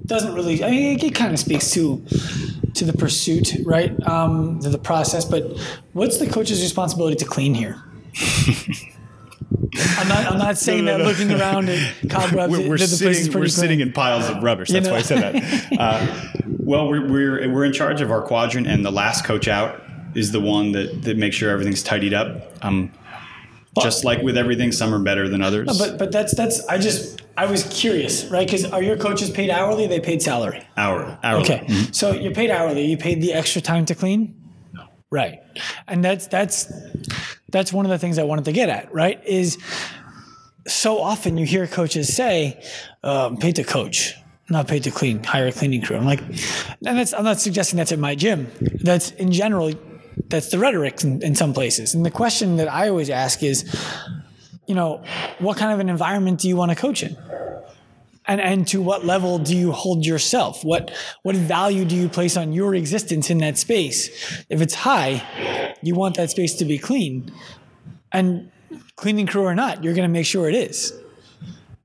doesn't 0.05 0.33
really, 0.33 0.63
I 0.63 0.71
mean, 0.71 0.99
it 0.99 1.15
kind 1.15 1.33
of 1.33 1.39
speaks 1.39 1.71
to 1.71 2.05
to 2.75 2.85
the 2.85 2.93
pursuit, 2.93 3.53
right? 3.65 3.91
Um, 4.07 4.59
to 4.61 4.69
the 4.69 4.77
process. 4.77 5.25
But 5.25 5.57
what's 5.93 6.17
the 6.17 6.27
coach's 6.27 6.61
responsibility 6.61 7.15
to 7.17 7.25
clean 7.25 7.53
here? 7.53 7.81
I'm 9.97 10.07
not. 10.07 10.25
I'm 10.31 10.37
not 10.37 10.57
saying 10.57 10.85
No, 10.85 10.97
no, 10.97 10.97
that 10.97 11.03
no. 11.03 11.09
looking 11.09 11.39
around 11.39 11.69
at 11.69 12.09
cobwebs. 12.09 12.51
we're, 12.57 12.69
we're 12.69 12.77
that 12.77 12.89
the 12.89 12.97
place 12.97 13.19
is 13.19 13.25
sitting, 13.25 13.39
we're 13.39 13.47
sitting 13.47 13.79
in 13.81 13.91
piles 13.91 14.29
of 14.29 14.41
rubbish. 14.41 14.69
That's 14.69 14.85
know? 14.85 14.93
why 14.93 14.99
I 14.99 15.01
said 15.01 15.33
that. 15.33 15.65
Uh, 15.79 16.31
well, 16.65 16.89
we're, 16.89 17.07
we're, 17.07 17.49
we're 17.51 17.65
in 17.65 17.73
charge 17.73 18.01
of 18.01 18.11
our 18.11 18.21
quadrant, 18.21 18.67
and 18.67 18.85
the 18.85 18.91
last 18.91 19.23
coach 19.23 19.47
out 19.47 19.81
is 20.15 20.31
the 20.31 20.41
one 20.41 20.71
that, 20.71 21.03
that 21.03 21.17
makes 21.17 21.35
sure 21.35 21.49
everything's 21.49 21.83
tidied 21.83 22.13
up. 22.13 22.51
Um, 22.61 22.91
just 23.81 24.05
like 24.05 24.21
with 24.21 24.37
everything, 24.37 24.71
some 24.71 24.93
are 24.93 24.99
better 24.99 25.27
than 25.27 25.41
others. 25.41 25.77
But 25.77 25.97
but 25.97 26.11
that's 26.11 26.33
that's. 26.33 26.65
I 26.67 26.77
just 26.77 27.21
I 27.35 27.45
was 27.45 27.63
curious, 27.65 28.23
right? 28.25 28.47
Because 28.47 28.63
are 28.65 28.81
your 28.81 28.95
coaches 28.95 29.29
paid 29.29 29.49
hourly? 29.49 29.85
Or 29.85 29.87
they 29.89 29.99
paid 29.99 30.21
salary. 30.21 30.65
hour, 30.77 31.19
hour. 31.21 31.41
Okay, 31.41 31.67
so 31.91 32.13
you're 32.13 32.33
paid 32.33 32.51
hourly. 32.51 32.85
You 32.85 32.97
paid 32.97 33.21
the 33.21 33.33
extra 33.33 33.61
time 33.61 33.85
to 33.87 33.95
clean. 33.95 34.41
No. 34.73 34.87
Right. 35.11 35.39
And 35.87 36.03
that's 36.03 36.27
that's 36.27 36.71
that's 37.49 37.73
one 37.73 37.85
of 37.85 37.89
the 37.89 37.99
things 37.99 38.17
I 38.17 38.23
wanted 38.23 38.45
to 38.45 38.53
get 38.53 38.69
at, 38.69 38.93
right? 38.93 39.21
Is 39.25 39.57
so 40.67 40.99
often 41.01 41.37
you 41.37 41.45
hear 41.45 41.67
coaches 41.67 42.15
say, 42.15 42.63
I'm 43.03 43.37
paid 43.37 43.57
to 43.57 43.63
coach, 43.63 44.15
not 44.49 44.67
paid 44.67 44.83
to 44.83 44.91
clean, 44.91 45.23
hire 45.23 45.47
a 45.47 45.51
cleaning 45.51 45.81
crew. 45.81 45.97
I'm 45.97 46.05
like, 46.05 46.21
and 46.21 46.97
that's 46.97 47.13
I'm 47.13 47.23
not 47.23 47.39
suggesting 47.39 47.77
that's 47.77 47.91
at 47.91 47.99
my 47.99 48.15
gym. 48.15 48.47
That's 48.83 49.11
in 49.11 49.31
general, 49.31 49.73
that's 50.27 50.49
the 50.49 50.59
rhetoric 50.59 51.03
in, 51.03 51.21
in 51.23 51.35
some 51.35 51.53
places. 51.53 51.95
And 51.95 52.05
the 52.05 52.11
question 52.11 52.57
that 52.57 52.71
I 52.71 52.89
always 52.89 53.09
ask 53.09 53.41
is, 53.43 53.65
you 54.67 54.75
know, 54.75 55.03
what 55.39 55.57
kind 55.57 55.73
of 55.73 55.79
an 55.79 55.89
environment 55.89 56.39
do 56.39 56.47
you 56.47 56.55
want 56.55 56.71
to 56.71 56.75
coach 56.75 57.03
in? 57.03 57.17
and 58.27 58.41
and 58.41 58.67
to 58.67 58.81
what 58.81 59.05
level 59.05 59.37
do 59.37 59.55
you 59.55 59.71
hold 59.71 60.05
yourself 60.05 60.63
what 60.63 60.91
what 61.23 61.35
value 61.35 61.85
do 61.85 61.95
you 61.95 62.09
place 62.09 62.35
on 62.37 62.53
your 62.53 62.73
existence 62.75 63.29
in 63.29 63.37
that 63.39 63.57
space 63.57 64.43
if 64.49 64.61
it's 64.61 64.73
high 64.73 65.75
you 65.81 65.95
want 65.95 66.17
that 66.17 66.29
space 66.29 66.55
to 66.55 66.65
be 66.65 66.77
clean 66.77 67.31
and 68.11 68.51
cleaning 68.95 69.27
crew 69.27 69.43
or 69.43 69.55
not 69.55 69.83
you're 69.83 69.93
going 69.93 70.07
to 70.07 70.13
make 70.13 70.25
sure 70.25 70.49
it 70.49 70.55
is 70.55 70.93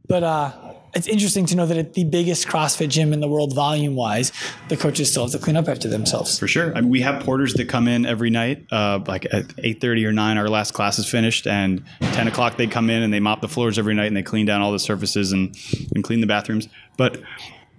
but 0.07 0.23
uh 0.23 0.70
it's 0.95 1.07
interesting 1.07 1.47
to 1.47 1.57
know 1.57 1.67
that 1.67 1.77
at 1.77 1.95
the 1.95 2.05
biggest 2.05 2.47
CrossFit 2.47 2.89
gym 2.89 3.13
in 3.13 3.21
the 3.21 3.29
world, 3.29 3.55
volume 3.55 3.95
wise, 3.95 4.33
the 4.69 4.77
coaches 4.77 5.11
still 5.11 5.25
have 5.25 5.33
to 5.33 5.39
clean 5.39 5.57
up 5.57 5.69
after 5.69 5.89
themselves. 5.89 6.39
For 6.39 6.49
sure. 6.49 6.77
I 6.77 6.81
mean, 6.81 6.91
we 6.91 7.01
have 7.01 7.23
porters 7.23 7.55
that 7.55 7.69
come 7.69 7.89
in 7.89 8.07
every 8.07 8.31
night, 8.31 8.67
uh, 8.71 9.01
like 9.07 9.27
at 9.33 9.47
eight 9.59 9.81
thirty 9.81 10.05
or 10.05 10.13
nine. 10.13 10.39
Our 10.39 10.49
last 10.49 10.73
class 10.73 10.99
is 10.99 11.09
finished, 11.09 11.47
and 11.47 11.85
ten 12.01 12.29
o'clock 12.29 12.57
they 12.57 12.67
come 12.67 12.91
in 12.91 13.03
and 13.03 13.13
they 13.13 13.21
mop 13.21 13.41
the 13.41 13.49
floors 13.49 13.79
every 13.79 13.95
night 13.95 14.07
and 14.07 14.17
they 14.17 14.23
clean 14.23 14.47
down 14.47 14.61
all 14.61 14.73
the 14.73 14.79
surfaces 14.79 15.33
and, 15.33 15.57
and 15.95 16.03
clean 16.05 16.21
the 16.21 16.27
bathrooms. 16.27 16.69
But 16.97 17.21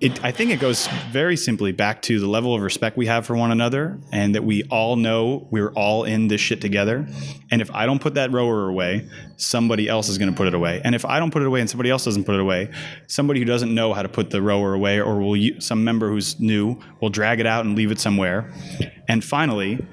it, 0.01 0.23
I 0.23 0.31
think 0.31 0.49
it 0.49 0.59
goes 0.59 0.87
very 1.11 1.37
simply 1.37 1.71
back 1.71 2.01
to 2.03 2.19
the 2.19 2.27
level 2.27 2.55
of 2.55 2.61
respect 2.61 2.97
we 2.97 3.05
have 3.05 3.25
for 3.25 3.35
one 3.35 3.51
another, 3.51 3.99
and 4.11 4.33
that 4.33 4.43
we 4.43 4.63
all 4.63 4.95
know 4.95 5.47
we're 5.51 5.71
all 5.73 6.05
in 6.05 6.27
this 6.27 6.41
shit 6.41 6.59
together. 6.59 7.07
And 7.51 7.61
if 7.61 7.69
I 7.71 7.85
don't 7.85 8.01
put 8.01 8.15
that 8.15 8.31
rower 8.31 8.67
away, 8.67 9.07
somebody 9.37 9.87
else 9.87 10.09
is 10.09 10.17
going 10.17 10.31
to 10.31 10.35
put 10.35 10.47
it 10.47 10.55
away. 10.55 10.81
And 10.83 10.95
if 10.95 11.05
I 11.05 11.19
don't 11.19 11.31
put 11.31 11.43
it 11.43 11.45
away 11.45 11.61
and 11.61 11.69
somebody 11.69 11.91
else 11.91 12.03
doesn't 12.03 12.23
put 12.23 12.33
it 12.33 12.41
away, 12.41 12.71
somebody 13.07 13.39
who 13.39 13.45
doesn't 13.45 13.73
know 13.73 13.93
how 13.93 14.01
to 14.01 14.09
put 14.09 14.31
the 14.31 14.41
rower 14.41 14.73
away, 14.73 14.99
or 14.99 15.19
will 15.19 15.37
u- 15.37 15.61
some 15.61 15.83
member 15.83 16.09
who's 16.09 16.39
new 16.39 16.79
will 16.99 17.09
drag 17.09 17.39
it 17.39 17.45
out 17.45 17.65
and 17.65 17.77
leave 17.77 17.91
it 17.91 17.99
somewhere. 17.99 18.51
And 19.07 19.23
finally, 19.23 19.85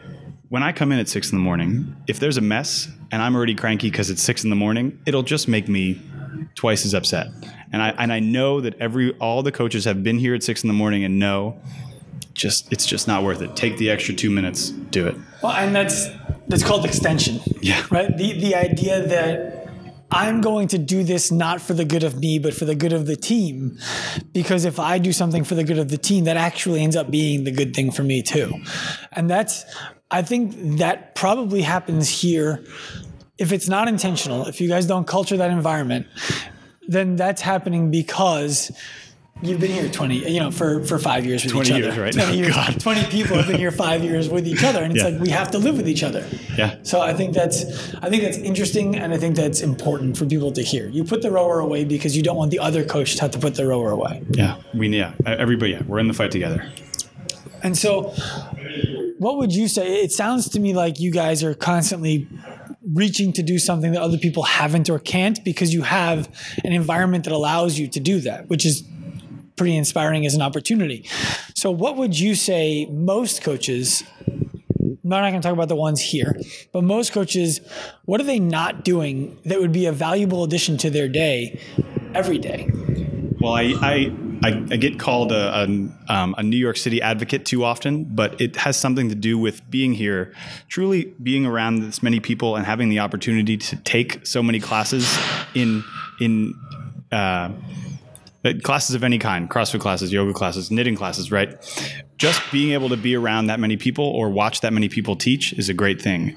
when 0.48 0.62
I 0.62 0.72
come 0.72 0.90
in 0.90 0.98
at 0.98 1.08
six 1.08 1.30
in 1.30 1.36
the 1.36 1.44
morning, 1.44 1.94
if 2.06 2.18
there's 2.18 2.38
a 2.38 2.42
mess 2.42 2.88
and 3.12 3.20
I'm 3.20 3.36
already 3.36 3.54
cranky 3.54 3.90
because 3.90 4.08
it's 4.08 4.22
six 4.22 4.42
in 4.42 4.48
the 4.48 4.56
morning, 4.56 4.98
it'll 5.04 5.22
just 5.22 5.48
make 5.48 5.68
me 5.68 6.00
twice 6.54 6.86
as 6.86 6.94
upset. 6.94 7.28
And 7.72 7.82
I 7.82 7.90
and 7.90 8.12
I 8.12 8.20
know 8.20 8.60
that 8.60 8.78
every 8.80 9.12
all 9.18 9.42
the 9.42 9.52
coaches 9.52 9.84
have 9.84 10.02
been 10.02 10.18
here 10.18 10.34
at 10.34 10.42
six 10.42 10.62
in 10.62 10.68
the 10.68 10.74
morning 10.74 11.04
and 11.04 11.18
know 11.18 11.60
just 12.34 12.72
it's 12.72 12.86
just 12.86 13.06
not 13.06 13.22
worth 13.22 13.42
it. 13.42 13.56
Take 13.56 13.76
the 13.76 13.90
extra 13.90 14.14
two 14.14 14.30
minutes, 14.30 14.70
do 14.70 15.06
it. 15.06 15.16
Well, 15.42 15.52
and 15.52 15.74
that's 15.74 16.08
that's 16.46 16.62
called 16.62 16.84
extension. 16.84 17.40
Yeah. 17.60 17.84
Right. 17.90 18.16
The 18.16 18.40
the 18.40 18.54
idea 18.54 19.06
that 19.06 19.68
I'm 20.10 20.40
going 20.40 20.68
to 20.68 20.78
do 20.78 21.04
this 21.04 21.30
not 21.30 21.60
for 21.60 21.74
the 21.74 21.84
good 21.84 22.02
of 22.02 22.18
me, 22.18 22.38
but 22.38 22.54
for 22.54 22.64
the 22.64 22.74
good 22.74 22.94
of 22.94 23.06
the 23.06 23.16
team, 23.16 23.78
because 24.32 24.64
if 24.64 24.78
I 24.78 24.98
do 24.98 25.12
something 25.12 25.44
for 25.44 25.54
the 25.54 25.64
good 25.64 25.78
of 25.78 25.90
the 25.90 25.98
team, 25.98 26.24
that 26.24 26.38
actually 26.38 26.82
ends 26.82 26.96
up 26.96 27.10
being 27.10 27.44
the 27.44 27.50
good 27.50 27.74
thing 27.74 27.90
for 27.90 28.02
me 28.02 28.22
too, 28.22 28.54
and 29.12 29.28
that's 29.28 29.64
I 30.10 30.22
think 30.22 30.78
that 30.78 31.14
probably 31.14 31.60
happens 31.62 32.08
here. 32.08 32.64
If 33.36 33.52
it's 33.52 33.68
not 33.68 33.86
intentional, 33.86 34.46
if 34.46 34.60
you 34.60 34.68
guys 34.68 34.86
don't 34.86 35.06
culture 35.06 35.36
that 35.36 35.50
environment, 35.50 36.06
then 36.88 37.16
that's 37.16 37.42
happening 37.42 37.90
because 37.90 38.72
you've 39.40 39.60
been 39.60 39.70
here 39.70 39.88
20 39.88 40.28
you 40.32 40.40
know 40.40 40.50
for 40.50 40.82
for 40.84 40.98
five 40.98 41.24
years 41.24 41.44
with 41.44 41.52
20 41.52 41.68
each 41.70 41.76
years, 41.76 41.92
other 41.92 42.02
right? 42.02 42.12
20 42.12 42.28
Oh, 42.32 42.34
years 42.34 42.54
God. 42.54 42.80
20 42.80 43.04
people 43.04 43.36
have 43.36 43.46
been 43.46 43.56
here 43.58 43.70
five 43.86 44.02
years 44.02 44.28
with 44.28 44.48
each 44.48 44.64
other 44.64 44.82
and 44.82 44.92
it's 44.92 45.04
Yeah. 45.04 45.10
like 45.10 45.20
we 45.20 45.28
have 45.28 45.52
to 45.52 45.58
live 45.58 45.76
with 45.76 45.88
each 45.88 46.02
other 46.02 46.26
Yeah. 46.56 46.74
so 46.82 47.00
I 47.00 47.14
think 47.14 47.34
that's 47.34 47.62
I 48.02 48.10
think 48.10 48.24
that's 48.24 48.38
interesting 48.38 48.96
and 48.96 49.14
I 49.14 49.16
think 49.18 49.36
that's 49.36 49.60
important 49.60 50.16
for 50.18 50.26
people 50.26 50.50
to 50.52 50.62
hear. 50.62 50.88
You 50.88 51.04
put 51.04 51.22
the 51.22 51.30
rower 51.30 51.60
away 51.60 51.84
because 51.84 52.16
you 52.16 52.22
don't 52.24 52.36
want 52.36 52.50
the 52.50 52.58
other 52.58 52.82
coach 52.84 53.14
to 53.16 53.20
have 53.22 53.30
to 53.32 53.38
put 53.38 53.54
the 53.54 53.64
rower 53.66 53.90
away. 53.92 54.24
Yeah. 54.30 54.56
We 54.74 54.88
yeah. 54.88 55.12
Everybody 55.24 55.72
yeah, 55.72 55.82
we're 55.86 56.00
in 56.00 56.08
the 56.08 56.14
fight 56.14 56.32
together. 56.32 56.60
And 57.62 57.76
so 57.78 58.12
what 59.18 59.36
would 59.38 59.52
you 59.54 59.68
say? 59.68 60.02
It 60.02 60.10
sounds 60.12 60.48
to 60.50 60.60
me 60.60 60.74
like 60.74 60.98
you 61.00 61.10
guys 61.12 61.42
are 61.44 61.54
constantly 61.54 62.26
reaching 62.92 63.32
to 63.34 63.42
do 63.42 63.58
something 63.58 63.92
that 63.92 64.02
other 64.02 64.18
people 64.18 64.42
haven't 64.42 64.88
or 64.88 64.98
can't 64.98 65.42
because 65.44 65.72
you 65.72 65.82
have 65.82 66.28
an 66.64 66.72
environment 66.72 67.24
that 67.24 67.32
allows 67.32 67.78
you 67.78 67.88
to 67.88 68.00
do 68.00 68.20
that, 68.20 68.48
which 68.48 68.64
is 68.64 68.84
pretty 69.56 69.76
inspiring 69.76 70.24
as 70.24 70.34
an 70.34 70.42
opportunity. 70.42 71.08
So 71.54 71.70
what 71.70 71.96
would 71.96 72.18
you 72.18 72.34
say 72.34 72.86
most 72.86 73.42
coaches 73.42 74.04
I'm 75.14 75.22
not 75.22 75.30
going 75.30 75.40
to 75.40 75.48
talk 75.48 75.54
about 75.54 75.68
the 75.68 75.76
ones 75.76 76.02
here, 76.02 76.38
but 76.70 76.84
most 76.84 77.12
coaches, 77.12 77.62
what 78.04 78.20
are 78.20 78.24
they 78.24 78.38
not 78.38 78.84
doing 78.84 79.38
that 79.46 79.58
would 79.58 79.72
be 79.72 79.86
a 79.86 79.92
valuable 79.92 80.44
addition 80.44 80.76
to 80.78 80.90
their 80.90 81.08
day 81.08 81.58
every 82.14 82.36
day? 82.36 82.70
Well, 83.40 83.54
I 83.54 83.74
I, 83.80 84.12
I, 84.42 84.48
I 84.70 84.76
get 84.76 84.98
called 84.98 85.32
a, 85.32 85.62
a, 85.62 85.64
um, 86.12 86.34
a 86.38 86.42
New 86.42 86.56
York 86.56 86.76
City 86.76 87.02
advocate 87.02 87.44
too 87.44 87.64
often, 87.64 88.04
but 88.04 88.40
it 88.40 88.56
has 88.56 88.76
something 88.76 89.08
to 89.08 89.14
do 89.14 89.38
with 89.38 89.68
being 89.70 89.94
here, 89.94 90.34
truly 90.68 91.14
being 91.22 91.46
around 91.46 91.82
this 91.82 92.02
many 92.02 92.20
people 92.20 92.56
and 92.56 92.64
having 92.64 92.88
the 92.88 93.00
opportunity 93.00 93.56
to 93.56 93.76
take 93.76 94.26
so 94.26 94.42
many 94.42 94.60
classes 94.60 95.18
in 95.54 95.84
in. 96.20 96.54
Uh, 97.10 97.50
classes 98.62 98.94
of 98.94 99.04
any 99.04 99.18
kind 99.18 99.50
CrossFit 99.50 99.80
classes, 99.80 100.12
yoga 100.12 100.32
classes, 100.32 100.70
knitting 100.70 100.94
classes, 100.94 101.30
right? 101.30 101.58
Just 102.16 102.40
being 102.50 102.72
able 102.72 102.88
to 102.88 102.96
be 102.96 103.14
around 103.14 103.46
that 103.46 103.60
many 103.60 103.76
people 103.76 104.04
or 104.04 104.30
watch 104.30 104.60
that 104.62 104.72
many 104.72 104.88
people 104.88 105.16
teach 105.16 105.52
is 105.54 105.68
a 105.68 105.74
great 105.74 106.00
thing. 106.00 106.36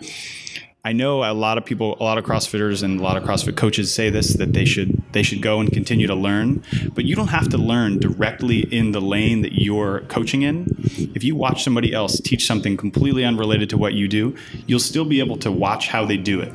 I 0.83 0.93
know 0.93 1.23
a 1.23 1.29
lot 1.31 1.59
of 1.59 1.65
people, 1.65 1.95
a 1.99 2.03
lot 2.03 2.17
of 2.17 2.25
CrossFitters 2.25 2.81
and 2.81 2.99
a 2.99 3.03
lot 3.03 3.15
of 3.15 3.23
CrossFit 3.23 3.55
coaches 3.55 3.93
say 3.93 4.09
this 4.09 4.33
that 4.33 4.53
they 4.53 4.65
should 4.65 5.03
they 5.11 5.21
should 5.21 5.39
go 5.39 5.59
and 5.59 5.71
continue 5.71 6.07
to 6.07 6.15
learn, 6.15 6.63
but 6.95 7.05
you 7.05 7.15
don't 7.15 7.27
have 7.27 7.49
to 7.49 7.57
learn 7.59 7.99
directly 7.99 8.61
in 8.61 8.91
the 8.91 8.99
lane 8.99 9.43
that 9.43 9.53
you're 9.53 9.99
coaching 10.01 10.41
in. 10.41 10.73
If 11.13 11.23
you 11.23 11.35
watch 11.35 11.63
somebody 11.63 11.93
else 11.93 12.19
teach 12.19 12.47
something 12.47 12.77
completely 12.77 13.23
unrelated 13.23 13.69
to 13.69 13.77
what 13.77 13.93
you 13.93 14.07
do, 14.07 14.35
you'll 14.65 14.79
still 14.79 15.05
be 15.05 15.19
able 15.19 15.37
to 15.37 15.51
watch 15.51 15.87
how 15.87 16.03
they 16.03 16.17
do 16.17 16.41
it. 16.41 16.51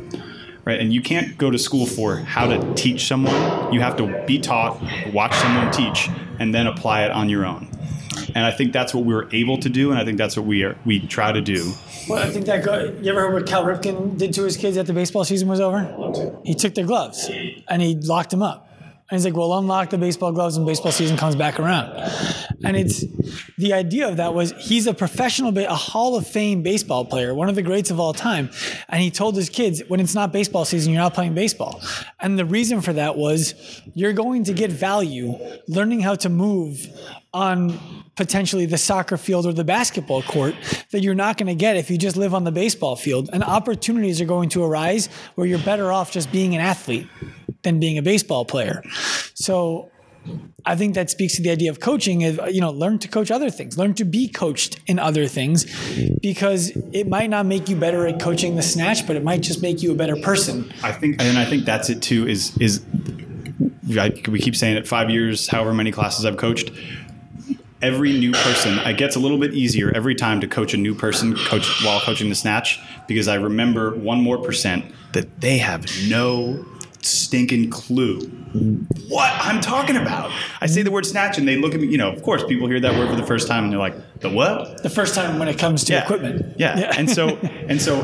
Right? 0.64 0.80
And 0.80 0.92
you 0.92 1.02
can't 1.02 1.38
go 1.38 1.48
to 1.48 1.58
school 1.58 1.86
for 1.86 2.16
how 2.16 2.48
to 2.48 2.74
teach 2.74 3.06
someone. 3.06 3.72
You 3.72 3.80
have 3.80 3.96
to 3.98 4.24
be 4.26 4.40
taught, 4.40 4.82
watch 5.12 5.36
someone 5.36 5.70
teach, 5.70 6.08
and 6.40 6.52
then 6.52 6.66
apply 6.66 7.04
it 7.04 7.12
on 7.12 7.28
your 7.28 7.46
own. 7.46 7.68
And 8.34 8.44
I 8.44 8.50
think 8.50 8.72
that's 8.72 8.94
what 8.94 9.04
we 9.04 9.14
were 9.14 9.28
able 9.32 9.58
to 9.58 9.68
do, 9.68 9.90
and 9.90 9.98
I 9.98 10.04
think 10.04 10.18
that's 10.18 10.36
what 10.36 10.46
we 10.46 10.64
are 10.64 10.76
we 10.84 11.00
try 11.06 11.32
to 11.32 11.40
do. 11.40 11.72
Well, 12.08 12.22
I 12.22 12.30
think 12.30 12.46
that 12.46 12.64
go, 12.64 12.96
you 13.00 13.10
ever 13.10 13.20
heard 13.20 13.34
what 13.34 13.46
Cal 13.46 13.64
Ripken 13.64 14.18
did 14.18 14.32
to 14.34 14.44
his 14.44 14.56
kids 14.56 14.76
after 14.76 14.92
baseball 14.92 15.24
season 15.24 15.48
was 15.48 15.60
over? 15.60 16.40
He 16.44 16.54
took 16.54 16.74
their 16.74 16.86
gloves 16.86 17.30
and 17.68 17.82
he 17.82 17.94
locked 17.94 18.30
them 18.30 18.42
up. 18.42 18.66
And 19.08 19.16
he's 19.16 19.24
like, 19.24 19.36
well, 19.36 19.56
unlock 19.56 19.90
the 19.90 19.98
baseball 19.98 20.32
gloves 20.32 20.58
when 20.58 20.66
baseball 20.66 20.90
season 20.90 21.16
comes 21.16 21.36
back 21.36 21.60
around. 21.60 21.90
And 22.64 22.76
it's 22.76 23.04
the 23.56 23.72
idea 23.72 24.08
of 24.08 24.16
that 24.16 24.34
was 24.34 24.52
he's 24.58 24.88
a 24.88 24.94
professional, 24.94 25.56
a 25.56 25.74
Hall 25.74 26.16
of 26.16 26.26
Fame 26.26 26.64
baseball 26.64 27.04
player, 27.04 27.32
one 27.32 27.48
of 27.48 27.54
the 27.54 27.62
greats 27.62 27.92
of 27.92 28.00
all 28.00 28.12
time. 28.12 28.50
And 28.88 29.00
he 29.00 29.12
told 29.12 29.36
his 29.36 29.48
kids, 29.48 29.80
when 29.86 30.00
it's 30.00 30.16
not 30.16 30.32
baseball 30.32 30.64
season, 30.64 30.92
you're 30.92 31.02
not 31.02 31.14
playing 31.14 31.34
baseball. 31.34 31.80
And 32.18 32.36
the 32.36 32.44
reason 32.44 32.80
for 32.80 32.92
that 32.94 33.16
was 33.16 33.54
you're 33.94 34.12
going 34.12 34.42
to 34.42 34.52
get 34.52 34.72
value 34.72 35.38
learning 35.68 36.00
how 36.00 36.16
to 36.16 36.28
move 36.28 36.88
on 37.36 37.78
potentially 38.16 38.64
the 38.64 38.78
soccer 38.78 39.18
field 39.18 39.46
or 39.46 39.52
the 39.52 39.62
basketball 39.62 40.22
court 40.22 40.54
that 40.90 41.02
you're 41.02 41.14
not 41.14 41.36
going 41.36 41.46
to 41.46 41.54
get 41.54 41.76
if 41.76 41.90
you 41.90 41.98
just 41.98 42.16
live 42.16 42.34
on 42.34 42.44
the 42.44 42.50
baseball 42.50 42.96
field. 42.96 43.28
And 43.32 43.44
opportunities 43.44 44.20
are 44.20 44.24
going 44.24 44.48
to 44.50 44.64
arise 44.64 45.08
where 45.34 45.46
you're 45.46 45.58
better 45.58 45.92
off 45.92 46.10
just 46.10 46.32
being 46.32 46.54
an 46.54 46.62
athlete 46.62 47.06
than 47.62 47.78
being 47.78 47.98
a 47.98 48.02
baseball 48.02 48.46
player. 48.46 48.82
So 49.34 49.90
I 50.64 50.76
think 50.76 50.94
that 50.94 51.10
speaks 51.10 51.36
to 51.36 51.42
the 51.42 51.50
idea 51.50 51.70
of 51.70 51.78
coaching 51.78 52.22
is 52.22 52.40
you 52.50 52.60
know 52.60 52.70
learn 52.70 52.98
to 53.00 53.08
coach 53.08 53.30
other 53.30 53.48
things 53.48 53.78
learn 53.78 53.94
to 53.94 54.04
be 54.04 54.26
coached 54.26 54.80
in 54.86 54.98
other 54.98 55.28
things 55.28 55.64
because 56.20 56.70
it 56.92 57.08
might 57.08 57.30
not 57.30 57.46
make 57.46 57.68
you 57.68 57.76
better 57.76 58.04
at 58.08 58.18
coaching 58.20 58.56
the 58.56 58.62
snatch 58.62 59.06
but 59.06 59.14
it 59.14 59.22
might 59.22 59.40
just 59.40 59.62
make 59.62 59.82
you 59.82 59.92
a 59.92 59.94
better 59.94 60.16
person 60.16 60.68
I 60.82 60.90
think 60.90 61.22
and 61.22 61.38
I 61.38 61.44
think 61.44 61.64
that's 61.64 61.90
it 61.90 62.02
too 62.02 62.26
is 62.26 62.56
is 62.58 62.82
I, 63.96 64.12
we 64.28 64.40
keep 64.40 64.56
saying 64.56 64.76
it 64.76 64.88
5 64.88 65.10
years 65.10 65.46
however 65.46 65.72
many 65.72 65.92
classes 65.92 66.24
I've 66.24 66.38
coached 66.38 66.72
every 67.86 68.12
new 68.24 68.32
person 68.46 68.72
it 68.90 68.96
gets 68.98 69.14
a 69.16 69.20
little 69.24 69.38
bit 69.44 69.52
easier 69.54 69.88
every 69.94 70.14
time 70.14 70.38
to 70.40 70.48
coach 70.58 70.72
a 70.74 70.76
new 70.86 70.94
person 71.04 71.36
coach 71.50 71.66
while 71.84 72.00
coaching 72.00 72.28
the 72.28 72.34
snatch 72.44 72.68
because 73.06 73.26
I 73.28 73.36
remember 73.36 73.94
one 74.12 74.20
more 74.28 74.38
percent 74.38 74.80
that 75.12 75.26
they 75.40 75.58
have 75.58 75.82
no 76.08 76.64
stinking 77.02 77.70
clue 77.70 78.18
what 79.08 79.30
I'm 79.48 79.60
talking 79.60 79.96
about. 79.96 80.30
I 80.60 80.66
say 80.66 80.82
the 80.82 80.90
word 80.90 81.06
snatch 81.06 81.38
and 81.38 81.46
they 81.46 81.56
look 81.56 81.74
at 81.74 81.80
me, 81.80 81.86
you 81.88 81.98
know, 81.98 82.10
of 82.10 82.22
course 82.22 82.42
people 82.44 82.66
hear 82.66 82.80
that 82.80 82.94
word 82.98 83.08
for 83.10 83.14
the 83.16 83.26
first 83.26 83.46
time 83.46 83.64
and 83.64 83.72
they're 83.72 83.78
like, 83.88 83.94
the 84.20 84.30
what? 84.30 84.82
the 84.82 84.90
first 84.90 85.14
time 85.14 85.38
when 85.38 85.46
it 85.46 85.58
comes 85.58 85.84
to 85.84 85.92
Yeah. 85.92 86.02
equipment 86.04 86.36
Yeah. 86.58 86.92
And 86.98 87.08
so 87.08 87.28
and 87.70 87.80
so 87.80 87.94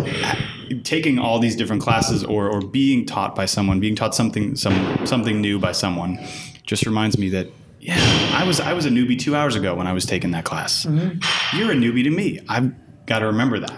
taking 0.85 1.19
all 1.19 1.39
these 1.41 1.57
different 1.57 1.83
classes 1.83 2.23
or 2.23 2.49
or 2.49 2.61
being 2.61 3.05
taught 3.07 3.35
by 3.35 3.47
someone, 3.47 3.81
being 3.81 3.97
taught 3.97 4.15
something 4.15 4.55
some 4.57 5.07
something 5.07 5.41
new 5.41 5.59
by 5.59 5.73
someone 5.73 6.19
just 6.65 6.87
reminds 6.87 7.19
me 7.19 7.29
that 7.31 7.49
yeah, 7.83 7.97
I 8.33 8.45
was 8.45 8.61
I 8.61 8.75
was 8.75 8.87
a 8.87 8.91
newbie 8.91 9.19
2 9.19 9.35
hours 9.35 9.57
ago 9.57 9.75
when 9.75 9.89
I 9.89 9.93
was 9.93 10.07
taking 10.07 10.31
that 10.31 10.45
class. 10.45 10.87
Mm-hmm. 10.87 11.59
You're 11.59 11.73
a 11.73 11.75
newbie 11.75 12.05
to 12.05 12.11
me. 12.11 12.39
I've 12.49 12.73
got 13.07 13.19
to 13.19 13.27
remember 13.27 13.59
that. 13.59 13.73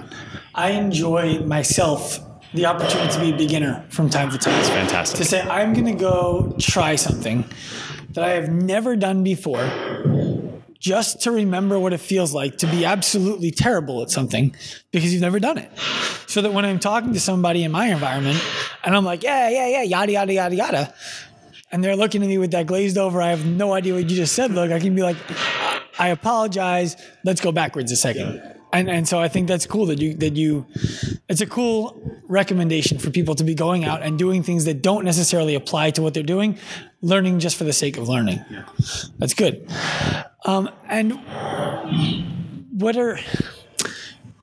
I 0.54 0.72
enjoy 0.72 1.40
myself 1.40 2.20
the 2.52 2.66
opportunity 2.66 3.14
to 3.14 3.20
be 3.20 3.32
a 3.32 3.36
beginner 3.36 3.84
from 3.88 4.10
time 4.10 4.30
to 4.30 4.36
time. 4.36 4.60
It's 4.60 4.68
fantastic. 4.68 5.16
To 5.18 5.24
say, 5.24 5.40
I'm 5.40 5.72
going 5.72 5.86
to 5.86 5.94
go 5.94 6.54
try 6.60 6.96
something 6.96 7.46
that 8.10 8.22
I 8.22 8.32
have 8.32 8.50
never 8.50 8.94
done 8.94 9.24
before, 9.24 9.66
just 10.78 11.22
to 11.22 11.30
remember 11.30 11.78
what 11.78 11.94
it 11.94 11.98
feels 11.98 12.34
like 12.34 12.58
to 12.58 12.66
be 12.66 12.84
absolutely 12.84 13.50
terrible 13.50 14.02
at 14.02 14.10
something 14.10 14.54
because 14.92 15.14
you've 15.14 15.22
never 15.22 15.40
done 15.40 15.56
it. 15.56 15.70
So 16.26 16.42
that 16.42 16.52
when 16.52 16.64
I'm 16.64 16.78
talking 16.78 17.14
to 17.14 17.20
somebody 17.20 17.64
in 17.64 17.72
my 17.72 17.86
environment 17.86 18.42
and 18.84 18.94
I'm 18.94 19.04
like, 19.04 19.22
yeah, 19.22 19.48
yeah, 19.48 19.66
yeah, 19.66 19.82
yada, 19.82 20.12
yada, 20.12 20.32
yada, 20.32 20.54
yada, 20.54 20.94
and 21.74 21.82
they're 21.82 21.96
looking 21.96 22.22
at 22.22 22.28
me 22.28 22.38
with 22.38 22.52
that 22.52 22.68
glazed 22.68 22.96
over, 22.96 23.20
I 23.20 23.30
have 23.30 23.46
no 23.46 23.72
idea 23.72 23.94
what 23.94 24.08
you 24.08 24.14
just 24.14 24.36
said, 24.36 24.52
look, 24.52 24.70
I 24.70 24.78
can 24.78 24.94
be 24.94 25.02
like, 25.02 25.16
I 25.98 26.10
apologize. 26.10 26.94
Let's 27.24 27.40
go 27.40 27.50
backwards 27.50 27.90
a 27.90 27.96
second. 27.96 28.40
And, 28.72 28.88
and 28.88 29.08
so 29.08 29.18
I 29.18 29.26
think 29.26 29.48
that's 29.48 29.66
cool 29.66 29.86
that 29.86 30.00
you 30.00 30.14
that 30.14 30.36
you 30.36 30.66
it's 31.28 31.40
a 31.40 31.46
cool 31.46 32.00
recommendation 32.28 32.98
for 32.98 33.10
people 33.10 33.34
to 33.34 33.42
be 33.42 33.56
going 33.56 33.84
out 33.84 34.02
and 34.02 34.16
doing 34.16 34.44
things 34.44 34.66
that 34.66 34.82
don't 34.82 35.04
necessarily 35.04 35.56
apply 35.56 35.90
to 35.90 36.02
what 36.02 36.14
they're 36.14 36.22
doing, 36.22 36.58
learning 37.00 37.40
just 37.40 37.56
for 37.56 37.64
the 37.64 37.72
sake 37.72 37.96
of 37.96 38.08
learning. 38.08 38.44
Yeah. 38.48 38.66
That's 39.18 39.34
good. 39.34 39.68
Um, 40.44 40.70
and 40.88 41.18
what 42.70 42.96
are 42.96 43.18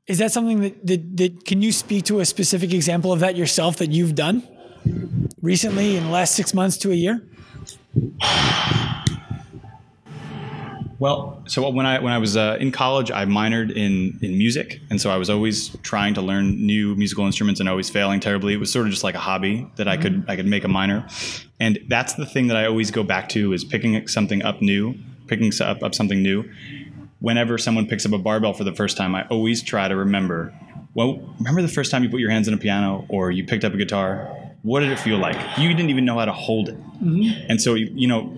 is 0.06 0.18
that 0.18 0.34
something 0.34 0.60
that, 0.60 0.86
that 0.86 1.18
that 1.18 1.46
can 1.46 1.62
you 1.62 1.72
speak 1.72 2.04
to 2.06 2.20
a 2.20 2.26
specific 2.26 2.74
example 2.74 3.14
of 3.14 3.22
that 3.22 3.38
yourself 3.38 3.78
that 3.78 3.92
you've 3.92 4.16
done 4.16 4.46
recently 5.42 5.98
in 5.98 6.04
the 6.04 6.10
last 6.10 6.36
six 6.36 6.54
months 6.54 6.78
to 6.78 6.92
a 6.92 6.96
year? 6.96 7.22
Well, 11.02 11.42
so 11.48 11.68
when 11.72 11.88
I 11.88 12.00
when 12.00 12.14
I 12.14 12.20
was 12.20 12.38
uh, 12.38 12.58
in 12.60 12.72
college, 12.72 13.10
I 13.10 13.26
minored 13.26 13.76
in 13.76 14.20
in 14.22 14.38
music, 14.38 14.82
and 14.92 15.02
so 15.02 15.10
I 15.10 15.18
was 15.18 15.32
always 15.32 15.70
trying 15.78 16.14
to 16.14 16.22
learn 16.22 16.64
new 16.64 16.96
musical 16.96 17.26
instruments 17.26 17.60
and 17.60 17.68
always 17.68 17.90
failing 17.90 18.20
terribly. 18.20 18.54
It 18.54 18.60
was 18.60 18.72
sort 18.72 18.86
of 18.86 18.92
just 18.92 19.04
like 19.04 19.16
a 19.16 19.20
hobby 19.20 19.68
that 19.78 19.88
I 19.88 19.98
could 19.98 20.24
I 20.28 20.36
could 20.36 20.46
make 20.46 20.64
a 20.64 20.68
minor, 20.68 21.08
and 21.60 21.80
that's 21.88 22.14
the 22.14 22.28
thing 22.28 22.50
that 22.50 22.56
I 22.58 22.68
always 22.68 22.92
go 22.92 23.02
back 23.02 23.30
to 23.30 23.52
is 23.52 23.64
picking 23.64 24.08
something 24.08 24.44
up 24.44 24.62
new, 24.62 24.94
picking 25.26 25.52
up, 25.60 25.82
up 25.82 25.96
something 25.96 26.22
new. 26.22 26.48
Whenever 27.20 27.58
someone 27.58 27.88
picks 27.88 28.06
up 28.06 28.12
a 28.12 28.20
barbell 28.20 28.54
for 28.54 28.64
the 28.64 28.74
first 28.74 28.96
time, 28.96 29.16
I 29.16 29.26
always 29.30 29.64
try 29.64 29.88
to 29.88 29.96
remember. 29.96 30.54
Well, 30.94 31.36
remember 31.40 31.64
the 31.64 31.68
first 31.68 31.90
time 31.90 32.04
you 32.04 32.10
put 32.10 32.20
your 32.20 32.30
hands 32.30 32.48
on 32.48 32.54
a 32.54 32.58
piano 32.58 33.08
or 33.10 33.32
you 33.32 33.44
picked 33.44 33.64
up 33.64 33.74
a 33.74 33.78
guitar? 33.78 34.41
What 34.64 34.82
did 34.82 34.92
it 34.92 35.00
feel 35.00 35.18
like? 35.18 35.38
You 35.58 35.70
didn't 35.70 35.90
even 35.90 36.06
know 36.06 36.18
how 36.20 36.26
to 36.26 36.34
hold 36.34 36.70
it, 36.70 36.78
and 37.50 37.62
so 37.62 37.74
you 37.74 38.08
know. 38.08 38.34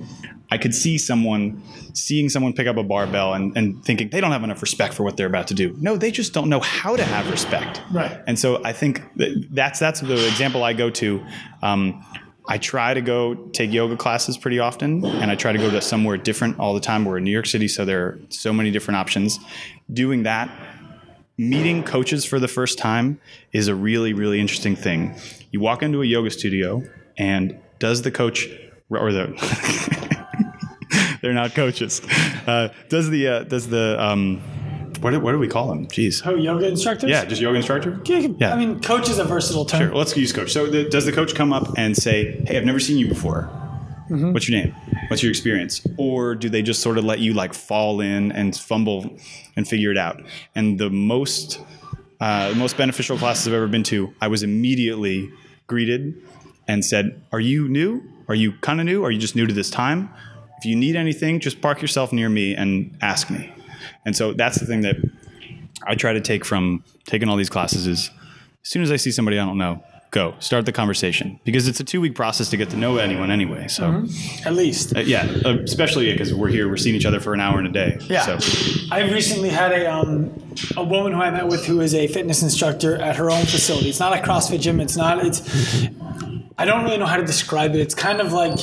I 0.52 0.58
could 0.60 0.76
see 0.76 1.00
someone 1.00 1.64
seeing 1.94 2.30
someone 2.30 2.54
pick 2.54 2.68
up 2.68 2.78
a 2.78 2.84
barbell 2.84 3.34
and, 3.34 3.58
and 3.58 3.84
thinking 3.84 4.10
they 4.10 4.22
don't 4.22 4.32
have 4.32 4.44
enough 4.44 4.62
respect 4.62 4.94
for 4.94 5.02
what 5.02 5.18
they're 5.18 5.26
about 5.26 5.48
to 5.48 5.56
do. 5.56 5.76
No, 5.80 5.98
they 5.98 6.12
just 6.12 6.32
don't 6.32 6.48
know 6.48 6.60
how 6.60 6.96
to 6.96 7.04
have 7.04 7.28
respect. 7.32 7.82
Right. 7.92 8.20
And 8.28 8.38
so 8.38 8.64
I 8.64 8.72
think 8.72 9.02
that's 9.16 9.80
that's 9.80 10.02
the 10.02 10.28
example 10.28 10.64
I 10.64 10.74
go 10.74 10.92
to. 10.92 11.26
Um, 11.64 12.06
I 12.48 12.60
try 12.60 12.94
to 12.94 13.02
go 13.02 13.34
take 13.34 13.72
yoga 13.72 13.98
classes 13.98 14.38
pretty 14.38 14.60
often, 14.60 15.04
and 15.04 15.32
I 15.32 15.36
try 15.36 15.54
to 15.54 15.58
go 15.58 15.72
to 15.72 15.82
somewhere 15.82 16.18
different 16.18 16.60
all 16.60 16.76
the 16.76 16.82
time. 16.82 17.06
We're 17.06 17.18
in 17.18 17.24
New 17.24 17.32
York 17.32 17.48
City, 17.48 17.68
so 17.68 17.84
there 17.84 18.06
are 18.06 18.20
so 18.30 18.54
many 18.54 18.70
different 18.70 18.98
options. 18.98 19.40
Doing 19.92 20.22
that, 20.24 20.52
meeting 21.38 21.84
coaches 21.84 22.26
for 22.26 22.40
the 22.40 22.48
first 22.48 22.78
time 22.78 23.20
is 23.52 23.68
a 23.68 23.76
really, 23.76 24.14
really 24.14 24.40
interesting 24.40 24.76
thing. 24.76 25.16
You 25.52 25.60
walk 25.60 25.84
into 25.84 26.02
a 26.02 26.06
yoga 26.06 26.30
studio, 26.30 26.84
and 27.18 27.58
does 27.80 28.02
the 28.02 28.12
coach 28.12 28.48
or 28.90 29.12
the 29.12 29.28
they're 31.22 31.34
not 31.34 31.54
coaches? 31.54 32.02
Uh, 32.48 32.70
does 32.90 33.10
the 33.10 33.28
uh, 33.28 33.44
does 33.44 33.68
the 33.70 34.02
um, 34.04 34.42
what 35.02 35.12
do, 35.12 35.20
what 35.20 35.34
do 35.34 35.40
we 35.40 35.48
call 35.48 35.68
them? 35.68 35.88
Jeez. 35.88 36.26
Oh, 36.26 36.36
yoga 36.36 36.68
instructors? 36.68 37.10
Yeah, 37.10 37.26
just 37.26 37.42
yoga 37.42 37.58
instructor. 37.58 38.00
Yeah. 38.06 38.54
I 38.54 38.58
mean, 38.58 38.80
coach 38.80 39.10
is 39.10 39.20
a 39.20 39.26
versatile 39.26 39.66
term. 39.66 39.82
Sure, 39.88 39.96
let's 39.96 40.16
use 40.16 40.32
coach. 40.32 40.52
So, 40.52 40.68
the, 40.68 40.88
does 40.88 41.06
the 41.06 41.12
coach 41.12 41.36
come 41.36 41.52
up 41.52 41.78
and 41.78 41.96
say, 41.96 42.42
"Hey, 42.48 42.58
I've 42.58 42.66
never 42.66 42.80
seen 42.80 42.98
you 42.98 43.08
before. 43.08 43.50
What's 44.32 44.48
your 44.48 44.60
name? 44.60 44.76
What's 45.08 45.24
your 45.24 45.30
experience?" 45.32 45.86
Or 45.98 46.36
do 46.36 46.50
they 46.50 46.62
just 46.62 46.82
sort 46.82 46.98
of 46.98 47.04
let 47.04 47.20
you 47.20 47.34
like 47.34 47.54
fall 47.54 48.02
in 48.02 48.32
and 48.32 48.56
fumble 48.56 49.18
and 49.56 49.68
figure 49.68 49.92
it 49.92 49.98
out? 49.98 50.22
And 50.56 50.80
the 50.80 50.90
most 50.90 51.60
uh, 52.20 52.50
the 52.50 52.56
most 52.56 52.78
beneficial 52.78 53.18
classes 53.18 53.48
I've 53.48 53.54
ever 53.54 53.68
been 53.68 53.84
to, 53.84 54.14
I 54.22 54.28
was 54.28 54.44
immediately 54.44 55.32
greeted 55.68 56.16
and 56.68 56.86
said, 56.86 57.22
"Are 57.32 57.40
you 57.40 57.68
new? 57.68 58.02
Are 58.28 58.36
you 58.36 58.54
kind 58.62 58.80
of 58.80 58.86
new? 58.86 59.04
Are 59.04 59.12
you 59.12 59.20
just 59.20 59.36
new 59.36 59.46
to 59.46 59.54
this 59.54 59.70
time? 59.70 60.10
If 60.58 60.66
you 60.66 60.76
need 60.76 60.96
anything, 60.96 61.40
just 61.40 61.60
park 61.62 61.82
yourself 61.82 62.14
near 62.14 62.30
me 62.30 62.56
and 62.56 62.96
ask 63.02 63.30
me." 63.30 63.52
And 64.06 64.16
so 64.16 64.34
that's 64.34 64.60
the 64.60 64.66
thing 64.66 64.82
that 64.82 64.96
I 65.86 65.96
try 65.96 66.14
to 66.14 66.22
take 66.22 66.46
from 66.46 66.84
taking 67.06 67.30
all 67.30 67.36
these 67.36 67.50
classes 67.50 67.88
is 67.88 68.10
as 68.64 68.70
soon 68.70 68.84
as 68.84 68.92
I 68.92 68.96
see 68.96 69.12
somebody 69.12 69.38
I 69.40 69.46
don't 69.46 69.58
know, 69.58 69.84
go 70.14 70.36
start 70.40 70.66
the 70.66 70.72
conversation 70.72 71.40
because 71.44 71.68
it's 71.68 71.80
a 71.80 71.84
two 71.84 72.00
week 72.00 72.16
process 72.16 72.50
to 72.52 72.56
get 72.58 72.70
to 72.70 72.78
know 72.78 72.98
anyone 72.98 73.30
anyway. 73.32 73.68
So 73.68 74.06
At 74.46 74.54
least. 74.54 74.96
uh, 74.96 75.00
yeah, 75.02 75.26
especially 75.66 76.10
because 76.12 76.34
we're 76.34 76.48
here, 76.50 76.70
we're 76.70 76.78
seeing 76.78 76.96
each 76.96 77.06
other 77.06 77.20
for 77.20 77.34
an 77.34 77.42
hour 77.42 77.60
in 77.60 77.66
a 77.66 77.72
day. 77.72 77.98
Yeah. 78.04 78.38
So 78.38 78.88
I 78.92 79.02
recently 79.12 79.50
had 79.50 79.72
a 79.74 79.92
um, 79.92 80.32
a 80.78 80.84
woman 80.84 81.12
who 81.12 81.20
I 81.20 81.32
met 81.32 81.48
with 81.48 81.66
who 81.66 81.82
is 81.82 81.94
a 81.94 82.08
fitness 82.08 82.42
instructor 82.44 82.96
at 83.02 83.16
her 83.18 83.30
own 83.30 83.44
facility. 83.46 83.90
It's 83.90 84.00
not 84.00 84.14
a 84.18 84.22
CrossFit 84.22 84.62
gym. 84.62 84.80
It's 84.80 84.96
not. 84.96 85.26
It's. 85.26 85.42
I 86.58 86.66
don't 86.66 86.84
really 86.84 86.98
know 86.98 87.08
how 87.08 87.18
to 87.18 87.26
describe 87.26 87.74
it. 87.76 87.80
It's 87.82 87.96
kind 87.96 88.22
of 88.22 88.32
like 88.32 88.60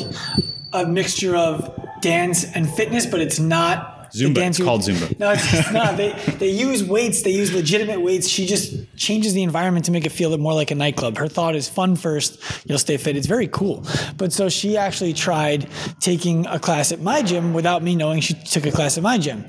a 0.73 0.87
mixture 0.87 1.35
of 1.37 1.77
dance 2.01 2.45
and 2.55 2.71
fitness, 2.71 3.05
but 3.07 3.21
it's 3.21 3.39
not. 3.41 4.00
Zumba. 4.13 4.39
It's 4.47 4.59
you- 4.59 4.65
called 4.65 4.83
Zumba. 4.83 5.19
No, 5.19 5.31
it's, 5.31 5.53
it's 5.53 5.71
not. 5.73 5.97
They 5.97 6.13
they 6.39 6.51
use 6.51 6.83
weights. 6.85 7.23
They 7.23 7.31
use 7.31 7.53
legitimate 7.53 8.01
weights. 8.01 8.29
She 8.29 8.47
just 8.47 8.75
changes 8.97 9.35
the 9.35 9.43
environment 9.43 9.85
to 9.87 9.93
make 9.93 10.05
it 10.07 10.11
feel 10.11 10.37
more 10.39 10.53
like 10.55 10.71
a 10.71 10.75
nightclub. 10.75 11.17
Her 11.17 11.29
thought 11.29 11.55
is 11.57 11.69
fun 11.69 11.97
first, 11.97 12.41
you'll 12.69 12.79
stay 12.79 12.97
fit. 12.97 13.17
It's 13.17 13.27
very 13.27 13.49
cool. 13.49 13.85
But 14.17 14.33
so 14.33 14.49
she 14.49 14.77
actually 14.77 15.13
tried 15.13 15.69
taking 16.01 16.47
a 16.47 16.59
class 16.59 16.93
at 16.93 17.01
my 17.01 17.23
gym 17.23 17.53
without 17.55 17.83
me 17.83 17.97
knowing 17.97 18.21
she 18.21 18.35
took 18.35 18.67
a 18.67 18.71
class 18.73 18.97
at 18.97 19.03
my 19.03 19.19
gym. 19.19 19.45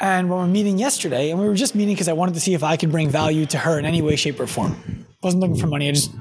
And 0.00 0.30
when 0.30 0.38
we 0.38 0.44
were 0.44 0.52
meeting 0.52 0.78
yesterday, 0.78 1.30
and 1.30 1.40
we 1.40 1.48
were 1.48 1.54
just 1.56 1.74
meeting 1.74 1.94
because 1.94 2.08
I 2.08 2.12
wanted 2.12 2.34
to 2.34 2.40
see 2.40 2.54
if 2.54 2.62
I 2.62 2.76
could 2.76 2.92
bring 2.92 3.08
value 3.10 3.46
to 3.46 3.58
her 3.58 3.78
in 3.78 3.84
any 3.84 4.00
way, 4.00 4.14
shape, 4.16 4.38
or 4.38 4.46
form. 4.46 4.76
Wasn't 5.22 5.40
looking 5.40 5.56
for 5.56 5.66
money. 5.66 5.88
I 5.88 5.92
just 5.92 6.12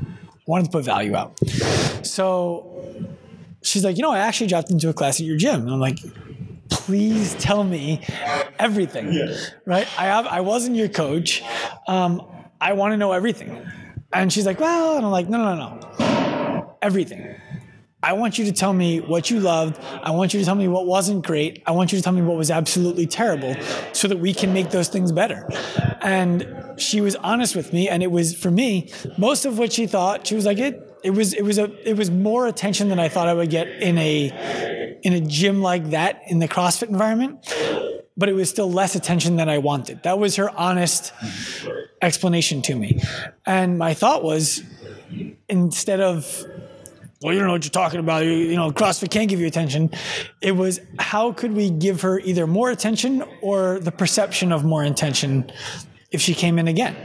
wanted 0.48 0.66
to 0.66 0.72
put 0.72 0.84
value 0.84 1.16
out. 1.16 1.38
So 2.06 2.66
she's 3.62 3.84
like, 3.84 3.98
you 3.98 4.02
know, 4.04 4.12
I 4.12 4.20
actually 4.20 4.48
dropped 4.48 4.72
into 4.72 4.90
a 4.90 4.94
class 4.94 5.20
at 5.20 5.26
your 5.26 5.38
gym. 5.38 5.62
And 5.62 5.70
I'm 5.72 5.80
like, 5.80 6.00
please 6.70 7.36
tell 7.36 7.64
me 7.64 8.06
everything. 8.60 9.12
Right? 9.66 9.88
I 9.98 10.06
have 10.06 10.28
I 10.28 10.42
wasn't 10.42 10.76
your 10.76 10.90
coach. 10.90 11.44
Um, 11.88 12.22
I 12.60 12.74
want 12.74 12.94
to 12.94 12.98
know 12.98 13.12
everything. 13.12 13.66
And 14.14 14.32
she's 14.32 14.46
like, 14.46 14.60
well, 14.60 14.98
and 14.98 15.06
I'm 15.06 15.12
like, 15.12 15.30
no, 15.30 15.38
no, 15.38 15.56
no, 15.56 15.80
no. 16.00 16.78
Everything. 16.82 17.36
I 18.02 18.14
want 18.14 18.38
you 18.38 18.46
to 18.46 18.52
tell 18.52 18.74
me 18.74 19.02
what 19.02 19.30
you 19.32 19.40
loved. 19.40 19.82
I 19.82 20.12
want 20.12 20.34
you 20.34 20.40
to 20.40 20.46
tell 20.46 20.56
me 20.56 20.68
what 20.68 20.86
wasn't 20.86 21.26
great. 21.26 21.64
I 21.66 21.72
want 21.72 21.92
you 21.92 21.98
to 21.98 22.04
tell 22.04 22.14
me 22.14 22.22
what 22.22 22.38
was 22.38 22.52
absolutely 22.52 23.08
terrible 23.08 23.56
so 23.92 24.08
that 24.08 24.18
we 24.18 24.34
can 24.34 24.54
make 24.54 24.70
those 24.70 24.88
things 24.88 25.12
better. 25.12 25.50
And 26.02 26.48
she 26.78 27.02
was 27.02 27.16
honest 27.18 27.56
with 27.56 27.74
me 27.74 27.90
and 27.90 28.04
it 28.04 28.12
was 28.12 28.36
for 28.36 28.52
me 28.52 28.92
most 29.18 29.46
of 29.46 29.58
what 29.58 29.74
she 29.74 29.88
thought 29.88 30.28
she 30.28 30.36
was 30.36 30.46
like 30.46 30.60
it 30.60 31.00
it 31.04 31.10
was 31.10 31.34
it 31.34 31.42
was 31.42 31.58
a 31.58 31.90
it 31.90 31.98
was 31.98 32.12
more 32.12 32.48
attention 32.48 32.90
than 32.90 33.00
I 33.00 33.10
thought 33.10 33.28
I 33.28 33.34
would 33.34 33.50
get 33.50 33.68
in 33.68 33.98
a 33.98 34.77
in 35.04 35.14
a 35.14 35.22
gym 35.22 35.62
like 35.62 35.92
that 35.92 36.22
in 36.28 36.40
the 36.40 36.48
CrossFit 36.48 36.90
environment 36.90 37.46
but 38.18 38.30
it 38.30 38.34
was 38.34 38.50
still 38.50 38.70
less 38.70 38.96
attention 38.96 39.36
than 39.36 39.48
I 39.48 39.60
wanted. 39.60 40.02
That 40.04 40.18
was 40.18 40.36
her 40.38 40.50
honest 40.50 41.14
explanation 42.02 42.64
to 42.64 42.76
me. 42.76 43.00
And 43.46 43.78
my 43.78 43.94
thought 43.94 44.24
was 44.24 44.64
instead 45.48 46.02
of 46.02 46.44
well, 47.22 47.34
you 47.34 47.40
don't 47.40 47.48
know 47.48 47.54
what 47.54 47.64
you're 47.64 47.72
talking 47.72 48.00
about. 48.00 48.26
You, 48.26 48.32
you, 48.32 48.56
know, 48.56 48.72
CrossFit 48.72 49.10
can't 49.10 49.28
give 49.28 49.40
you 49.40 49.48
attention. 49.48 49.90
It 50.40 50.52
was 50.52 50.80
how 51.00 51.32
could 51.32 51.54
we 51.54 51.72
give 51.72 52.02
her 52.02 52.20
either 52.20 52.46
more 52.46 52.70
attention 52.70 53.24
or 53.42 53.80
the 53.80 53.92
perception 53.92 54.52
of 54.52 54.64
more 54.64 54.84
attention 54.84 55.52
if 56.12 56.22
she 56.22 56.34
came 56.34 56.58
in 56.58 56.68
again. 56.68 56.96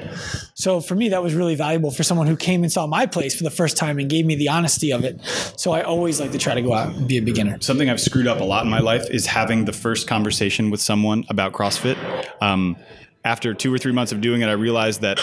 So 0.55 0.81
for 0.81 0.95
me, 0.95 1.09
that 1.09 1.23
was 1.23 1.35
really 1.35 1.57
valuable 1.57 1.91
for 1.91 2.03
someone 2.05 2.27
who 2.29 2.37
came 2.37 2.63
and 2.63 2.71
saw 2.71 2.87
my 2.87 3.07
place 3.07 3.35
for 3.35 3.43
the 3.43 3.51
first 3.51 3.77
time 3.77 3.99
and 3.99 4.09
gave 4.09 4.25
me 4.25 4.37
the 4.37 4.49
honesty 4.49 4.93
of 4.93 5.05
it. 5.05 5.21
So 5.57 5.73
I 5.73 5.83
always 5.83 6.21
like 6.21 6.31
to 6.33 6.39
try 6.39 6.55
to 6.55 6.63
go 6.63 6.73
out 6.73 6.95
and 6.95 7.09
be 7.09 7.19
a 7.19 7.23
beginner. 7.23 7.61
Something 7.61 7.91
I've 7.91 8.01
screwed 8.01 8.29
up 8.29 8.41
a 8.41 8.45
lot 8.45 8.65
in 8.65 8.71
my 8.71 8.79
life 8.79 9.11
is 9.11 9.27
having 9.27 9.65
the 9.65 9.73
first 9.73 10.07
conversation 10.07 10.71
with 10.71 10.81
someone 10.81 11.25
about 11.29 11.53
CrossFit. 11.53 11.97
Um, 12.41 12.77
after 13.25 13.55
two 13.55 13.73
or 13.73 13.79
three 13.79 13.93
months 13.93 14.13
of 14.13 14.21
doing 14.21 14.41
it, 14.41 14.47
I 14.47 14.53
realized 14.53 15.01
that 15.03 15.19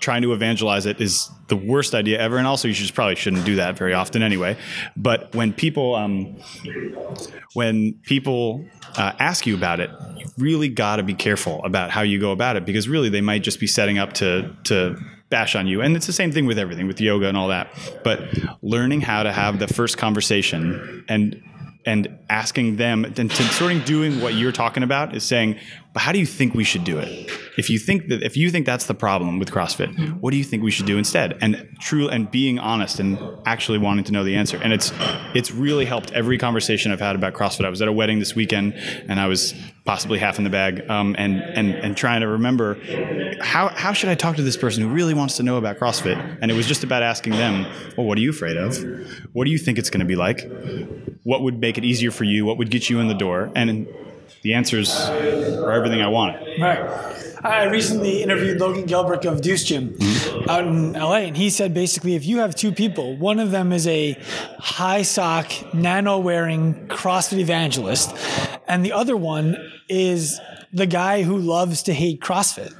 trying 0.00 0.22
to 0.22 0.32
evangelize 0.32 0.86
it 0.86 1.00
is 1.00 1.30
the 1.48 1.56
worst 1.56 1.94
idea 1.94 2.18
ever. 2.18 2.38
And 2.38 2.46
also, 2.46 2.68
you 2.68 2.74
just 2.74 2.94
probably 2.94 3.16
shouldn't 3.16 3.44
do 3.44 3.56
that 3.56 3.76
very 3.76 3.92
often 3.92 4.22
anyway. 4.22 4.56
But 4.96 5.34
when 5.34 5.52
people, 5.52 5.94
um, 5.94 6.36
when 7.52 7.94
people 8.02 8.64
uh, 8.96 9.12
ask 9.18 9.46
you 9.46 9.54
about 9.54 9.80
it, 9.80 9.90
you 10.16 10.26
really 10.38 10.68
got 10.68 10.96
to 10.96 11.02
be 11.02 11.14
careful 11.14 11.62
about 11.64 11.90
how 11.90 12.02
you 12.02 12.18
go 12.18 12.32
about 12.32 12.56
it 12.56 12.64
because 12.64 12.88
really 12.88 13.08
they 13.08 13.20
might 13.20 13.42
just 13.42 13.60
be 13.60 13.66
setting 13.66 13.98
up 13.98 14.14
to 14.14 14.54
to 14.64 14.96
bash 15.30 15.56
on 15.56 15.66
you. 15.66 15.80
And 15.80 15.96
it's 15.96 16.06
the 16.06 16.12
same 16.12 16.32
thing 16.32 16.46
with 16.46 16.58
everything, 16.58 16.86
with 16.86 17.00
yoga 17.00 17.28
and 17.28 17.36
all 17.36 17.48
that. 17.48 17.68
But 18.04 18.20
learning 18.62 19.00
how 19.00 19.22
to 19.22 19.32
have 19.32 19.58
the 19.58 19.68
first 19.68 19.98
conversation 19.98 21.04
and 21.08 21.42
and 21.86 22.18
asking 22.30 22.76
them 22.76 23.04
and 23.04 23.30
sort 23.30 23.72
of 23.72 23.84
doing 23.84 24.20
what 24.20 24.34
you're 24.34 24.52
talking 24.52 24.82
about 24.82 25.14
is 25.14 25.22
saying, 25.22 25.58
but 25.94 26.00
how 26.00 26.10
do 26.10 26.18
you 26.18 26.26
think 26.26 26.54
we 26.54 26.64
should 26.64 26.82
do 26.82 26.98
it? 26.98 27.30
If 27.56 27.70
you 27.70 27.78
think 27.78 28.08
that 28.08 28.24
if 28.24 28.36
you 28.36 28.50
think 28.50 28.66
that's 28.66 28.86
the 28.86 28.94
problem 28.94 29.38
with 29.38 29.52
CrossFit, 29.52 30.20
what 30.20 30.32
do 30.32 30.36
you 30.36 30.42
think 30.42 30.64
we 30.64 30.72
should 30.72 30.86
do 30.86 30.98
instead? 30.98 31.38
And 31.40 31.68
true 31.80 32.08
and 32.08 32.28
being 32.28 32.58
honest 32.58 32.98
and 32.98 33.16
actually 33.46 33.78
wanting 33.78 34.04
to 34.06 34.12
know 34.12 34.24
the 34.24 34.34
answer. 34.34 34.58
And 34.60 34.72
it's 34.72 34.92
it's 35.34 35.52
really 35.52 35.84
helped 35.84 36.10
every 36.10 36.36
conversation 36.36 36.90
I've 36.90 36.98
had 36.98 37.14
about 37.14 37.34
CrossFit. 37.34 37.64
I 37.64 37.68
was 37.68 37.80
at 37.80 37.86
a 37.86 37.92
wedding 37.92 38.18
this 38.18 38.34
weekend 38.34 38.74
and 39.08 39.20
I 39.20 39.28
was 39.28 39.54
possibly 39.84 40.18
half 40.18 40.38
in 40.38 40.44
the 40.44 40.50
bag 40.50 40.90
um, 40.90 41.14
and 41.16 41.40
and 41.40 41.70
and 41.70 41.96
trying 41.96 42.22
to 42.22 42.28
remember 42.28 42.76
how 43.40 43.68
how 43.68 43.92
should 43.92 44.08
I 44.08 44.16
talk 44.16 44.34
to 44.34 44.42
this 44.42 44.56
person 44.56 44.82
who 44.82 44.88
really 44.88 45.14
wants 45.14 45.36
to 45.36 45.44
know 45.44 45.58
about 45.58 45.78
CrossFit? 45.78 46.38
And 46.42 46.50
it 46.50 46.54
was 46.54 46.66
just 46.66 46.82
about 46.82 47.04
asking 47.04 47.34
them, 47.34 47.66
well, 47.96 48.04
what 48.04 48.18
are 48.18 48.20
you 48.20 48.30
afraid 48.30 48.56
of? 48.56 48.76
What 49.32 49.44
do 49.44 49.52
you 49.52 49.58
think 49.58 49.78
it's 49.78 49.90
going 49.90 50.00
to 50.00 50.06
be 50.06 50.16
like? 50.16 50.40
What 51.22 51.42
would 51.42 51.60
make 51.60 51.78
it 51.78 51.84
easier 51.84 52.10
for 52.10 52.24
you? 52.24 52.44
What 52.44 52.58
would 52.58 52.70
get 52.70 52.90
you 52.90 52.98
in 52.98 53.06
the 53.06 53.14
door? 53.14 53.52
And 53.54 53.86
the 54.44 54.52
answers 54.52 54.94
are 54.94 55.72
everything 55.72 56.02
I 56.02 56.08
wanted. 56.08 56.60
Right. 56.60 57.24
I 57.42 57.64
recently 57.64 58.22
interviewed 58.22 58.60
Logan 58.60 58.84
Gelbrich 58.84 59.24
of 59.24 59.40
Deuce 59.40 59.64
Gym 59.64 59.94
mm-hmm. 59.94 60.48
out 60.50 60.66
in 60.66 60.92
LA, 60.92 61.16
and 61.16 61.36
he 61.36 61.48
said 61.48 61.72
basically 61.72 62.14
if 62.14 62.26
you 62.26 62.38
have 62.38 62.54
two 62.54 62.70
people, 62.70 63.16
one 63.16 63.40
of 63.40 63.50
them 63.50 63.72
is 63.72 63.86
a 63.86 64.18
high 64.58 65.00
sock, 65.00 65.50
nano 65.72 66.18
wearing 66.18 66.86
CrossFit 66.88 67.38
evangelist, 67.38 68.14
and 68.68 68.84
the 68.84 68.92
other 68.92 69.16
one 69.16 69.56
is 69.88 70.38
the 70.72 70.86
guy 70.86 71.22
who 71.22 71.38
loves 71.38 71.82
to 71.84 71.94
hate 71.94 72.20
CrossFit. 72.20 72.72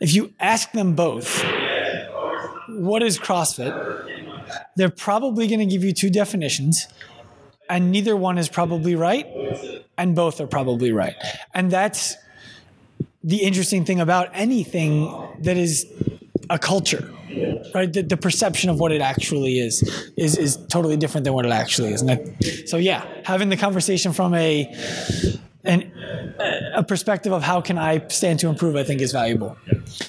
If 0.00 0.14
you 0.14 0.32
ask 0.40 0.72
them 0.72 0.94
both, 0.94 1.44
what 2.68 3.02
is 3.02 3.18
CrossFit? 3.18 4.32
They're 4.76 4.88
probably 4.88 5.48
going 5.48 5.60
to 5.60 5.66
give 5.66 5.84
you 5.84 5.92
two 5.92 6.10
definitions, 6.10 6.86
and 7.68 7.90
neither 7.90 8.16
one 8.16 8.38
is 8.38 8.48
probably 8.48 8.94
right 8.94 9.26
and 9.96 10.14
both 10.14 10.40
are 10.40 10.46
probably 10.46 10.92
right. 10.92 11.14
And 11.54 11.70
that's 11.70 12.16
the 13.22 13.38
interesting 13.38 13.84
thing 13.84 14.00
about 14.00 14.28
anything 14.34 15.10
that 15.40 15.56
is 15.56 15.86
a 16.50 16.58
culture, 16.58 17.10
right? 17.74 17.90
The, 17.90 18.02
the, 18.02 18.16
perception 18.18 18.68
of 18.68 18.78
what 18.78 18.92
it 18.92 19.00
actually 19.00 19.58
is, 19.58 19.82
is 20.16 20.36
is 20.36 20.58
totally 20.68 20.98
different 20.98 21.24
than 21.24 21.32
what 21.32 21.46
it 21.46 21.52
actually 21.52 21.92
is. 21.94 22.04
That, 22.04 22.64
so 22.66 22.76
yeah, 22.76 23.06
having 23.24 23.48
the 23.48 23.56
conversation 23.56 24.12
from 24.12 24.34
a 24.34 24.70
and 25.64 25.90
a 26.74 26.84
perspective 26.84 27.32
of 27.32 27.42
how 27.42 27.62
can 27.62 27.78
I 27.78 28.06
stand 28.08 28.40
to 28.40 28.48
improve, 28.48 28.76
I 28.76 28.84
think 28.84 29.00
is 29.00 29.12
valuable. 29.12 29.56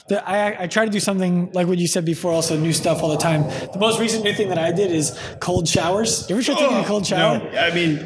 The, 0.09 0.27
I, 0.27 0.63
I, 0.63 0.67
try 0.67 0.83
to 0.83 0.91
do 0.91 0.99
something 0.99 1.51
like 1.53 1.67
what 1.67 1.77
you 1.77 1.87
said 1.87 2.03
before, 2.03 2.33
also 2.33 2.57
new 2.57 2.73
stuff 2.73 3.01
all 3.01 3.09
the 3.09 3.17
time. 3.17 3.43
The 3.71 3.79
most 3.79 3.99
recent 3.99 4.25
new 4.25 4.33
thing 4.33 4.49
that 4.49 4.57
I 4.57 4.73
did 4.73 4.91
is 4.91 5.17
cold 5.39 5.67
showers. 5.67 6.29
You 6.29 6.35
ever 6.35 6.43
try 6.43 6.55
taking 6.55 6.77
a 6.77 6.83
cold 6.83 7.05
shower? 7.05 7.37
No, 7.37 7.57
I 7.57 7.73
mean, 7.73 8.05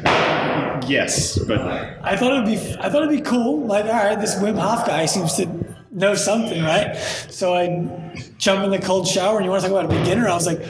yes, 0.88 1.38
but 1.38 1.60
I 1.60 2.16
thought 2.16 2.32
it'd 2.32 2.46
be 2.46 2.76
I 2.78 2.88
thought 2.88 3.02
it'd 3.02 3.10
be 3.10 3.22
cool. 3.22 3.66
Like, 3.66 3.86
all 3.86 3.92
right, 3.92 4.20
this 4.20 4.36
Wim 4.36 4.58
Hof 4.58 4.86
guy 4.86 5.06
seems 5.06 5.34
to 5.34 5.48
know 5.90 6.14
something, 6.14 6.62
right? 6.62 6.94
So 7.30 7.54
I 7.54 8.14
jump 8.38 8.64
in 8.64 8.70
the 8.70 8.78
cold 8.78 9.06
shower, 9.06 9.36
and 9.36 9.44
you 9.44 9.50
want 9.50 9.62
to 9.62 9.68
talk 9.68 9.78
about 9.78 9.92
a 9.92 9.98
beginner? 9.98 10.28
I 10.28 10.34
was 10.34 10.46
like, 10.46 10.60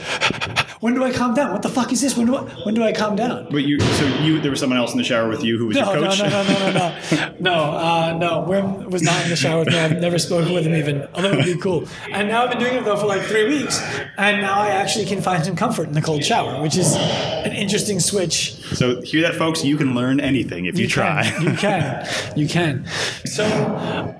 when 0.81 0.95
do 0.95 1.03
I 1.03 1.11
calm 1.11 1.35
down? 1.35 1.51
What 1.53 1.61
the 1.61 1.69
fuck 1.69 1.93
is 1.93 2.01
this? 2.01 2.17
When 2.17 2.25
do 2.25 2.35
I 2.35 2.41
when 2.65 2.73
do 2.73 2.83
I 2.83 2.91
calm 2.91 3.15
down? 3.15 3.47
But 3.51 3.63
you, 3.63 3.79
so 3.79 4.05
you, 4.23 4.41
there 4.41 4.49
was 4.49 4.59
someone 4.59 4.79
else 4.79 4.91
in 4.91 4.97
the 4.97 5.03
shower 5.03 5.29
with 5.29 5.43
you 5.43 5.57
who 5.59 5.67
was 5.67 5.77
no, 5.77 5.93
your 5.93 6.09
coach. 6.09 6.19
No, 6.19 6.29
no, 6.29 6.43
no, 6.43 6.53
no, 6.53 6.71
no, 6.71 6.97
no, 7.19 7.35
no. 7.39 7.53
Uh, 7.53 8.17
no, 8.19 8.45
Wim 8.49 8.89
was 8.89 9.03
not 9.03 9.23
in 9.23 9.29
the 9.29 9.35
shower 9.35 9.59
with 9.59 9.69
me. 9.69 9.77
I've 9.77 10.01
never 10.01 10.17
spoken 10.17 10.53
with 10.53 10.65
him 10.65 10.73
even, 10.73 11.07
although 11.13 11.33
it'd 11.33 11.45
be 11.45 11.57
cool. 11.57 11.87
And 12.11 12.27
now 12.27 12.43
I've 12.43 12.49
been 12.49 12.59
doing 12.59 12.73
it 12.73 12.83
though 12.83 12.97
for 12.97 13.05
like 13.05 13.21
three 13.21 13.47
weeks, 13.47 13.79
and 14.17 14.41
now 14.41 14.59
I 14.59 14.69
actually 14.69 15.05
can 15.05 15.21
find 15.21 15.45
some 15.45 15.55
comfort 15.55 15.87
in 15.87 15.93
the 15.93 16.01
cold 16.01 16.25
shower, 16.25 16.59
which 16.59 16.75
is 16.75 16.95
an 16.95 17.51
interesting 17.51 17.99
switch. 17.99 18.53
So 18.75 19.01
hear 19.01 19.21
that, 19.21 19.35
folks. 19.35 19.63
You 19.63 19.77
can 19.77 19.93
learn 19.93 20.19
anything 20.19 20.65
if 20.65 20.77
you, 20.77 20.85
you 20.85 20.89
try. 20.89 21.29
Can. 21.29 21.43
You 21.43 21.53
can. 21.57 22.07
You 22.35 22.47
can. 22.47 22.87
So 23.25 23.45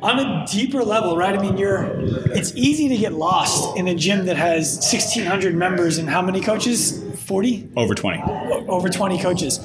on 0.04 0.20
a 0.20 0.46
deeper 0.46 0.84
level, 0.84 1.18
right? 1.18 1.36
I 1.36 1.42
mean, 1.42 1.58
you're. 1.58 1.90
It's 2.36 2.56
easy 2.56 2.88
to 2.90 2.98
get 2.98 3.14
lost 3.14 3.76
in 3.78 3.88
a 3.88 3.96
gym 3.96 4.28
that 4.28 4.38
has 4.38 4.76
1,600 4.76 5.56
members 5.56 5.98
and 5.98 6.08
how 6.08 6.22
many 6.22 6.40
coaches? 6.52 7.02
40? 7.22 7.70
Over 7.78 7.96
20. 7.96 8.24
Over 8.68 8.90
20 8.90 9.20
coaches. 9.20 9.60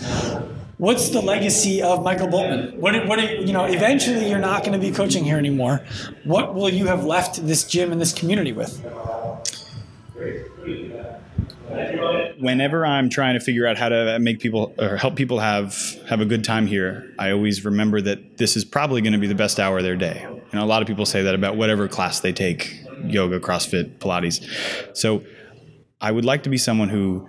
What's 0.78 1.08
the 1.08 1.20
legacy 1.20 1.82
of 1.82 2.04
Michael 2.04 2.28
Bultman? 2.28 2.76
What, 2.76 3.06
what, 3.08 3.18
you 3.40 3.52
know, 3.52 3.64
eventually 3.64 4.28
you're 4.28 4.38
not 4.38 4.62
going 4.62 4.78
to 4.78 4.86
be 4.86 4.94
coaching 4.94 5.24
here 5.24 5.38
anymore. 5.38 5.84
What 6.24 6.54
will 6.54 6.68
you 6.68 6.86
have 6.86 7.04
left 7.04 7.44
this 7.44 7.64
gym 7.64 7.90
and 7.90 8.00
this 8.00 8.12
community 8.12 8.52
with? 8.52 8.84
Whenever 12.38 12.86
I'm 12.86 13.08
trying 13.08 13.34
to 13.34 13.40
figure 13.40 13.66
out 13.66 13.78
how 13.78 13.88
to 13.88 14.18
make 14.20 14.38
people 14.38 14.74
or 14.78 14.96
help 14.96 15.16
people 15.16 15.40
have 15.40 15.74
have 16.08 16.20
a 16.20 16.24
good 16.24 16.44
time 16.44 16.66
here, 16.66 17.12
I 17.18 17.32
always 17.32 17.64
remember 17.64 18.00
that 18.02 18.36
this 18.36 18.56
is 18.56 18.64
probably 18.64 19.00
going 19.00 19.14
to 19.14 19.18
be 19.18 19.26
the 19.26 19.34
best 19.34 19.58
hour 19.58 19.78
of 19.78 19.82
their 19.82 19.96
day. 19.96 20.20
You 20.22 20.58
know, 20.58 20.64
a 20.64 20.66
lot 20.66 20.82
of 20.82 20.88
people 20.88 21.06
say 21.06 21.22
that 21.22 21.34
about 21.34 21.56
whatever 21.56 21.88
class 21.88 22.20
they 22.20 22.32
take, 22.32 22.80
yoga, 23.04 23.40
CrossFit, 23.40 23.98
Pilates. 23.98 24.46
So 24.96 25.24
I 26.00 26.12
would 26.12 26.24
like 26.24 26.42
to 26.42 26.50
be 26.50 26.58
someone 26.58 26.90
who 26.90 27.26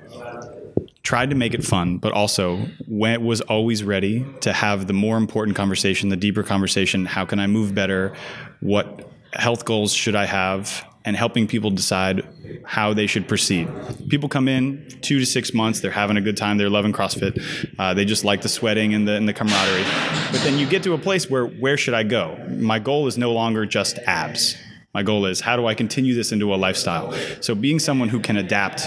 tried 1.04 1.30
to 1.30 1.36
make 1.38 1.54
it 1.54 1.64
fun, 1.64 1.98
but 2.00 2.12
also 2.12 2.68
when 2.86 3.24
was 3.24 3.40
always 3.42 3.82
ready 3.82 4.26
to 4.42 4.52
have 4.52 4.88
the 4.88 4.94
more 4.94 5.16
important 5.16 5.56
conversation, 5.56 6.10
the 6.10 6.18
deeper 6.18 6.44
conversation. 6.44 7.06
How 7.06 7.24
can 7.24 7.40
I 7.40 7.48
move 7.48 7.74
better? 7.74 8.14
What 8.60 9.10
health 9.32 9.64
goals 9.64 9.94
should 9.94 10.16
I 10.16 10.26
have? 10.26 10.86
And 11.06 11.16
helping 11.16 11.48
people 11.48 11.72
decide 11.72 12.28
how 12.66 12.94
they 12.94 13.08
should 13.08 13.30
proceed. 13.30 13.70
People 14.10 14.28
come 14.28 14.50
in 14.50 14.86
two 15.00 15.20
to 15.20 15.26
six 15.26 15.54
months, 15.54 15.80
they're 15.80 15.90
having 15.90 16.18
a 16.18 16.22
good 16.22 16.36
time, 16.36 16.58
they're 16.58 16.70
loving 16.70 16.92
CrossFit, 16.92 17.74
uh, 17.80 17.94
they 17.94 18.04
just 18.04 18.26
like 18.26 18.42
the 18.42 18.50
sweating 18.50 18.94
and 18.94 19.08
the, 19.08 19.14
and 19.14 19.26
the 19.26 19.32
camaraderie. 19.32 19.86
But 20.34 20.42
then 20.42 20.60
you 20.60 20.68
get 20.68 20.84
to 20.84 20.92
a 20.92 20.98
place 20.98 21.30
where 21.30 21.46
where 21.46 21.78
should 21.78 21.94
I 21.94 22.04
go? 22.04 22.36
My 22.50 22.80
goal 22.80 23.08
is 23.08 23.18
no 23.18 23.32
longer 23.32 23.66
just 23.66 24.00
abs 24.00 24.58
my 24.98 25.04
goal 25.04 25.28
is 25.28 25.40
how 25.40 25.56
do 25.56 25.68
I 25.68 25.76
continue 25.76 26.16
this 26.16 26.32
into 26.32 26.56
a 26.56 26.58
lifestyle? 26.58 27.14
So 27.40 27.54
being 27.54 27.78
someone 27.78 28.10
who 28.10 28.20
can 28.20 28.36
adapt 28.36 28.86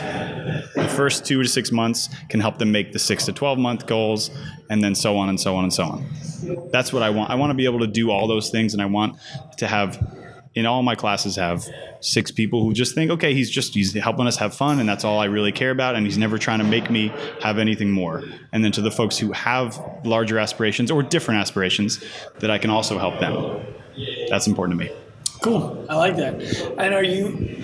the 0.74 0.92
first 0.96 1.24
two 1.24 1.40
to 1.40 1.48
six 1.48 1.70
months 1.70 2.08
can 2.28 2.40
help 2.40 2.58
them 2.58 2.72
make 2.72 2.90
the 2.90 2.98
six 2.98 3.26
to 3.26 3.32
12 3.32 3.61
month 3.61 3.86
goals 3.86 4.28
and 4.68 4.82
then 4.82 4.96
so 4.96 5.16
on 5.16 5.28
and 5.28 5.40
so 5.40 5.54
on 5.54 5.62
and 5.62 5.72
so 5.72 5.84
on. 5.84 6.68
That's 6.72 6.92
what 6.92 7.04
I 7.04 7.11
want. 7.11 7.30
I 7.30 7.36
want 7.36 7.50
to 7.50 7.54
be 7.54 7.64
able 7.64 7.78
to 7.78 7.86
do 7.86 8.11
all 8.11 8.26
those 8.26 8.50
things 8.50 8.72
and 8.72 8.82
I 8.82 8.86
want 8.86 9.20
to 9.58 9.68
have 9.68 10.04
in 10.56 10.66
all 10.66 10.82
my 10.82 10.96
classes 10.96 11.36
have 11.36 11.64
six 12.00 12.32
people 12.32 12.64
who 12.64 12.72
just 12.72 12.92
think, 12.92 13.12
okay, 13.12 13.32
he's 13.32 13.48
just 13.48 13.72
he's 13.72 13.94
helping 13.94 14.26
us 14.26 14.36
have 14.38 14.52
fun, 14.52 14.80
and 14.80 14.88
that's 14.88 15.04
all 15.04 15.20
I 15.20 15.26
really 15.26 15.52
care 15.52 15.70
about, 15.70 15.94
and 15.94 16.04
he's 16.04 16.18
never 16.18 16.38
trying 16.38 16.58
to 16.58 16.64
make 16.64 16.90
me 16.90 17.12
have 17.40 17.56
anything 17.56 17.92
more. 17.92 18.24
And 18.50 18.64
then 18.64 18.72
to 18.72 18.80
the 18.80 18.90
folks 18.90 19.16
who 19.16 19.30
have 19.30 19.80
larger 20.04 20.40
aspirations 20.40 20.90
or 20.90 21.04
different 21.04 21.40
aspirations, 21.40 22.02
that 22.40 22.50
I 22.50 22.58
can 22.58 22.70
also 22.70 22.98
help 22.98 23.20
them. 23.20 23.64
That's 24.28 24.48
important 24.48 24.80
to 24.80 24.86
me. 24.86 24.99
Cool. 25.43 25.86
I 25.88 25.97
like 25.97 26.16
that. 26.16 26.43
And 26.78 26.95
are 26.95 27.03
you? 27.03 27.62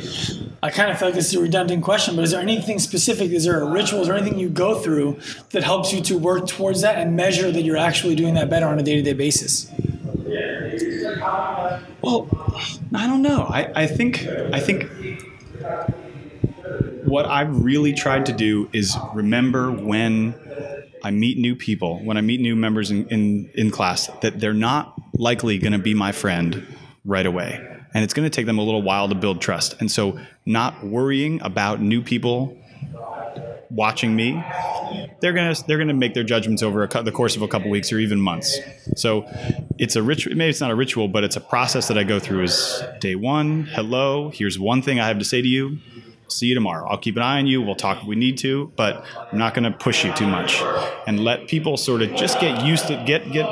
I 0.62 0.70
kind 0.70 0.90
of 0.90 0.98
feel 0.98 1.08
like 1.08 1.14
this 1.14 1.28
is 1.28 1.34
a 1.34 1.42
redundant 1.42 1.84
question, 1.84 2.16
but 2.16 2.24
is 2.24 2.30
there 2.30 2.40
anything 2.40 2.78
specific? 2.78 3.30
Is 3.30 3.44
there 3.44 3.60
a 3.60 3.70
ritual? 3.70 4.00
Is 4.00 4.08
there 4.08 4.16
anything 4.16 4.38
you 4.38 4.48
go 4.48 4.80
through 4.80 5.20
that 5.50 5.62
helps 5.62 5.92
you 5.92 6.00
to 6.02 6.18
work 6.18 6.48
towards 6.48 6.80
that 6.80 6.96
and 6.96 7.14
measure 7.14 7.52
that 7.52 7.62
you're 7.62 7.76
actually 7.76 8.14
doing 8.14 8.34
that 8.34 8.48
better 8.48 8.66
on 8.66 8.78
a 8.78 8.82
day 8.82 8.96
to 8.96 9.02
day 9.02 9.12
basis? 9.12 9.70
Well, 12.02 12.28
I 12.94 13.06
don't 13.06 13.22
know. 13.22 13.46
I, 13.48 13.82
I 13.82 13.86
think 13.86 14.26
I 14.26 14.60
think 14.60 14.90
what 17.04 17.26
I've 17.26 17.62
really 17.62 17.92
tried 17.92 18.26
to 18.26 18.32
do 18.32 18.68
is 18.72 18.96
remember 19.14 19.70
when 19.70 20.34
I 21.04 21.10
meet 21.10 21.38
new 21.38 21.54
people, 21.54 22.02
when 22.04 22.16
I 22.16 22.20
meet 22.20 22.40
new 22.40 22.56
members 22.56 22.90
in, 22.90 23.06
in, 23.08 23.50
in 23.54 23.70
class, 23.70 24.08
that 24.22 24.40
they're 24.40 24.54
not 24.54 24.94
likely 25.14 25.58
going 25.58 25.72
to 25.72 25.78
be 25.78 25.94
my 25.94 26.10
friend 26.10 26.66
right 27.06 27.24
away. 27.24 27.64
And 27.94 28.04
it's 28.04 28.12
going 28.12 28.28
to 28.28 28.34
take 28.34 28.44
them 28.44 28.58
a 28.58 28.62
little 28.62 28.82
while 28.82 29.08
to 29.08 29.14
build 29.14 29.40
trust. 29.40 29.80
And 29.80 29.90
so, 29.90 30.18
not 30.44 30.84
worrying 30.84 31.40
about 31.40 31.80
new 31.80 32.02
people 32.02 32.58
watching 33.70 34.14
me, 34.14 34.42
they're 35.20 35.32
gonna 35.32 35.54
they're 35.66 35.78
gonna 35.78 35.94
make 35.94 36.14
their 36.14 36.24
judgments 36.24 36.62
over 36.62 36.84
a, 36.84 37.02
the 37.02 37.12
course 37.12 37.36
of 37.36 37.42
a 37.42 37.48
couple 37.48 37.70
weeks 37.70 37.92
or 37.92 37.98
even 37.98 38.20
months. 38.20 38.58
So 38.96 39.26
it's 39.78 39.96
a 39.96 40.02
ritual. 40.02 40.34
Maybe 40.36 40.50
it's 40.50 40.60
not 40.60 40.70
a 40.70 40.74
ritual, 40.74 41.08
but 41.08 41.24
it's 41.24 41.36
a 41.36 41.40
process 41.40 41.88
that 41.88 41.98
I 41.98 42.04
go 42.04 42.18
through. 42.18 42.44
Is 42.44 42.82
day 43.00 43.14
one, 43.14 43.64
hello. 43.64 44.30
Here's 44.30 44.58
one 44.58 44.82
thing 44.82 45.00
I 45.00 45.08
have 45.08 45.18
to 45.18 45.24
say 45.24 45.42
to 45.42 45.48
you. 45.48 45.78
See 46.28 46.46
you 46.46 46.54
tomorrow. 46.54 46.88
I'll 46.88 46.98
keep 46.98 47.16
an 47.16 47.22
eye 47.22 47.38
on 47.38 47.46
you. 47.46 47.62
We'll 47.62 47.76
talk 47.76 48.02
if 48.02 48.06
we 48.06 48.16
need 48.16 48.38
to, 48.38 48.72
but 48.76 49.04
I'm 49.32 49.38
not 49.38 49.54
going 49.54 49.70
to 49.70 49.78
push 49.78 50.04
you 50.04 50.12
too 50.14 50.26
much, 50.26 50.60
and 51.06 51.20
let 51.20 51.46
people 51.46 51.76
sort 51.76 52.02
of 52.02 52.14
just 52.16 52.40
get 52.40 52.64
used 52.64 52.88
to 52.88 53.02
get 53.06 53.30
get 53.30 53.46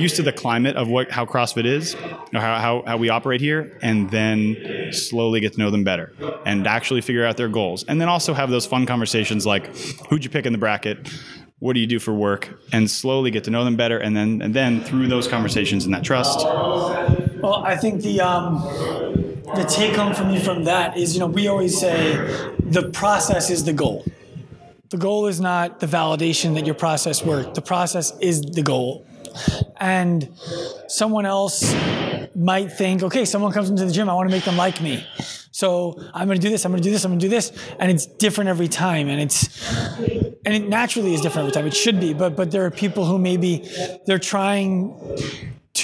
used 0.00 0.16
to 0.16 0.22
the 0.22 0.32
climate 0.32 0.76
of 0.76 0.88
what 0.88 1.10
how 1.10 1.26
CrossFit 1.26 1.66
is, 1.66 1.94
or 1.94 2.40
how, 2.40 2.58
how, 2.58 2.82
how 2.86 2.96
we 2.96 3.10
operate 3.10 3.40
here, 3.40 3.78
and 3.82 4.10
then 4.10 4.90
slowly 4.90 5.40
get 5.40 5.52
to 5.52 5.58
know 5.58 5.70
them 5.70 5.84
better 5.84 6.12
and 6.46 6.66
actually 6.66 7.00
figure 7.02 7.26
out 7.26 7.36
their 7.36 7.48
goals. 7.48 7.84
And 7.84 8.00
then 8.00 8.08
also 8.08 8.32
have 8.34 8.50
those 8.50 8.66
fun 8.66 8.86
conversations 8.86 9.46
like 9.46 9.76
who'd 10.08 10.24
you 10.24 10.30
pick 10.30 10.46
in 10.46 10.52
the 10.52 10.58
bracket? 10.58 11.08
What 11.58 11.74
do 11.74 11.80
you 11.80 11.86
do 11.86 11.98
for 11.98 12.12
work? 12.12 12.58
And 12.72 12.90
slowly 12.90 13.30
get 13.30 13.44
to 13.44 13.50
know 13.50 13.64
them 13.64 13.76
better. 13.76 13.98
And 13.98 14.16
then 14.16 14.42
and 14.42 14.54
then 14.54 14.82
through 14.82 15.08
those 15.08 15.28
conversations 15.28 15.84
and 15.84 15.94
that 15.94 16.04
trust. 16.04 16.40
Well, 16.40 17.62
I 17.64 17.76
think 17.76 18.02
the 18.02 18.20
um, 18.20 19.23
the 19.56 19.64
take 19.64 19.94
home 19.96 20.14
for 20.14 20.24
me 20.24 20.38
from 20.38 20.64
that 20.64 20.96
is, 20.96 21.14
you 21.14 21.20
know, 21.20 21.26
we 21.26 21.48
always 21.48 21.78
say 21.78 22.16
the 22.58 22.90
process 22.92 23.50
is 23.50 23.64
the 23.64 23.72
goal. 23.72 24.04
The 24.90 24.98
goal 24.98 25.26
is 25.26 25.40
not 25.40 25.80
the 25.80 25.86
validation 25.86 26.54
that 26.54 26.66
your 26.66 26.74
process 26.74 27.24
worked. 27.24 27.54
The 27.54 27.62
process 27.62 28.12
is 28.20 28.40
the 28.42 28.62
goal 28.62 29.06
and 29.78 30.30
someone 30.88 31.26
else 31.26 31.74
might 32.34 32.72
think, 32.72 33.02
okay, 33.02 33.24
someone 33.24 33.52
comes 33.52 33.70
into 33.70 33.84
the 33.84 33.92
gym, 33.92 34.08
I 34.08 34.14
want 34.14 34.28
to 34.28 34.34
make 34.34 34.44
them 34.44 34.56
like 34.56 34.80
me. 34.80 35.06
So 35.50 36.00
I'm 36.12 36.26
going 36.26 36.38
to 36.38 36.42
do 36.42 36.50
this, 36.50 36.64
I'm 36.64 36.72
going 36.72 36.82
to 36.82 36.88
do 36.88 36.92
this, 36.92 37.04
I'm 37.04 37.12
going 37.12 37.20
to 37.20 37.26
do 37.26 37.30
this, 37.30 37.52
and 37.78 37.90
it's 37.90 38.06
different 38.06 38.50
every 38.50 38.68
time, 38.68 39.08
and 39.08 39.20
it's 39.20 39.68
and 40.46 40.54
it 40.54 40.68
naturally 40.68 41.14
is 41.14 41.20
different 41.20 41.48
every 41.48 41.52
time. 41.52 41.66
It 41.66 41.76
should 41.76 42.00
be, 42.00 42.12
but 42.12 42.34
but 42.34 42.50
there 42.50 42.64
are 42.64 42.70
people 42.70 43.04
who 43.04 43.18
maybe 43.18 43.68
they're 44.06 44.18
trying 44.18 44.94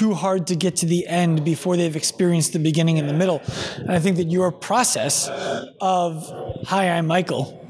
too 0.00 0.14
hard 0.14 0.46
to 0.46 0.56
get 0.56 0.76
to 0.76 0.86
the 0.86 1.06
end 1.06 1.44
before 1.44 1.76
they've 1.76 1.94
experienced 1.94 2.54
the 2.54 2.58
beginning 2.58 2.98
and 2.98 3.06
the 3.06 3.12
middle. 3.12 3.42
And 3.76 3.92
I 3.92 3.98
think 3.98 4.16
that 4.16 4.30
your 4.30 4.50
process 4.50 5.28
of 5.78 6.64
hi, 6.64 6.88
I'm 6.88 7.06
Michael 7.06 7.60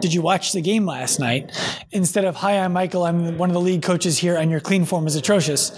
did 0.00 0.14
you 0.14 0.22
watch 0.22 0.52
the 0.52 0.62
game 0.62 0.86
last 0.86 1.18
night? 1.18 1.50
Instead 1.90 2.24
of, 2.24 2.36
hi, 2.36 2.58
I'm 2.58 2.72
Michael, 2.72 3.04
I'm 3.04 3.36
one 3.36 3.50
of 3.50 3.54
the 3.54 3.60
league 3.60 3.82
coaches 3.82 4.16
here, 4.16 4.36
and 4.36 4.50
your 4.50 4.60
clean 4.60 4.84
form 4.84 5.06
is 5.06 5.16
atrocious, 5.16 5.72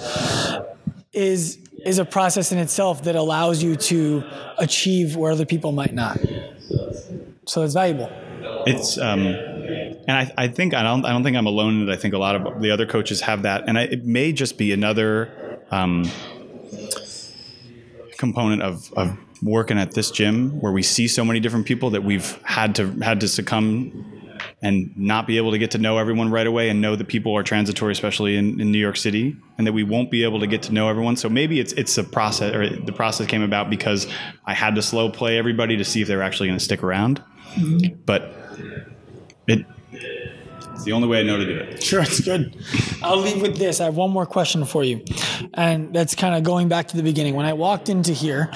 is 1.12 1.58
is 1.84 1.98
a 1.98 2.04
process 2.04 2.52
in 2.52 2.58
itself 2.58 3.04
that 3.04 3.16
allows 3.16 3.62
you 3.62 3.74
to 3.74 4.22
achieve 4.58 5.16
where 5.16 5.32
other 5.32 5.46
people 5.46 5.72
might 5.72 5.94
not. 5.94 6.18
So 7.46 7.62
it's 7.62 7.74
valuable. 7.74 8.10
It's 8.66 8.98
um, 8.98 9.26
and 9.26 10.10
I, 10.10 10.32
I 10.36 10.48
think 10.48 10.74
I 10.74 10.82
don't 10.82 11.04
I 11.04 11.10
don't 11.10 11.24
think 11.24 11.36
I'm 11.36 11.46
alone 11.46 11.82
in 11.82 11.88
it. 11.88 11.92
I 11.92 11.96
think 11.96 12.14
a 12.14 12.18
lot 12.18 12.36
of 12.36 12.60
the 12.60 12.70
other 12.70 12.86
coaches 12.86 13.22
have 13.22 13.42
that, 13.42 13.64
and 13.66 13.78
I, 13.78 13.82
it 13.82 14.04
may 14.04 14.32
just 14.32 14.58
be 14.58 14.72
another 14.72 15.39
um, 15.70 16.04
component 18.18 18.62
of, 18.62 18.92
of 18.94 19.16
working 19.42 19.78
at 19.78 19.92
this 19.92 20.10
gym 20.10 20.60
where 20.60 20.72
we 20.72 20.82
see 20.82 21.08
so 21.08 21.24
many 21.24 21.40
different 21.40 21.66
people 21.66 21.90
that 21.90 22.04
we've 22.04 22.40
had 22.42 22.74
to 22.74 22.90
had 23.00 23.20
to 23.20 23.28
succumb 23.28 24.20
and 24.62 24.94
not 24.96 25.26
be 25.26 25.38
able 25.38 25.50
to 25.52 25.58
get 25.58 25.70
to 25.70 25.78
know 25.78 25.96
everyone 25.98 26.30
right 26.30 26.46
away 26.46 26.68
and 26.68 26.80
know 26.80 26.94
that 26.94 27.08
people 27.08 27.36
are 27.36 27.42
transitory, 27.42 27.92
especially 27.92 28.36
in, 28.36 28.60
in 28.60 28.70
New 28.70 28.78
York 28.78 28.96
City, 28.96 29.36
and 29.56 29.66
that 29.66 29.72
we 29.72 29.82
won't 29.82 30.10
be 30.10 30.22
able 30.22 30.40
to 30.40 30.46
get 30.46 30.62
to 30.62 30.72
know 30.72 30.88
everyone. 30.88 31.16
So 31.16 31.28
maybe 31.28 31.60
it's 31.60 31.72
it's 31.74 31.96
a 31.96 32.04
process, 32.04 32.54
or 32.54 32.68
the 32.68 32.92
process 32.92 33.26
came 33.26 33.42
about 33.42 33.70
because 33.70 34.06
I 34.44 34.54
had 34.54 34.74
to 34.74 34.82
slow 34.82 35.10
play 35.10 35.38
everybody 35.38 35.76
to 35.78 35.84
see 35.84 36.02
if 36.02 36.08
they're 36.08 36.22
actually 36.22 36.48
going 36.48 36.58
to 36.58 36.64
stick 36.64 36.82
around. 36.82 37.22
Mm-hmm. 37.54 38.02
But 38.04 38.34
it 39.46 39.64
it's 40.80 40.86
the 40.86 40.92
only 40.92 41.08
way 41.08 41.20
I 41.20 41.22
know 41.24 41.36
to 41.36 41.44
do 41.44 41.56
it. 41.56 41.82
Sure, 41.82 42.00
it's 42.00 42.20
good. 42.20 42.56
I'll 43.02 43.18
leave 43.18 43.42
with 43.42 43.58
this. 43.58 43.82
I 43.82 43.84
have 43.84 43.96
one 43.96 44.10
more 44.10 44.24
question 44.24 44.64
for 44.64 44.82
you, 44.82 45.04
and 45.52 45.94
that's 45.94 46.14
kind 46.14 46.34
of 46.34 46.42
going 46.42 46.68
back 46.68 46.88
to 46.88 46.96
the 46.96 47.02
beginning. 47.02 47.34
When 47.34 47.44
I 47.44 47.52
walked 47.52 47.90
into 47.90 48.14
here, 48.14 48.50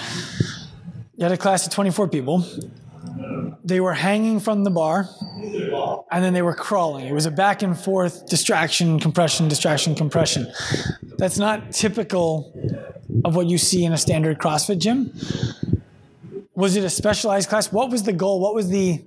you 1.16 1.22
had 1.22 1.33
a 1.33 1.37
class 1.37 1.66
of 1.66 1.72
24 1.75 2.09
people. 2.09 2.43
They 3.62 3.79
were 3.81 3.93
hanging 3.93 4.41
from 4.41 4.64
the 4.64 4.70
bar 4.70 5.07
and 6.11 6.25
then 6.25 6.33
they 6.33 6.43
were 6.43 6.55
crawling. 6.55 7.07
It 7.07 7.12
was 7.12 7.27
a 7.27 7.31
back 7.31 7.62
and 7.62 7.79
forth 7.79 8.27
distraction, 8.27 8.99
compression, 9.01 9.49
distraction, 9.49 9.95
compression. 9.95 10.53
That's 11.18 11.39
not 11.39 11.72
typical 11.72 12.53
of 13.25 13.37
what 13.37 13.47
you 13.47 13.57
see 13.59 13.85
in 13.85 13.93
a 13.93 13.99
standard 13.99 14.39
CrossFit 14.39 14.79
gym. 14.79 15.12
Was 16.55 16.77
it 16.77 16.85
a 16.85 16.91
specialized 16.91 17.49
class? 17.49 17.72
What 17.72 17.91
was 17.91 18.03
the 18.03 18.12
goal? 18.12 18.41
What 18.41 18.55
was 18.55 18.68
the 18.68 19.03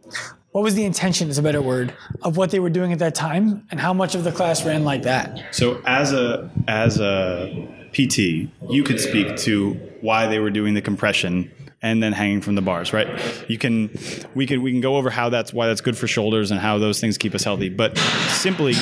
what 0.52 0.64
was 0.64 0.76
the 0.76 0.86
intention 0.86 1.30
is 1.30 1.38
a 1.38 1.44
better 1.44 1.62
word 1.62 1.94
of 2.22 2.38
what 2.38 2.52
they 2.52 2.60
were 2.60 2.70
doing 2.70 2.92
at 2.92 3.00
that 3.00 3.16
time 3.16 3.68
and 3.70 3.80
how 3.80 3.94
much 3.94 4.16
of 4.16 4.24
the 4.24 4.32
class 4.32 4.66
ran 4.66 4.84
like 4.84 5.04
that? 5.04 5.54
So 5.54 5.82
as 5.86 6.14
a 6.14 6.50
as 6.68 7.00
a 7.00 7.68
PT, 7.94 8.50
you 8.70 8.84
could 8.84 9.00
speak 9.00 9.38
to 9.38 9.74
why 10.02 10.28
they 10.28 10.40
were 10.40 10.50
doing 10.50 10.74
the 10.74 10.82
compression 10.82 11.52
and 11.82 12.02
then 12.02 12.12
hanging 12.12 12.42
from 12.42 12.56
the 12.56 12.62
bars, 12.62 12.92
right? 12.94 13.08
You 13.48 13.58
can 13.58 13.90
we 14.36 14.48
can 14.48 14.62
we 14.62 14.72
can 14.72 14.82
go 14.82 14.98
over 14.98 15.10
how 15.10 15.30
that's 15.30 15.54
why 15.54 15.68
that's 15.68 15.82
good 15.82 15.98
for 15.98 16.08
shoulders 16.08 16.52
and 16.52 16.60
how 16.60 16.78
those 16.80 17.00
things 17.00 17.18
keep 17.18 17.36
us 17.36 17.44
healthy. 17.44 17.70
But 17.70 17.98
simply 17.98 18.74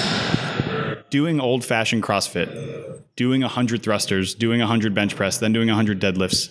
doing 1.09 1.39
old 1.39 1.66
fashioned 1.66 2.03
CrossFit, 2.03 3.01
doing 3.16 3.41
100 3.41 3.84
thrusters, 3.84 4.36
doing 4.36 4.59
100 4.59 4.93
bench 4.93 5.16
press, 5.16 5.38
then 5.38 5.53
doing 5.53 5.68
100 5.68 5.99
deadlifts. 5.99 6.49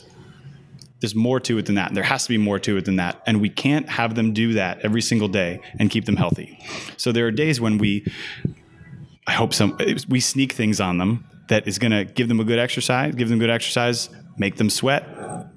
There's 1.05 1.15
more 1.15 1.39
to 1.41 1.59
it 1.59 1.67
than 1.67 1.75
that. 1.75 1.93
There 1.93 2.03
has 2.03 2.23
to 2.23 2.31
be 2.31 2.39
more 2.39 2.59
to 2.61 2.79
it 2.79 2.87
than 2.87 2.97
that. 2.97 3.23
And 3.27 3.43
we 3.43 3.51
can't 3.51 3.87
have 3.91 4.15
them 4.15 4.33
do 4.33 4.55
that 4.55 4.79
every 4.81 5.03
single 5.03 5.29
day 5.29 5.61
and 5.79 5.91
keep 5.91 6.07
them 6.07 6.17
healthy. 6.17 6.59
So 6.97 7.13
there 7.13 7.27
are 7.27 7.31
days 7.31 7.61
when 7.61 7.77
we 7.77 8.11
I 9.27 9.33
hope 9.33 9.53
some 9.53 9.79
we 10.09 10.21
sneak 10.21 10.53
things 10.53 10.81
on 10.81 10.97
them 10.97 11.27
that 11.49 11.69
is 11.69 11.79
going 11.79 11.93
to 11.93 12.07
give 12.07 12.29
them 12.29 12.41
a 12.41 12.45
good 12.45 12.59
exercise, 12.59 13.15
give 13.15 13.29
them 13.29 13.39
good 13.39 13.51
exercise, 13.51 14.09
make 14.39 14.57
them 14.57 14.71
sweat, 14.71 15.07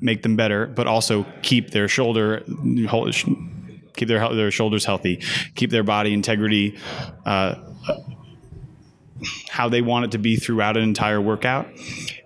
make 0.01 0.21
them 0.21 0.35
better, 0.35 0.67
but 0.67 0.85
also 0.85 1.25
keep 1.43 1.71
their 1.71 1.87
shoulder 1.87 2.43
keep 3.95 4.09
their 4.09 4.35
their 4.35 4.51
shoulders 4.51 4.83
healthy, 4.83 5.21
keep 5.55 5.69
their 5.71 5.83
body 5.83 6.13
integrity. 6.13 6.77
Uh, 7.25 7.55
how 9.49 9.69
they 9.69 9.81
want 9.81 10.05
it 10.05 10.11
to 10.11 10.17
be 10.17 10.35
throughout 10.35 10.77
an 10.77 10.83
entire 10.83 11.21
workout 11.21 11.67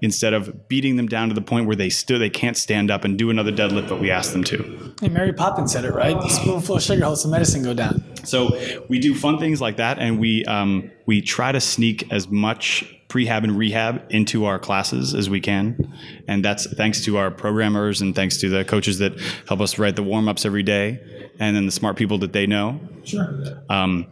instead 0.02 0.34
of 0.34 0.68
beating 0.68 0.96
them 0.98 1.08
down 1.08 1.30
to 1.30 1.36
the 1.36 1.42
point 1.42 1.68
where 1.68 1.76
they 1.76 1.90
still 1.90 2.20
they 2.20 2.30
can't 2.30 2.58
stand 2.58 2.92
up 2.92 3.04
and 3.04 3.18
do 3.18 3.30
another 3.30 3.52
deadlift 3.52 3.90
but 3.90 4.00
we 4.00 4.12
ask 4.12 4.32
them 4.32 4.44
to. 4.44 4.94
Hey, 5.02 5.10
Mary 5.10 5.34
Poppins 5.34 5.72
said 5.72 5.86
it 5.86 5.94
right. 5.94 6.16
A 6.16 6.30
spoonful 6.30 6.78
of 6.78 6.84
sugar 6.84 7.02
helps 7.02 7.24
the 7.24 7.30
medicine 7.30 7.64
go 7.64 7.74
down. 7.74 8.04
So 8.24 8.58
we 8.88 9.00
do 9.00 9.16
fun 9.16 9.40
things 9.40 9.60
like 9.60 9.78
that, 9.78 10.00
and 10.00 10.20
we 10.20 10.46
um, 10.46 10.92
we 11.06 11.22
try 11.22 11.52
to 11.52 11.60
sneak 11.60 12.12
as 12.12 12.28
much 12.28 12.86
prehab 13.12 13.44
and 13.44 13.58
rehab 13.58 14.06
into 14.10 14.46
our 14.46 14.58
classes 14.58 15.14
as 15.14 15.30
we 15.30 15.42
can. 15.42 15.94
And 16.28 16.46
that's 16.46 16.72
thanks 16.76 17.04
to 17.06 17.18
our 17.18 17.30
programmers 17.30 18.02
and 18.02 18.16
thanks 18.16 18.38
to 18.38 18.50
the 18.50 18.64
coaches 18.64 19.00
that 19.00 19.20
help 19.48 19.60
us 19.60 19.78
write 19.78 19.98
the 19.98 20.04
warm 20.04 20.30
ups 20.30 20.46
every 20.46 20.64
day 20.64 21.32
and 21.38 21.56
then 21.56 21.66
the 21.66 21.74
smart 21.74 21.98
people 21.98 22.20
that 22.20 22.32
they 22.32 22.48
know. 22.48 22.80
Sure. 23.04 23.64
Um, 23.70 24.08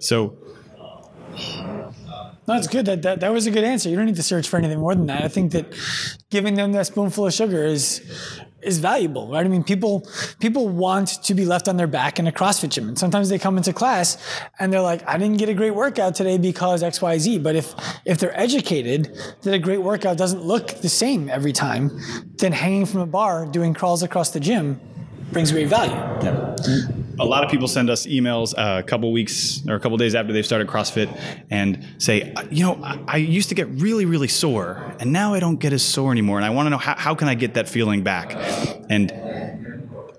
so. 0.00 0.36
No, 2.48 2.54
that's 2.54 2.68
good. 2.68 2.86
That, 2.86 3.02
that 3.02 3.20
that 3.20 3.32
was 3.32 3.46
a 3.46 3.50
good 3.50 3.64
answer. 3.64 3.88
You 3.88 3.96
don't 3.96 4.06
need 4.06 4.16
to 4.16 4.22
search 4.22 4.48
for 4.48 4.56
anything 4.56 4.78
more 4.78 4.94
than 4.94 5.06
that. 5.06 5.24
I 5.24 5.28
think 5.28 5.52
that 5.52 5.66
giving 6.30 6.54
them 6.54 6.72
that 6.72 6.86
spoonful 6.86 7.26
of 7.26 7.32
sugar 7.32 7.64
is 7.64 8.00
is 8.62 8.78
valuable, 8.78 9.28
right? 9.30 9.44
I 9.44 9.48
mean, 9.48 9.64
people 9.64 10.08
people 10.38 10.68
want 10.68 11.22
to 11.24 11.34
be 11.34 11.44
left 11.44 11.68
on 11.68 11.76
their 11.76 11.86
back 11.86 12.18
in 12.18 12.26
a 12.26 12.32
CrossFit 12.32 12.70
gym, 12.70 12.88
and 12.88 12.98
sometimes 12.98 13.28
they 13.28 13.38
come 13.38 13.56
into 13.56 13.72
class 13.72 14.16
and 14.58 14.72
they're 14.72 14.80
like, 14.80 15.06
"I 15.08 15.18
didn't 15.18 15.38
get 15.38 15.48
a 15.48 15.54
great 15.54 15.74
workout 15.74 16.14
today 16.14 16.38
because 16.38 16.82
X, 16.82 17.02
Y, 17.02 17.18
Z." 17.18 17.38
But 17.38 17.56
if 17.56 17.74
if 18.04 18.18
they're 18.18 18.38
educated 18.38 19.16
that 19.42 19.52
a 19.52 19.58
great 19.58 19.82
workout 19.82 20.16
doesn't 20.16 20.42
look 20.42 20.68
the 20.82 20.88
same 20.88 21.28
every 21.28 21.52
time, 21.52 21.90
then 22.38 22.52
hanging 22.52 22.86
from 22.86 23.00
a 23.00 23.06
bar 23.06 23.46
doing 23.46 23.74
crawls 23.74 24.02
across 24.02 24.30
the 24.30 24.40
gym 24.40 24.80
brings 25.32 25.50
great 25.50 25.68
value. 25.68 25.92
Yeah. 26.22 27.05
A 27.18 27.24
lot 27.24 27.44
of 27.44 27.50
people 27.50 27.68
send 27.68 27.90
us 27.90 28.06
emails 28.06 28.54
uh, 28.56 28.78
a 28.78 28.82
couple 28.82 29.10
weeks 29.12 29.62
or 29.68 29.74
a 29.74 29.80
couple 29.80 29.96
days 29.96 30.14
after 30.14 30.32
they've 30.32 30.46
started 30.46 30.66
CrossFit 30.68 31.08
and 31.50 31.86
say, 31.98 32.32
uh, 32.32 32.42
you 32.50 32.64
know, 32.64 32.78
I, 32.82 32.98
I 33.06 33.16
used 33.16 33.48
to 33.48 33.54
get 33.54 33.68
really, 33.68 34.04
really 34.04 34.28
sore, 34.28 34.94
and 35.00 35.12
now 35.12 35.34
I 35.34 35.40
don't 35.40 35.56
get 35.56 35.72
as 35.72 35.82
sore 35.82 36.12
anymore, 36.12 36.38
and 36.38 36.44
I 36.44 36.50
want 36.50 36.66
to 36.66 36.70
know 36.70 36.78
how, 36.78 36.94
how 36.94 37.14
can 37.14 37.28
I 37.28 37.34
get 37.34 37.54
that 37.54 37.68
feeling 37.68 38.02
back? 38.02 38.34
And 38.90 39.12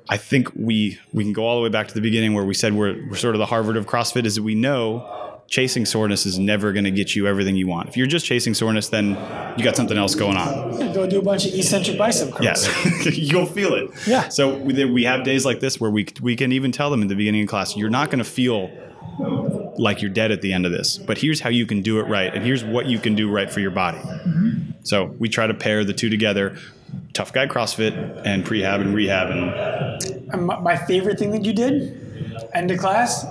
I 0.09 0.17
think 0.17 0.53
we 0.55 0.99
we 1.13 1.23
can 1.23 1.33
go 1.33 1.45
all 1.45 1.57
the 1.57 1.63
way 1.63 1.69
back 1.69 1.89
to 1.89 1.93
the 1.93 2.01
beginning 2.01 2.33
where 2.33 2.45
we 2.45 2.53
said 2.53 2.73
we're, 2.73 3.09
we're 3.09 3.17
sort 3.17 3.35
of 3.35 3.39
the 3.39 3.45
Harvard 3.45 3.77
of 3.77 3.85
CrossFit 3.85 4.25
is 4.25 4.35
that 4.35 4.43
we 4.43 4.55
know 4.55 5.36
chasing 5.47 5.85
soreness 5.85 6.25
is 6.25 6.37
never 6.37 6.73
going 6.73 6.83
to 6.83 6.91
get 6.91 7.15
you 7.15 7.27
everything 7.27 7.55
you 7.55 7.67
want. 7.67 7.89
If 7.89 7.97
you're 7.97 8.07
just 8.07 8.25
chasing 8.25 8.53
soreness, 8.53 8.89
then 8.89 9.09
you 9.57 9.63
got 9.63 9.75
something 9.75 9.97
else 9.97 10.15
going 10.15 10.37
on. 10.37 10.93
Go 10.93 11.07
do 11.07 11.19
a 11.19 11.21
bunch 11.21 11.45
of 11.45 11.53
eccentric 11.53 11.97
bicep 11.97 12.31
curls. 12.31 12.43
Yes, 12.43 13.17
you'll 13.17 13.45
feel 13.45 13.73
it. 13.73 13.89
Yeah. 14.05 14.29
So 14.29 14.57
we, 14.57 14.85
we 14.85 15.03
have 15.05 15.23
days 15.23 15.45
like 15.45 15.59
this 15.59 15.79
where 15.79 15.91
we 15.91 16.07
we 16.21 16.35
can 16.35 16.51
even 16.51 16.71
tell 16.71 16.89
them 16.89 17.01
in 17.01 17.07
the 17.07 17.15
beginning 17.15 17.43
of 17.43 17.49
class, 17.49 17.75
you're 17.75 17.89
not 17.89 18.09
going 18.09 18.19
to 18.19 18.29
feel 18.29 18.69
like 19.77 20.01
you're 20.01 20.11
dead 20.11 20.31
at 20.31 20.41
the 20.41 20.53
end 20.53 20.65
of 20.65 20.71
this, 20.71 20.97
but 20.97 21.17
here's 21.17 21.39
how 21.39 21.49
you 21.49 21.65
can 21.65 21.81
do 21.81 21.99
it 21.99 22.03
right, 22.03 22.33
and 22.33 22.43
here's 22.43 22.63
what 22.63 22.87
you 22.87 22.99
can 22.99 23.15
do 23.15 23.31
right 23.31 23.51
for 23.51 23.59
your 23.59 23.71
body. 23.71 23.99
Mm-hmm. 23.99 24.71
So 24.83 25.05
we 25.19 25.29
try 25.29 25.47
to 25.47 25.53
pair 25.53 25.83
the 25.83 25.93
two 25.93 26.09
together. 26.09 26.57
Tough 27.13 27.33
guy 27.33 27.47
CrossFit 27.47 28.21
and 28.25 28.45
prehab 28.45 28.81
and 28.81 28.93
rehab 28.93 29.29
and. 29.29 30.45
my 30.63 30.75
favorite 30.75 31.19
thing 31.19 31.31
that 31.31 31.45
you 31.45 31.53
did, 31.53 32.49
end 32.53 32.71
of 32.71 32.79
class, 32.79 33.25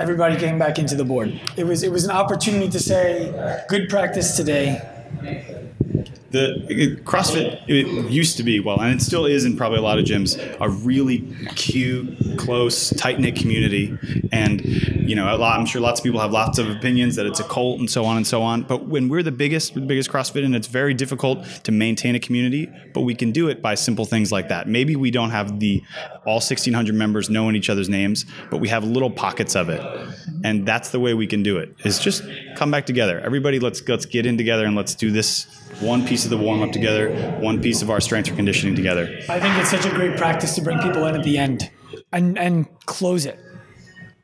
everybody 0.00 0.36
came 0.36 0.58
back 0.58 0.78
into 0.78 0.94
the 0.94 1.04
board. 1.04 1.38
It 1.56 1.64
was 1.64 1.82
it 1.82 1.92
was 1.92 2.04
an 2.04 2.10
opportunity 2.10 2.68
to 2.70 2.80
say, 2.80 3.64
good 3.68 3.88
practice 3.88 4.34
today. 4.36 4.80
The 6.30 6.64
it, 6.68 7.04
CrossFit 7.04 7.68
it 7.68 8.10
used 8.10 8.36
to 8.36 8.42
be 8.42 8.60
well, 8.60 8.80
and 8.80 8.94
it 8.94 9.02
still 9.02 9.26
is 9.26 9.44
in 9.44 9.56
probably 9.56 9.78
a 9.78 9.82
lot 9.82 9.98
of 9.98 10.04
gyms, 10.04 10.38
a 10.60 10.68
really 10.68 11.20
cute, 11.56 12.38
close, 12.38 12.90
tight 12.90 13.18
knit 13.18 13.36
community. 13.36 13.98
And 14.32 14.64
you 14.64 15.16
know, 15.16 15.34
lot, 15.36 15.58
I'm 15.58 15.66
sure 15.66 15.80
lots 15.80 16.00
of 16.00 16.04
people 16.04 16.20
have 16.20 16.32
lots 16.32 16.58
of 16.58 16.68
opinions 16.70 17.16
that 17.16 17.26
it's 17.26 17.40
a 17.40 17.44
cult 17.44 17.80
and 17.80 17.90
so 17.90 18.04
on 18.04 18.16
and 18.16 18.26
so 18.26 18.42
on. 18.42 18.62
But 18.62 18.86
when 18.86 19.08
we're 19.08 19.22
the 19.22 19.32
biggest, 19.32 19.74
the 19.74 19.80
biggest 19.80 20.10
CrossFit, 20.10 20.44
and 20.44 20.54
it's 20.54 20.68
very 20.68 20.94
difficult 20.94 21.44
to 21.64 21.72
maintain 21.72 22.14
a 22.14 22.20
community, 22.20 22.70
but 22.94 23.00
we 23.00 23.14
can 23.14 23.32
do 23.32 23.48
it 23.48 23.60
by 23.60 23.74
simple 23.74 24.04
things 24.04 24.30
like 24.30 24.48
that. 24.48 24.68
Maybe 24.68 24.94
we 24.96 25.10
don't 25.10 25.30
have 25.30 25.58
the 25.58 25.82
all 26.26 26.34
1,600 26.34 26.94
members 26.94 27.28
knowing 27.28 27.56
each 27.56 27.70
other's 27.70 27.88
names, 27.88 28.24
but 28.50 28.58
we 28.58 28.68
have 28.68 28.84
little 28.84 29.10
pockets 29.10 29.56
of 29.56 29.68
it, 29.68 29.80
and 30.44 30.66
that's 30.66 30.90
the 30.90 31.00
way 31.00 31.14
we 31.14 31.26
can 31.26 31.42
do 31.42 31.58
it. 31.58 31.74
Is 31.84 31.98
just 31.98 32.22
come 32.56 32.70
back 32.70 32.86
together. 32.86 33.18
Everybody, 33.20 33.58
let's 33.58 33.86
let's 33.88 34.06
get 34.06 34.26
in 34.26 34.36
together 34.36 34.64
and 34.64 34.76
let's 34.76 34.94
do 34.94 35.10
this 35.10 35.46
one 35.80 36.06
piece 36.06 36.24
of 36.24 36.30
the 36.30 36.36
warm 36.36 36.62
up 36.62 36.72
together, 36.72 37.38
one 37.40 37.62
piece 37.62 37.82
of 37.82 37.90
our 37.90 38.00
strength 38.00 38.30
or 38.30 38.36
conditioning 38.36 38.74
together. 38.74 39.04
I 39.28 39.40
think 39.40 39.56
it's 39.58 39.70
such 39.70 39.86
a 39.86 39.90
great 39.90 40.16
practice 40.16 40.54
to 40.56 40.60
bring 40.62 40.78
people 40.78 41.06
in 41.06 41.14
at 41.14 41.24
the 41.24 41.38
end 41.38 41.70
and 42.12 42.38
and 42.38 42.66
close 42.86 43.26
it. 43.26 43.38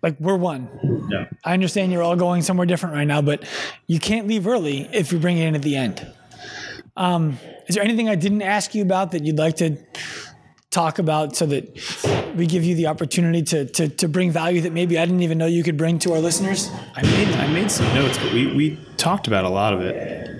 Like 0.02 0.20
we're 0.20 0.36
one. 0.36 0.68
Yeah. 1.10 1.26
I 1.44 1.54
understand 1.54 1.92
you're 1.92 2.02
all 2.02 2.16
going 2.16 2.42
somewhere 2.42 2.66
different 2.66 2.94
right 2.94 3.06
now, 3.06 3.22
but 3.22 3.44
you 3.86 3.98
can't 3.98 4.28
leave 4.28 4.46
early 4.46 4.88
if 4.92 5.12
you 5.12 5.18
bring 5.18 5.38
it 5.38 5.46
in 5.46 5.54
at 5.54 5.62
the 5.62 5.76
end. 5.76 6.06
Um, 6.96 7.38
is 7.66 7.74
there 7.74 7.84
anything 7.84 8.08
I 8.08 8.14
didn't 8.14 8.42
ask 8.42 8.74
you 8.74 8.82
about 8.82 9.12
that 9.12 9.24
you'd 9.24 9.38
like 9.38 9.56
to 9.56 9.76
talk 10.70 10.98
about 10.98 11.34
so 11.36 11.46
that 11.46 12.34
we 12.36 12.46
give 12.46 12.62
you 12.62 12.74
the 12.74 12.86
opportunity 12.86 13.42
to, 13.42 13.64
to, 13.64 13.88
to 13.88 14.08
bring 14.08 14.30
value 14.30 14.60
that 14.60 14.72
maybe 14.72 14.98
I 14.98 15.06
didn't 15.06 15.22
even 15.22 15.38
know 15.38 15.46
you 15.46 15.62
could 15.62 15.76
bring 15.76 15.98
to 16.00 16.12
our 16.12 16.20
listeners? 16.20 16.70
I 16.94 17.02
made 17.02 17.28
I 17.28 17.46
made 17.48 17.70
some 17.70 17.86
notes, 17.94 18.18
but 18.18 18.32
we, 18.32 18.54
we 18.54 18.78
talked 18.96 19.26
about 19.26 19.44
a 19.44 19.48
lot 19.48 19.72
of 19.72 19.80
it. 19.80 20.35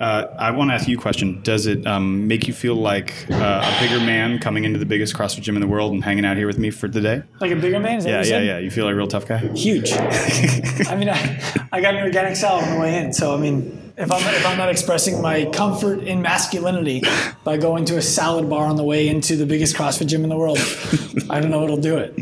Uh, 0.00 0.26
I 0.38 0.52
want 0.52 0.70
to 0.70 0.74
ask 0.74 0.86
you 0.86 0.96
a 0.96 1.00
question. 1.00 1.40
Does 1.42 1.66
it 1.66 1.84
um, 1.86 2.28
make 2.28 2.46
you 2.46 2.54
feel 2.54 2.76
like 2.76 3.28
uh, 3.30 3.34
a 3.34 3.80
bigger 3.80 3.98
man 3.98 4.38
coming 4.38 4.64
into 4.64 4.78
the 4.78 4.86
biggest 4.86 5.14
CrossFit 5.14 5.42
gym 5.42 5.56
in 5.56 5.60
the 5.60 5.66
world 5.66 5.92
and 5.92 6.04
hanging 6.04 6.24
out 6.24 6.36
here 6.36 6.46
with 6.46 6.58
me 6.58 6.70
for 6.70 6.86
the 6.86 7.00
day? 7.00 7.22
Like 7.40 7.50
a 7.50 7.56
bigger 7.56 7.80
man? 7.80 8.04
Yeah, 8.06 8.22
yeah, 8.24 8.38
yeah. 8.38 8.58
You 8.58 8.70
feel 8.70 8.84
like 8.84 8.92
a 8.92 8.96
real 8.96 9.08
tough 9.08 9.26
guy? 9.26 9.38
Huge. 9.38 9.92
I 9.92 10.94
mean, 10.96 11.08
I, 11.08 11.40
I 11.72 11.80
got 11.80 11.94
an 11.94 12.04
organic 12.04 12.36
salad 12.36 12.64
on 12.64 12.74
the 12.74 12.80
way 12.80 12.96
in, 12.96 13.12
so 13.12 13.34
I 13.34 13.38
mean, 13.38 13.87
if 13.98 14.12
I'm 14.12 14.34
if 14.34 14.46
I'm 14.46 14.56
not 14.56 14.68
expressing 14.68 15.20
my 15.20 15.46
comfort 15.46 16.00
in 16.00 16.22
masculinity 16.22 17.02
by 17.42 17.56
going 17.56 17.84
to 17.86 17.96
a 17.96 18.02
salad 18.02 18.48
bar 18.48 18.66
on 18.66 18.76
the 18.76 18.84
way 18.84 19.08
into 19.08 19.36
the 19.36 19.44
biggest 19.44 19.74
CrossFit 19.74 20.06
gym 20.06 20.22
in 20.22 20.28
the 20.28 20.36
world, 20.36 20.58
I 21.30 21.40
don't 21.40 21.50
know 21.50 21.60
what'll 21.60 21.78
do 21.78 21.96
it. 21.98 22.16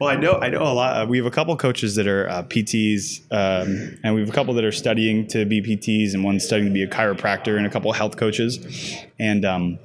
Well, 0.00 0.10
I 0.10 0.16
know 0.16 0.32
I 0.34 0.48
know 0.48 0.62
a 0.62 0.74
lot. 0.74 1.02
Uh, 1.02 1.06
we 1.06 1.18
have 1.18 1.26
a 1.26 1.30
couple 1.30 1.56
coaches 1.56 1.94
that 1.94 2.08
are 2.08 2.28
uh, 2.28 2.42
PTs, 2.42 3.20
um, 3.30 3.98
and 4.02 4.14
we 4.14 4.20
have 4.20 4.28
a 4.28 4.32
couple 4.32 4.54
that 4.54 4.64
are 4.64 4.72
studying 4.72 5.26
to 5.28 5.44
be 5.44 5.62
PTs, 5.62 6.14
and 6.14 6.24
one 6.24 6.40
studying 6.40 6.68
to 6.68 6.74
be 6.74 6.82
a 6.82 6.88
chiropractor, 6.88 7.56
and 7.56 7.64
a 7.64 7.70
couple 7.70 7.92
health 7.92 8.16
coaches. 8.16 8.96
And 9.18 9.44
um, 9.44 9.78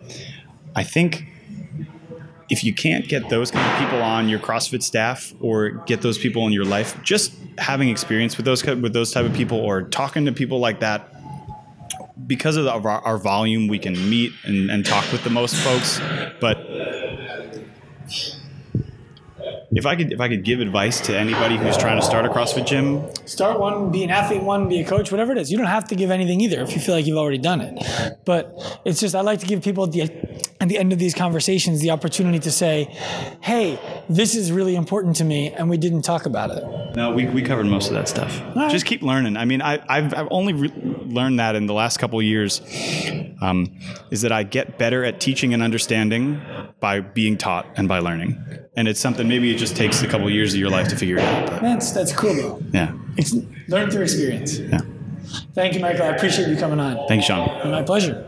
I 0.76 0.84
think 0.84 1.26
if 2.50 2.64
you 2.64 2.74
can't 2.74 3.08
get 3.08 3.30
those 3.30 3.52
kind 3.52 3.72
of 3.72 3.80
people 3.80 4.02
on 4.02 4.28
your 4.28 4.40
CrossFit 4.40 4.82
staff 4.82 5.34
or 5.40 5.70
get 5.86 6.02
those 6.02 6.18
people 6.18 6.48
in 6.48 6.54
your 6.54 6.66
life, 6.66 7.00
just 7.04 7.34
having 7.60 7.90
experience 7.90 8.38
with 8.38 8.46
those 8.46 8.66
with 8.66 8.94
those 8.94 9.12
type 9.12 9.26
of 9.26 9.34
people 9.34 9.60
or 9.60 9.84
talking 9.84 10.26
to 10.26 10.32
people 10.32 10.60
like 10.60 10.80
that. 10.80 11.16
Because 12.28 12.58
of, 12.58 12.68
our, 12.68 12.88
our 12.88 13.18
volume, 13.18 13.68
we 13.68 13.80
can 13.80 13.94
meet 14.10 14.34
and, 14.44 14.70
and 14.70 14.86
talk 14.86 15.12
with 15.12 15.24
the 15.24 15.30
most 15.30 15.56
folks, 15.56 16.00
but 16.40 16.58
if 19.72 19.86
I 19.86 19.96
could 19.96 20.12
if 20.12 20.20
I 20.20 20.28
could 20.28 20.44
give 20.44 20.60
advice 20.60 21.00
to 21.02 21.18
anybody 21.18 21.58
who's 21.58 21.78
trying 21.78 22.00
to 22.00 22.06
start 22.06 22.26
a 22.26 22.30
CrossFit 22.30 22.66
gym, 22.66 23.08
Start 23.26 23.60
one, 23.60 23.92
be 23.92 24.04
an 24.04 24.10
athlete 24.10 24.42
one, 24.42 24.68
be 24.68 24.80
a 24.82 24.86
coach, 24.86 25.12
whatever 25.12 25.32
it 25.32 25.38
is. 25.38 25.52
You 25.52 25.58
don't 25.58 25.68
have 25.68 25.88
to 25.90 25.96
give 25.96 26.10
anything 26.12 26.42
either 26.42 26.62
if 26.62 26.74
you 26.74 26.82
feel 26.82 26.96
like 26.96 27.06
you've 27.06 27.18
already 27.18 27.38
done 27.38 27.62
it. 27.62 28.18
But 28.26 28.54
it's 28.86 29.00
just 29.00 29.14
I 29.16 29.22
like 29.22 29.40
to 29.42 29.46
give 29.46 29.64
people 29.64 29.84
at 29.84 29.92
the 29.92 30.02
at 30.60 30.68
the 30.68 30.78
end 30.78 30.92
of 30.92 31.00
these 31.00 31.14
conversations 31.14 31.82
the 31.82 31.92
opportunity 31.92 32.40
to 32.40 32.52
say, 32.52 32.86
"Hey, 33.42 33.80
this 34.10 34.36
is 34.36 34.52
really 34.52 34.76
important 34.76 35.16
to 35.18 35.24
me, 35.24 35.52
and 35.52 35.70
we 35.70 35.78
didn't 35.78 36.02
talk 36.02 36.26
about 36.26 36.52
it." 36.52 36.64
no, 36.96 37.12
we, 37.14 37.28
we 37.28 37.42
covered 37.42 37.68
most 37.68 37.88
of 37.88 37.94
that 37.94 38.08
stuff. 38.10 38.42
right. 38.56 38.72
Just 38.72 38.86
keep 38.86 39.02
learning. 39.04 39.38
I 39.38 39.46
mean, 39.46 39.62
I, 39.62 39.80
I've 39.88 40.14
I've 40.14 40.28
only 40.32 40.54
re- 40.54 40.74
learned 41.06 41.40
that 41.40 41.56
in 41.56 41.68
the 41.68 41.74
last 41.74 41.98
couple 41.98 42.20
of 42.20 42.26
years, 42.26 42.62
um, 43.42 43.78
is 44.12 44.22
that 44.24 44.32
I 44.32 44.44
get 44.44 44.78
better 44.80 45.04
at 45.06 45.20
teaching 45.20 45.54
and 45.54 45.62
understanding 45.62 46.42
by 46.80 47.02
being 47.02 47.38
taught 47.38 47.68
and 47.76 47.88
by 47.88 48.00
learning, 48.00 48.44
and 48.76 48.88
it's 48.88 49.00
something 49.00 49.28
maybe 49.28 49.56
just 49.60 49.76
takes 49.76 50.02
a 50.02 50.08
couple 50.08 50.26
of 50.28 50.34
years 50.34 50.54
of 50.54 50.60
your 50.60 50.70
life 50.70 50.88
to 50.88 50.96
figure 50.96 51.18
it 51.18 51.24
out. 51.24 51.50
But 51.50 51.62
That's 51.62 51.92
that's 51.92 52.14
cool 52.14 52.34
though. 52.34 52.64
yeah, 52.72 52.94
It's 53.18 53.36
learn 53.68 53.92
through 53.92 54.04
experience. 54.04 54.58
yeah. 54.58 54.80
Thank 55.54 55.76
you, 55.76 55.80
Michael. 55.82 56.06
I 56.06 56.10
appreciate 56.16 56.48
you 56.48 56.58
coming 56.58 56.80
on. 56.80 57.08
Thank 57.08 57.22
you, 57.22 57.28
Sean. 57.28 57.70
My 57.70 57.84
pleasure. 57.84 58.26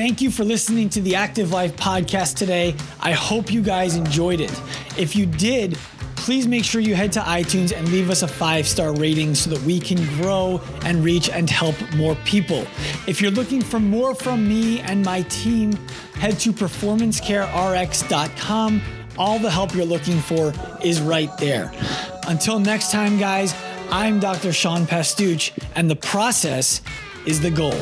Thank 0.00 0.22
you 0.22 0.30
for 0.30 0.44
listening 0.44 0.88
to 0.90 1.00
the 1.02 1.14
Active 1.14 1.52
Life 1.52 1.76
podcast 1.76 2.36
today. 2.36 2.74
I 3.00 3.12
hope 3.12 3.52
you 3.52 3.60
guys 3.60 3.96
enjoyed 3.96 4.40
it. 4.40 4.50
If 4.96 5.14
you 5.14 5.26
did, 5.26 5.76
please 6.16 6.46
make 6.46 6.64
sure 6.64 6.80
you 6.80 6.94
head 6.94 7.12
to 7.12 7.20
iTunes 7.20 7.76
and 7.76 7.86
leave 7.92 8.08
us 8.08 8.22
a 8.22 8.26
five 8.26 8.66
star 8.66 8.94
rating 8.94 9.34
so 9.34 9.50
that 9.50 9.60
we 9.60 9.78
can 9.78 10.02
grow 10.16 10.58
and 10.86 11.04
reach 11.04 11.28
and 11.28 11.50
help 11.50 11.74
more 11.96 12.14
people. 12.24 12.66
If 13.06 13.20
you're 13.20 13.30
looking 13.30 13.60
for 13.60 13.78
more 13.78 14.14
from 14.14 14.48
me 14.48 14.80
and 14.80 15.04
my 15.04 15.20
team, 15.24 15.74
head 16.14 16.38
to 16.38 16.54
performancecarerx.com. 16.54 18.82
All 19.18 19.38
the 19.38 19.50
help 19.50 19.74
you're 19.74 19.84
looking 19.84 20.20
for 20.20 20.54
is 20.82 21.02
right 21.02 21.36
there. 21.36 21.70
Until 22.26 22.58
next 22.58 22.90
time, 22.90 23.18
guys, 23.18 23.54
I'm 23.90 24.18
Dr. 24.18 24.54
Sean 24.54 24.86
Pastuch, 24.86 25.52
and 25.74 25.90
the 25.90 25.96
process 25.96 26.80
is 27.26 27.42
the 27.42 27.50
goal. 27.50 27.78